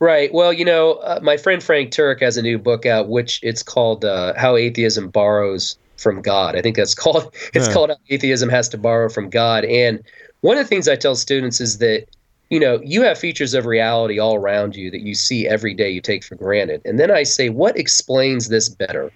Right. 0.00 0.32
Well, 0.32 0.52
you 0.52 0.64
know, 0.64 0.92
uh, 0.94 1.20
my 1.22 1.36
friend 1.36 1.62
Frank 1.62 1.92
Turek 1.92 2.20
has 2.20 2.36
a 2.36 2.42
new 2.42 2.58
book 2.58 2.86
out, 2.86 3.08
which 3.08 3.38
it's 3.42 3.62
called 3.62 4.04
uh, 4.04 4.32
"How 4.36 4.56
Atheism 4.56 5.08
Borrows 5.10 5.76
from 5.98 6.22
God." 6.22 6.56
I 6.56 6.62
think 6.62 6.76
that's 6.76 6.94
called. 7.04 7.34
It's 7.54 7.68
Yeah. 7.68 7.74
called 7.74 7.90
"How 7.90 7.96
"Atheism 8.08 8.48
Has 8.48 8.68
to 8.70 8.78
Borrow 8.78 9.08
from 9.10 9.28
God." 9.28 9.64
And 9.66 10.02
one 10.40 10.56
of 10.56 10.64
the 10.64 10.68
things 10.68 10.88
I 10.88 10.96
tell 10.96 11.14
students 11.14 11.60
is 11.60 11.78
that 11.78 12.06
you 12.48 12.58
know 12.58 12.80
you 12.82 13.02
have 13.02 13.18
features 13.18 13.52
of 13.54 13.66
reality 13.66 14.18
all 14.18 14.36
around 14.36 14.74
you 14.74 14.90
that 14.90 15.02
you 15.02 15.14
see 15.14 15.46
every 15.46 15.74
day, 15.74 15.90
you 15.90 16.00
take 16.00 16.24
for 16.24 16.34
granted. 16.34 16.80
And 16.86 16.98
then 16.98 17.10
I 17.10 17.22
say, 17.24 17.50
what 17.50 17.76
explains 17.78 18.48
this 18.48 18.68
better 18.70 19.12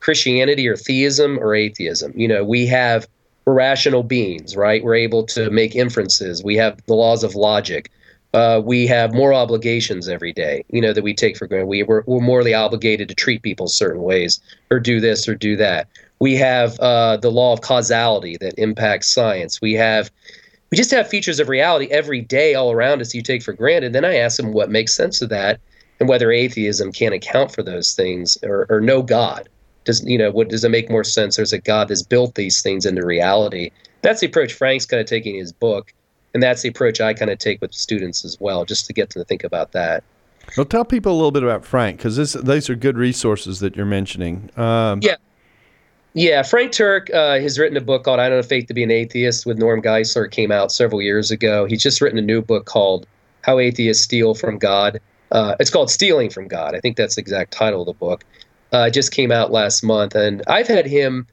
Christianity 0.00 0.68
or 0.68 0.76
theism 0.76 1.38
or 1.38 1.54
atheism. 1.54 2.12
You 2.14 2.28
know, 2.28 2.44
we 2.44 2.66
have 2.66 3.08
we're 3.44 3.54
rational 3.54 4.02
beings, 4.02 4.56
right? 4.56 4.82
We're 4.84 4.94
able 4.96 5.24
to 5.26 5.50
make 5.50 5.74
inferences. 5.74 6.42
We 6.44 6.56
have 6.56 6.80
the 6.86 6.94
laws 6.94 7.24
of 7.24 7.34
logic. 7.34 7.90
Uh, 8.34 8.60
we 8.64 8.86
have 8.86 9.14
more 9.14 9.32
obligations 9.32 10.08
every 10.08 10.32
day, 10.32 10.64
you 10.70 10.80
know, 10.80 10.92
that 10.92 11.02
we 11.02 11.14
take 11.14 11.36
for 11.36 11.46
granted. 11.46 11.66
We, 11.66 11.82
we're, 11.82 12.02
we're 12.06 12.20
morally 12.20 12.54
obligated 12.54 13.08
to 13.08 13.14
treat 13.14 13.42
people 13.42 13.68
certain 13.68 14.02
ways 14.02 14.40
or 14.70 14.78
do 14.78 15.00
this 15.00 15.28
or 15.28 15.34
do 15.34 15.56
that. 15.56 15.88
We 16.18 16.34
have 16.36 16.78
uh, 16.80 17.16
the 17.18 17.30
law 17.30 17.52
of 17.52 17.60
causality 17.60 18.36
that 18.38 18.58
impacts 18.58 19.12
science. 19.12 19.60
We 19.60 19.74
have, 19.74 20.10
we 20.70 20.76
just 20.76 20.90
have 20.90 21.08
features 21.08 21.40
of 21.40 21.48
reality 21.48 21.86
every 21.90 22.20
day 22.20 22.54
all 22.54 22.72
around 22.72 23.00
us 23.00 23.14
you 23.14 23.22
take 23.22 23.42
for 23.42 23.52
granted. 23.52 23.92
Then 23.92 24.04
I 24.04 24.16
ask 24.16 24.36
them 24.36 24.52
what 24.52 24.70
makes 24.70 24.94
sense 24.94 25.22
of 25.22 25.28
that 25.30 25.60
and 25.98 26.08
whether 26.08 26.30
atheism 26.30 26.92
can't 26.92 27.14
account 27.14 27.52
for 27.52 27.62
those 27.62 27.94
things 27.94 28.36
or, 28.42 28.66
or 28.68 28.80
no 28.80 29.02
God 29.02 29.48
does 29.86 30.04
you 30.04 30.18
know 30.18 30.30
what 30.30 30.50
does 30.50 30.64
it 30.64 30.68
make 30.68 30.90
more 30.90 31.04
sense 31.04 31.36
there's 31.36 31.54
a 31.54 31.58
god 31.58 31.88
that's 31.88 32.02
built 32.02 32.34
these 32.34 32.60
things 32.60 32.84
into 32.84 33.06
reality 33.06 33.70
that's 34.02 34.20
the 34.20 34.26
approach 34.26 34.52
frank's 34.52 34.84
kind 34.84 35.00
of 35.00 35.06
taking 35.06 35.36
in 35.36 35.40
his 35.40 35.52
book 35.52 35.94
and 36.34 36.42
that's 36.42 36.62
the 36.62 36.68
approach 36.68 37.00
i 37.00 37.12
kind 37.12 37.30
of 37.30 37.38
take 37.38 37.60
with 37.60 37.72
students 37.72 38.24
as 38.24 38.38
well 38.40 38.64
just 38.64 38.86
to 38.86 38.92
get 38.92 39.10
them 39.10 39.20
to 39.20 39.24
think 39.24 39.44
about 39.44 39.72
that 39.72 40.02
well 40.56 40.66
tell 40.66 40.84
people 40.84 41.12
a 41.12 41.16
little 41.16 41.30
bit 41.30 41.42
about 41.42 41.64
frank 41.64 41.98
because 41.98 42.16
these 42.34 42.70
are 42.70 42.74
good 42.74 42.96
resources 42.96 43.60
that 43.60 43.76
you're 43.76 43.86
mentioning 43.86 44.50
um, 44.56 45.00
yeah 45.02 45.16
yeah, 46.18 46.42
Frank 46.42 46.72
Turek 46.72 47.12
uh, 47.12 47.38
has 47.38 47.58
written 47.58 47.76
a 47.76 47.80
book 47.82 48.04
called 48.04 48.20
"I 48.20 48.30
Don't 48.30 48.38
Have 48.38 48.46
Faith 48.46 48.68
to 48.68 48.72
Be 48.72 48.82
an 48.82 48.90
Atheist" 48.90 49.44
with 49.44 49.58
Norm 49.58 49.82
Geisler. 49.82 50.24
It 50.24 50.30
came 50.30 50.50
out 50.50 50.72
several 50.72 51.02
years 51.02 51.30
ago. 51.30 51.66
He's 51.66 51.82
just 51.82 52.00
written 52.00 52.18
a 52.18 52.22
new 52.22 52.40
book 52.40 52.64
called 52.64 53.06
"How 53.42 53.58
Atheists 53.58 54.04
Steal 54.04 54.34
from 54.34 54.56
God." 54.56 54.98
Uh, 55.30 55.56
it's 55.60 55.68
called 55.68 55.90
"Stealing 55.90 56.30
from 56.30 56.48
God." 56.48 56.74
I 56.74 56.80
think 56.80 56.96
that's 56.96 57.16
the 57.16 57.20
exact 57.20 57.52
title 57.52 57.82
of 57.82 57.86
the 57.86 57.92
book 57.92 58.24
uh, 58.72 58.90
just 58.90 59.12
came 59.12 59.32
out 59.32 59.50
last 59.50 59.82
month, 59.82 60.14
and 60.14 60.42
I've 60.46 60.66
had 60.66 60.86
him, 60.86 61.26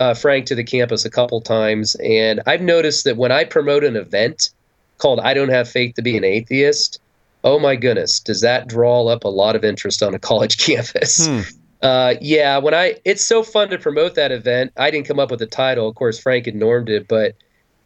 uh, 0.00 0.14
Frank, 0.14 0.46
to 0.46 0.54
the 0.54 0.64
campus 0.64 1.04
a 1.04 1.10
couple 1.10 1.40
times, 1.40 1.94
and 1.96 2.40
I've 2.46 2.62
noticed 2.62 3.04
that 3.04 3.16
when 3.16 3.30
I 3.30 3.44
promote 3.44 3.84
an 3.84 3.96
event 3.96 4.50
called 4.98 5.20
"I 5.20 5.34
Don't 5.34 5.50
Have 5.50 5.68
Faith 5.68 5.94
to 5.96 6.02
Be 6.02 6.16
an 6.16 6.24
Atheist," 6.24 7.00
oh 7.44 7.58
my 7.58 7.76
goodness, 7.76 8.18
does 8.18 8.40
that 8.40 8.66
draw 8.66 9.06
up 9.06 9.24
a 9.24 9.28
lot 9.28 9.54
of 9.54 9.64
interest 9.64 10.02
on 10.02 10.14
a 10.14 10.18
college 10.30 10.58
campus? 10.58 11.26
Hmm. 11.26 11.40
Uh, 11.82 12.14
yeah, 12.20 12.58
when 12.58 12.74
I 12.74 12.96
it's 13.04 13.24
so 13.24 13.42
fun 13.42 13.68
to 13.70 13.78
promote 13.78 14.14
that 14.14 14.32
event. 14.32 14.72
I 14.76 14.90
didn't 14.90 15.06
come 15.06 15.20
up 15.20 15.30
with 15.30 15.40
the 15.40 15.46
title, 15.46 15.88
of 15.88 15.94
course. 15.94 16.18
Frank 16.18 16.46
had 16.46 16.54
normed 16.54 16.88
it, 16.88 17.06
but 17.06 17.34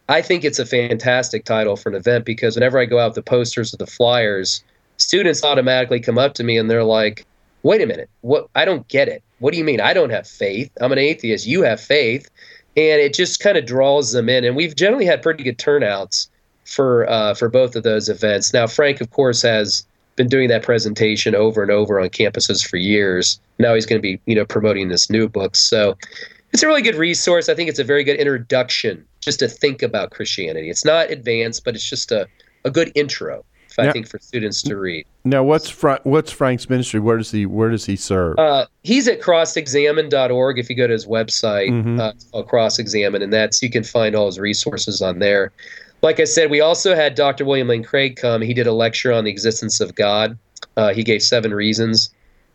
I 0.09 0.23
think 0.23 0.45
it's 0.45 0.59
a 0.59 0.67
fantastic 0.67 1.45
title 1.45 1.77
for 1.77 1.89
an 1.89 1.95
event 1.95 2.25
because 2.25 2.57
whenever 2.57 2.79
I 2.79 2.85
go 2.85 2.99
out 2.99 3.09
with 3.09 3.15
the 3.17 3.23
posters 3.23 3.73
or 3.73 3.77
the 3.77 3.87
flyers, 3.87 4.63
students 4.99 5.43
automatically 5.43 6.01
come 6.01 6.19
up 6.19 6.35
to 6.35 6.45
me 6.45 6.59
and 6.59 6.71
they're 6.71 6.85
like, 6.85 7.25
wait 7.63 7.81
a 7.81 7.87
minute, 7.87 8.11
what? 8.21 8.49
I 8.55 8.65
don't 8.65 8.87
get 8.89 9.09
it. 9.09 9.23
What 9.45 9.53
do 9.53 9.59
you 9.59 9.65
mean? 9.65 9.79
I 9.79 9.93
don't 9.93 10.09
have 10.09 10.27
faith. 10.27 10.71
I'm 10.81 10.91
an 10.91 10.97
atheist. 10.97 11.47
You 11.47 11.61
have 11.65 11.79
faith, 11.79 12.31
and 12.79 12.99
it 12.99 13.13
just 13.13 13.41
kind 13.41 13.59
of 13.59 13.67
draws 13.67 14.13
them 14.13 14.31
in. 14.31 14.43
And 14.43 14.57
we've 14.57 14.75
generally 14.75 15.05
had 15.05 15.21
pretty 15.21 15.45
good 15.45 15.59
turnouts 15.59 16.31
for 16.65 17.07
uh, 17.11 17.35
for 17.35 17.51
both 17.51 17.77
of 17.77 17.83
those 17.83 18.09
events. 18.09 18.55
Now, 18.55 18.67
Frank, 18.67 19.03
of 19.03 19.11
course, 19.11 19.43
has 19.43 19.85
been 20.17 20.29
doing 20.29 20.49
that 20.49 20.63
presentation 20.63 21.35
over 21.35 21.61
and 21.61 21.71
over 21.71 22.01
on 22.01 22.09
campuses 22.09 22.67
for 22.67 22.79
years. 22.79 23.39
Now 23.59 23.75
he's 23.75 23.85
going 23.85 23.99
to 23.99 24.03
be, 24.03 24.19
you 24.25 24.35
know, 24.35 24.47
promoting 24.47 24.89
this 24.89 25.11
new 25.11 25.29
book. 25.29 25.57
So 25.57 25.95
it's 26.55 26.63
a 26.63 26.67
really 26.67 26.81
good 26.81 26.95
resource. 26.95 27.51
I 27.51 27.55
think 27.55 27.69
it's 27.69 27.79
a 27.79 27.85
very 27.85 28.03
good 28.03 28.17
introduction 28.17 29.05
just 29.21 29.41
to 29.41 29.49
think 29.49 29.83
about 29.83 30.11
Christianity. 30.11 30.71
It's 30.71 30.87
not 30.87 31.11
advanced, 31.11 31.67
but 31.67 31.75
it's 31.75 31.87
just 31.87 32.11
a, 32.13 32.27
a 32.65 32.71
good 32.71 32.91
intro. 32.95 33.45
I 33.79 33.93
think 33.93 34.09
for 34.09 34.19
students 34.19 34.63
to 34.63 34.77
read. 34.77 35.07
Now, 35.25 35.43
what's 35.43 35.69
Fra- 35.69 36.01
what's 36.05 36.31
Frank's 36.31 36.69
ministry? 36.69 37.01
Where 37.01 37.17
does 37.17 37.31
he 37.31 37.47
where 37.47 37.71
does 37.71 37.87
he 37.87 37.97
serve? 37.97 38.39
Uh, 38.39 38.67
he's 38.83 39.09
at 39.09 39.21
crossexamine.org. 39.21 40.59
If 40.59 40.71
you 40.71 40.77
go 40.77 40.87
to 40.87 40.93
his 40.93 41.07
website, 41.07 41.71
mm-hmm. 41.71 42.01
uh, 42.35 42.43
Cross 42.43 42.79
Examine, 42.79 43.23
and 43.23 43.33
that's 43.33 43.63
you 43.63 43.71
can 43.71 43.85
find 43.85 44.15
all 44.15 44.27
his 44.27 44.39
resources 44.39 45.03
on 45.03 45.19
there. 45.19 45.53
Like 46.03 46.21
I 46.21 46.25
said, 46.25 46.51
we 46.51 46.61
also 46.61 46.95
had 46.95 47.15
Dr. 47.15 47.45
William 47.45 47.69
Lane 47.69 47.83
Craig 47.83 48.17
come. 48.17 48.43
He 48.43 48.53
did 48.53 48.67
a 48.67 48.73
lecture 48.73 49.13
on 49.13 49.25
the 49.25 49.31
existence 49.31 49.81
of 49.81 49.95
God. 49.95 50.37
Uh, 50.77 50.93
he 50.93 51.03
gave 51.03 51.23
seven 51.23 51.55
reasons 51.55 52.11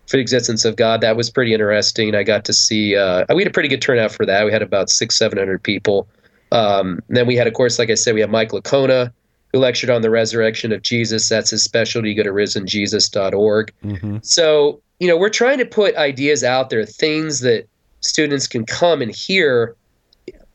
for 0.06 0.18
the 0.18 0.22
existence 0.22 0.66
of 0.66 0.76
God. 0.76 1.02
That 1.02 1.18
was 1.18 1.30
pretty 1.30 1.54
interesting. 1.54 2.14
I 2.14 2.24
got 2.24 2.46
to 2.46 2.54
see. 2.54 2.96
Uh, 2.96 3.26
we 3.34 3.42
had 3.42 3.48
a 3.48 3.54
pretty 3.54 3.70
good 3.70 3.82
turnout 3.82 4.12
for 4.12 4.26
that. 4.26 4.46
We 4.46 4.52
had 4.52 4.62
about 4.62 4.90
six, 4.90 5.18
seven 5.18 5.38
hundred 5.38 5.64
people. 5.64 6.08
Um, 6.52 7.02
then 7.10 7.28
we 7.28 7.36
had, 7.36 7.48
of 7.48 7.54
course, 7.54 7.78
like 7.78 7.90
I 7.90 7.96
said, 7.96 8.16
we 8.16 8.22
had 8.22 8.32
Mike 8.32 8.50
Licona 8.50 9.12
who 9.52 9.60
lectured 9.60 9.90
on 9.90 10.02
the 10.02 10.10
resurrection 10.10 10.72
of 10.72 10.82
Jesus. 10.82 11.30
That's 11.30 11.50
his 11.50 11.64
specialty. 11.64 12.14
Go 12.14 12.24
to 12.24 12.32
risenjesus.org. 12.32 13.74
Mm-hmm. 13.84 14.18
So, 14.22 14.82
you 15.00 15.08
know, 15.08 15.18
we're 15.18 15.30
trying 15.30 15.58
to 15.58 15.66
put 15.66 15.96
ideas 15.96 16.44
out 16.44 16.70
there, 16.70 16.86
things 16.86 17.40
that 17.42 17.68
students 18.02 18.48
can 18.48 18.66
come 18.66 19.02
and 19.02 19.12
hear. 19.12 19.76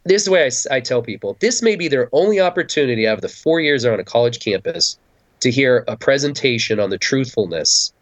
This 0.04 0.22
is 0.22 0.26
the 0.26 0.30
way 0.32 0.44
I, 0.44 0.76
I 0.76 0.80
tell 0.80 1.02
people 1.02 1.36
this 1.40 1.62
may 1.62 1.76
be 1.76 1.88
their 1.88 2.08
only 2.12 2.38
opportunity 2.40 3.06
out 3.06 3.14
of 3.14 3.22
the 3.22 3.28
four 3.28 3.60
years 3.60 3.82
they're 3.82 3.92
on 3.92 4.00
a 4.00 4.04
college 4.04 4.38
campus 4.38 4.98
to 5.40 5.50
hear 5.50 5.84
a 5.88 5.96
presentation 5.96 6.78
on 6.78 6.90
the 6.90 6.98
truthfulness 6.98 7.92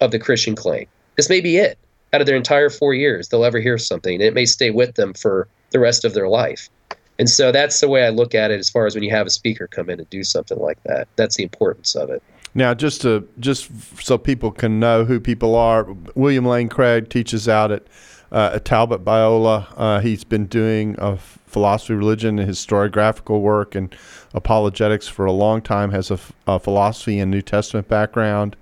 of 0.00 0.10
the 0.10 0.18
Christian 0.18 0.56
claim. 0.56 0.86
This 1.16 1.28
may 1.28 1.40
be 1.40 1.56
it 1.56 1.78
out 2.12 2.20
of 2.20 2.26
their 2.26 2.36
entire 2.36 2.68
four 2.68 2.94
years. 2.94 3.28
They'll 3.28 3.44
ever 3.44 3.60
hear 3.60 3.78
something. 3.78 4.20
It 4.20 4.34
may 4.34 4.44
stay 4.44 4.70
with 4.70 4.94
them 4.94 5.14
for 5.14 5.48
the 5.70 5.78
rest 5.78 6.04
of 6.04 6.14
their 6.14 6.28
life. 6.28 6.68
And 7.18 7.28
so 7.28 7.52
that's 7.52 7.80
the 7.80 7.88
way 7.88 8.04
I 8.04 8.08
look 8.08 8.34
at 8.34 8.50
it 8.50 8.58
as 8.58 8.70
far 8.70 8.86
as 8.86 8.94
when 8.94 9.04
you 9.04 9.10
have 9.10 9.26
a 9.26 9.30
speaker 9.30 9.66
come 9.66 9.90
in 9.90 10.00
and 10.00 10.08
do 10.10 10.24
something 10.24 10.58
like 10.58 10.82
that. 10.84 11.08
That's 11.16 11.36
the 11.36 11.42
importance 11.42 11.94
of 11.94 12.10
it. 12.10 12.22
Now, 12.54 12.74
just 12.74 13.00
to 13.02 13.26
just 13.38 13.70
so 14.02 14.18
people 14.18 14.50
can 14.50 14.78
know 14.78 15.04
who 15.04 15.20
people 15.20 15.54
are, 15.54 15.86
William 16.14 16.44
Lane 16.44 16.68
Craig 16.68 17.08
teaches 17.08 17.48
out 17.48 17.70
at, 17.70 17.86
uh, 18.30 18.58
Talbot 18.58 19.04
Biola. 19.04 19.66
Uh, 19.76 20.00
he's 20.00 20.24
been 20.24 20.46
doing 20.46 20.96
a 20.98 21.16
philosophy, 21.16 21.94
religion, 21.94 22.38
and 22.38 22.50
historiographical 22.50 23.40
work 23.40 23.74
and 23.74 23.94
apologetics 24.34 25.08
for 25.08 25.24
a 25.24 25.32
long 25.32 25.60
time. 25.62 25.90
Has 25.90 26.10
a, 26.10 26.18
philosophy 26.58 27.18
and 27.18 27.30
New 27.30 27.42
Testament 27.42 27.88
background. 27.88 28.56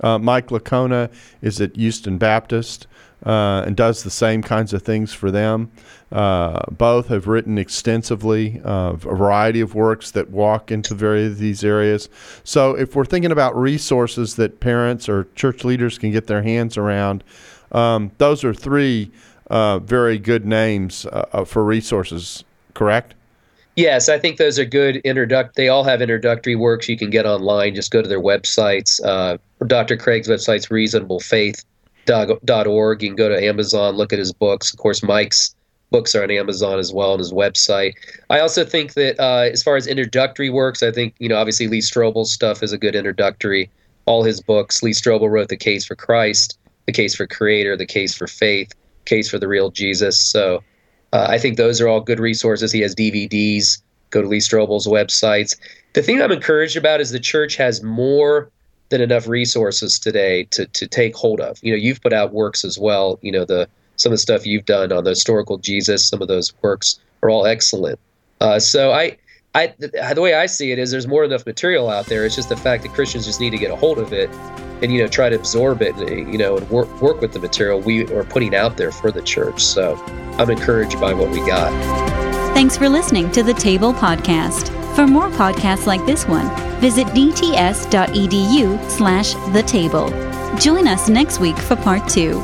Uh, 0.00 0.18
Mike 0.18 0.48
Licona 0.48 1.10
is 1.42 1.60
at 1.60 1.74
Houston 1.76 2.18
Baptist 2.18 2.86
uh, 3.24 3.64
and 3.66 3.76
does 3.76 4.02
the 4.02 4.10
same 4.10 4.42
kinds 4.42 4.72
of 4.72 4.82
things 4.82 5.12
for 5.12 5.30
them. 5.30 5.70
Uh, 6.12 6.60
both 6.70 7.08
have 7.08 7.26
written 7.26 7.58
extensively 7.58 8.60
uh, 8.64 8.92
a 8.92 8.96
variety 8.96 9.60
of 9.60 9.74
works 9.74 10.12
that 10.12 10.30
walk 10.30 10.70
into 10.70 10.94
various 10.94 11.32
of 11.32 11.38
these 11.38 11.64
areas. 11.64 12.08
So, 12.44 12.76
if 12.76 12.94
we're 12.94 13.04
thinking 13.04 13.32
about 13.32 13.56
resources 13.56 14.36
that 14.36 14.60
parents 14.60 15.08
or 15.08 15.26
church 15.34 15.64
leaders 15.64 15.98
can 15.98 16.12
get 16.12 16.28
their 16.28 16.42
hands 16.42 16.76
around, 16.76 17.24
um, 17.72 18.12
those 18.18 18.44
are 18.44 18.54
three 18.54 19.10
uh, 19.48 19.78
very 19.80 20.18
good 20.18 20.44
names 20.44 21.06
uh, 21.06 21.26
uh, 21.32 21.44
for 21.44 21.64
resources. 21.64 22.44
Correct? 22.74 23.14
Yes, 23.76 24.08
I 24.08 24.18
think 24.18 24.38
those 24.38 24.58
are 24.58 24.64
good 24.64 24.96
introduct. 24.96 25.54
They 25.54 25.68
all 25.68 25.84
have 25.84 26.00
introductory 26.00 26.56
works 26.56 26.88
you 26.88 26.96
can 26.96 27.10
get 27.10 27.26
online. 27.26 27.74
Just 27.74 27.90
go 27.90 28.00
to 28.00 28.08
their 28.08 28.20
websites. 28.20 29.00
Dr. 29.66 29.96
Craig's 29.96 30.28
website's 30.28 30.70
Reasonable 30.70 31.20
Faith 31.20 31.62
dot 32.06 32.66
org. 32.66 33.02
You 33.02 33.10
can 33.10 33.16
go 33.16 33.28
to 33.28 33.42
Amazon, 33.42 33.96
look 33.96 34.12
at 34.12 34.18
his 34.18 34.32
books. 34.32 34.72
Of 34.72 34.78
course, 34.78 35.02
Mike's 35.02 35.54
books 35.90 36.14
are 36.14 36.22
on 36.22 36.30
Amazon 36.30 36.78
as 36.78 36.92
well 36.92 37.12
on 37.12 37.18
his 37.18 37.32
website. 37.32 37.94
I 38.30 38.40
also 38.40 38.64
think 38.64 38.94
that 38.94 39.20
uh, 39.20 39.50
as 39.52 39.62
far 39.62 39.76
as 39.76 39.86
introductory 39.86 40.50
works, 40.50 40.82
I 40.82 40.90
think 40.90 41.14
you 41.18 41.28
know 41.28 41.36
obviously 41.36 41.68
Lee 41.68 41.80
Strobel's 41.80 42.32
stuff 42.32 42.62
is 42.62 42.72
a 42.72 42.78
good 42.78 42.94
introductory. 42.94 43.70
All 44.06 44.22
his 44.22 44.40
books. 44.40 44.82
Lee 44.82 44.92
Strobel 44.92 45.30
wrote 45.30 45.48
the 45.48 45.56
Case 45.56 45.84
for 45.84 45.96
Christ, 45.96 46.58
the 46.86 46.92
Case 46.92 47.14
for 47.14 47.26
Creator, 47.26 47.76
the 47.76 47.86
Case 47.86 48.14
for 48.14 48.28
Faith, 48.28 48.72
Case 49.04 49.28
for 49.28 49.38
the 49.38 49.48
Real 49.48 49.70
Jesus. 49.70 50.18
So 50.18 50.62
uh, 51.12 51.26
I 51.28 51.38
think 51.38 51.56
those 51.56 51.80
are 51.80 51.88
all 51.88 52.00
good 52.00 52.20
resources. 52.20 52.72
He 52.72 52.80
has 52.80 52.94
DVDs. 52.94 53.80
Go 54.10 54.22
to 54.22 54.28
Lee 54.28 54.38
Strobel's 54.38 54.86
websites. 54.86 55.56
The 55.94 56.02
thing 56.02 56.20
I'm 56.20 56.32
encouraged 56.32 56.76
about 56.76 57.00
is 57.00 57.10
the 57.10 57.20
church 57.20 57.56
has 57.56 57.82
more 57.82 58.50
than 58.88 59.00
enough 59.00 59.26
resources 59.26 59.98
today 59.98 60.44
to 60.44 60.66
to 60.66 60.86
take 60.86 61.16
hold 61.16 61.40
of. 61.40 61.58
You 61.62 61.72
know, 61.72 61.76
you've 61.76 62.00
put 62.00 62.12
out 62.12 62.32
works 62.32 62.64
as 62.64 62.78
well. 62.78 63.18
You 63.22 63.32
know, 63.32 63.44
the 63.44 63.68
some 63.96 64.12
of 64.12 64.14
the 64.14 64.22
stuff 64.22 64.46
you've 64.46 64.66
done 64.66 64.92
on 64.92 65.04
the 65.04 65.10
historical 65.10 65.58
Jesus, 65.58 66.06
some 66.06 66.22
of 66.22 66.28
those 66.28 66.52
works 66.62 66.98
are 67.22 67.30
all 67.30 67.46
excellent. 67.46 67.98
Uh, 68.40 68.58
so 68.58 68.92
I, 68.92 69.16
I, 69.56 70.12
the 70.12 70.20
way 70.20 70.34
I 70.34 70.44
see 70.44 70.70
it 70.70 70.78
is 70.78 70.90
there's 70.90 71.06
more 71.06 71.22
than 71.22 71.32
enough 71.32 71.46
material 71.46 71.88
out 71.88 72.06
there. 72.06 72.26
It's 72.26 72.36
just 72.36 72.50
the 72.50 72.56
fact 72.58 72.82
that 72.82 72.92
Christians 72.92 73.24
just 73.24 73.40
need 73.40 73.50
to 73.50 73.58
get 73.58 73.70
a 73.70 73.76
hold 73.76 73.98
of 73.98 74.12
it 74.12 74.28
and 74.82 74.92
you 74.92 75.00
know 75.00 75.08
try 75.08 75.30
to 75.30 75.36
absorb 75.36 75.80
it, 75.80 75.96
and, 75.96 76.30
you 76.30 76.36
know, 76.36 76.58
and 76.58 76.68
work 76.68 76.88
work 77.00 77.22
with 77.22 77.32
the 77.32 77.38
material 77.38 77.80
we 77.80 78.06
are 78.12 78.24
putting 78.24 78.54
out 78.54 78.76
there 78.76 78.92
for 78.92 79.10
the 79.10 79.22
church. 79.22 79.62
So 79.62 79.96
I'm 80.38 80.50
encouraged 80.50 81.00
by 81.00 81.14
what 81.14 81.30
we 81.30 81.38
got. 81.46 81.72
Thanks 82.52 82.76
for 82.76 82.88
listening 82.88 83.30
to 83.32 83.42
the 83.42 83.54
Table 83.54 83.94
Podcast. 83.94 84.68
For 84.94 85.06
more 85.06 85.28
podcasts 85.30 85.86
like 85.86 86.04
this 86.04 86.26
one, 86.26 86.48
visit 86.80 87.06
dts.edu 87.08 88.90
slash 88.90 89.34
the 89.54 89.62
table. 89.62 90.08
Join 90.58 90.86
us 90.86 91.08
next 91.08 91.40
week 91.40 91.56
for 91.56 91.76
part 91.76 92.06
two. 92.08 92.40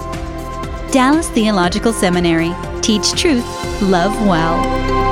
Dallas 0.91 1.29
Theological 1.31 1.93
Seminary. 1.93 2.53
Teach 2.81 3.13
truth, 3.13 3.47
love 3.83 4.15
well. 4.27 5.12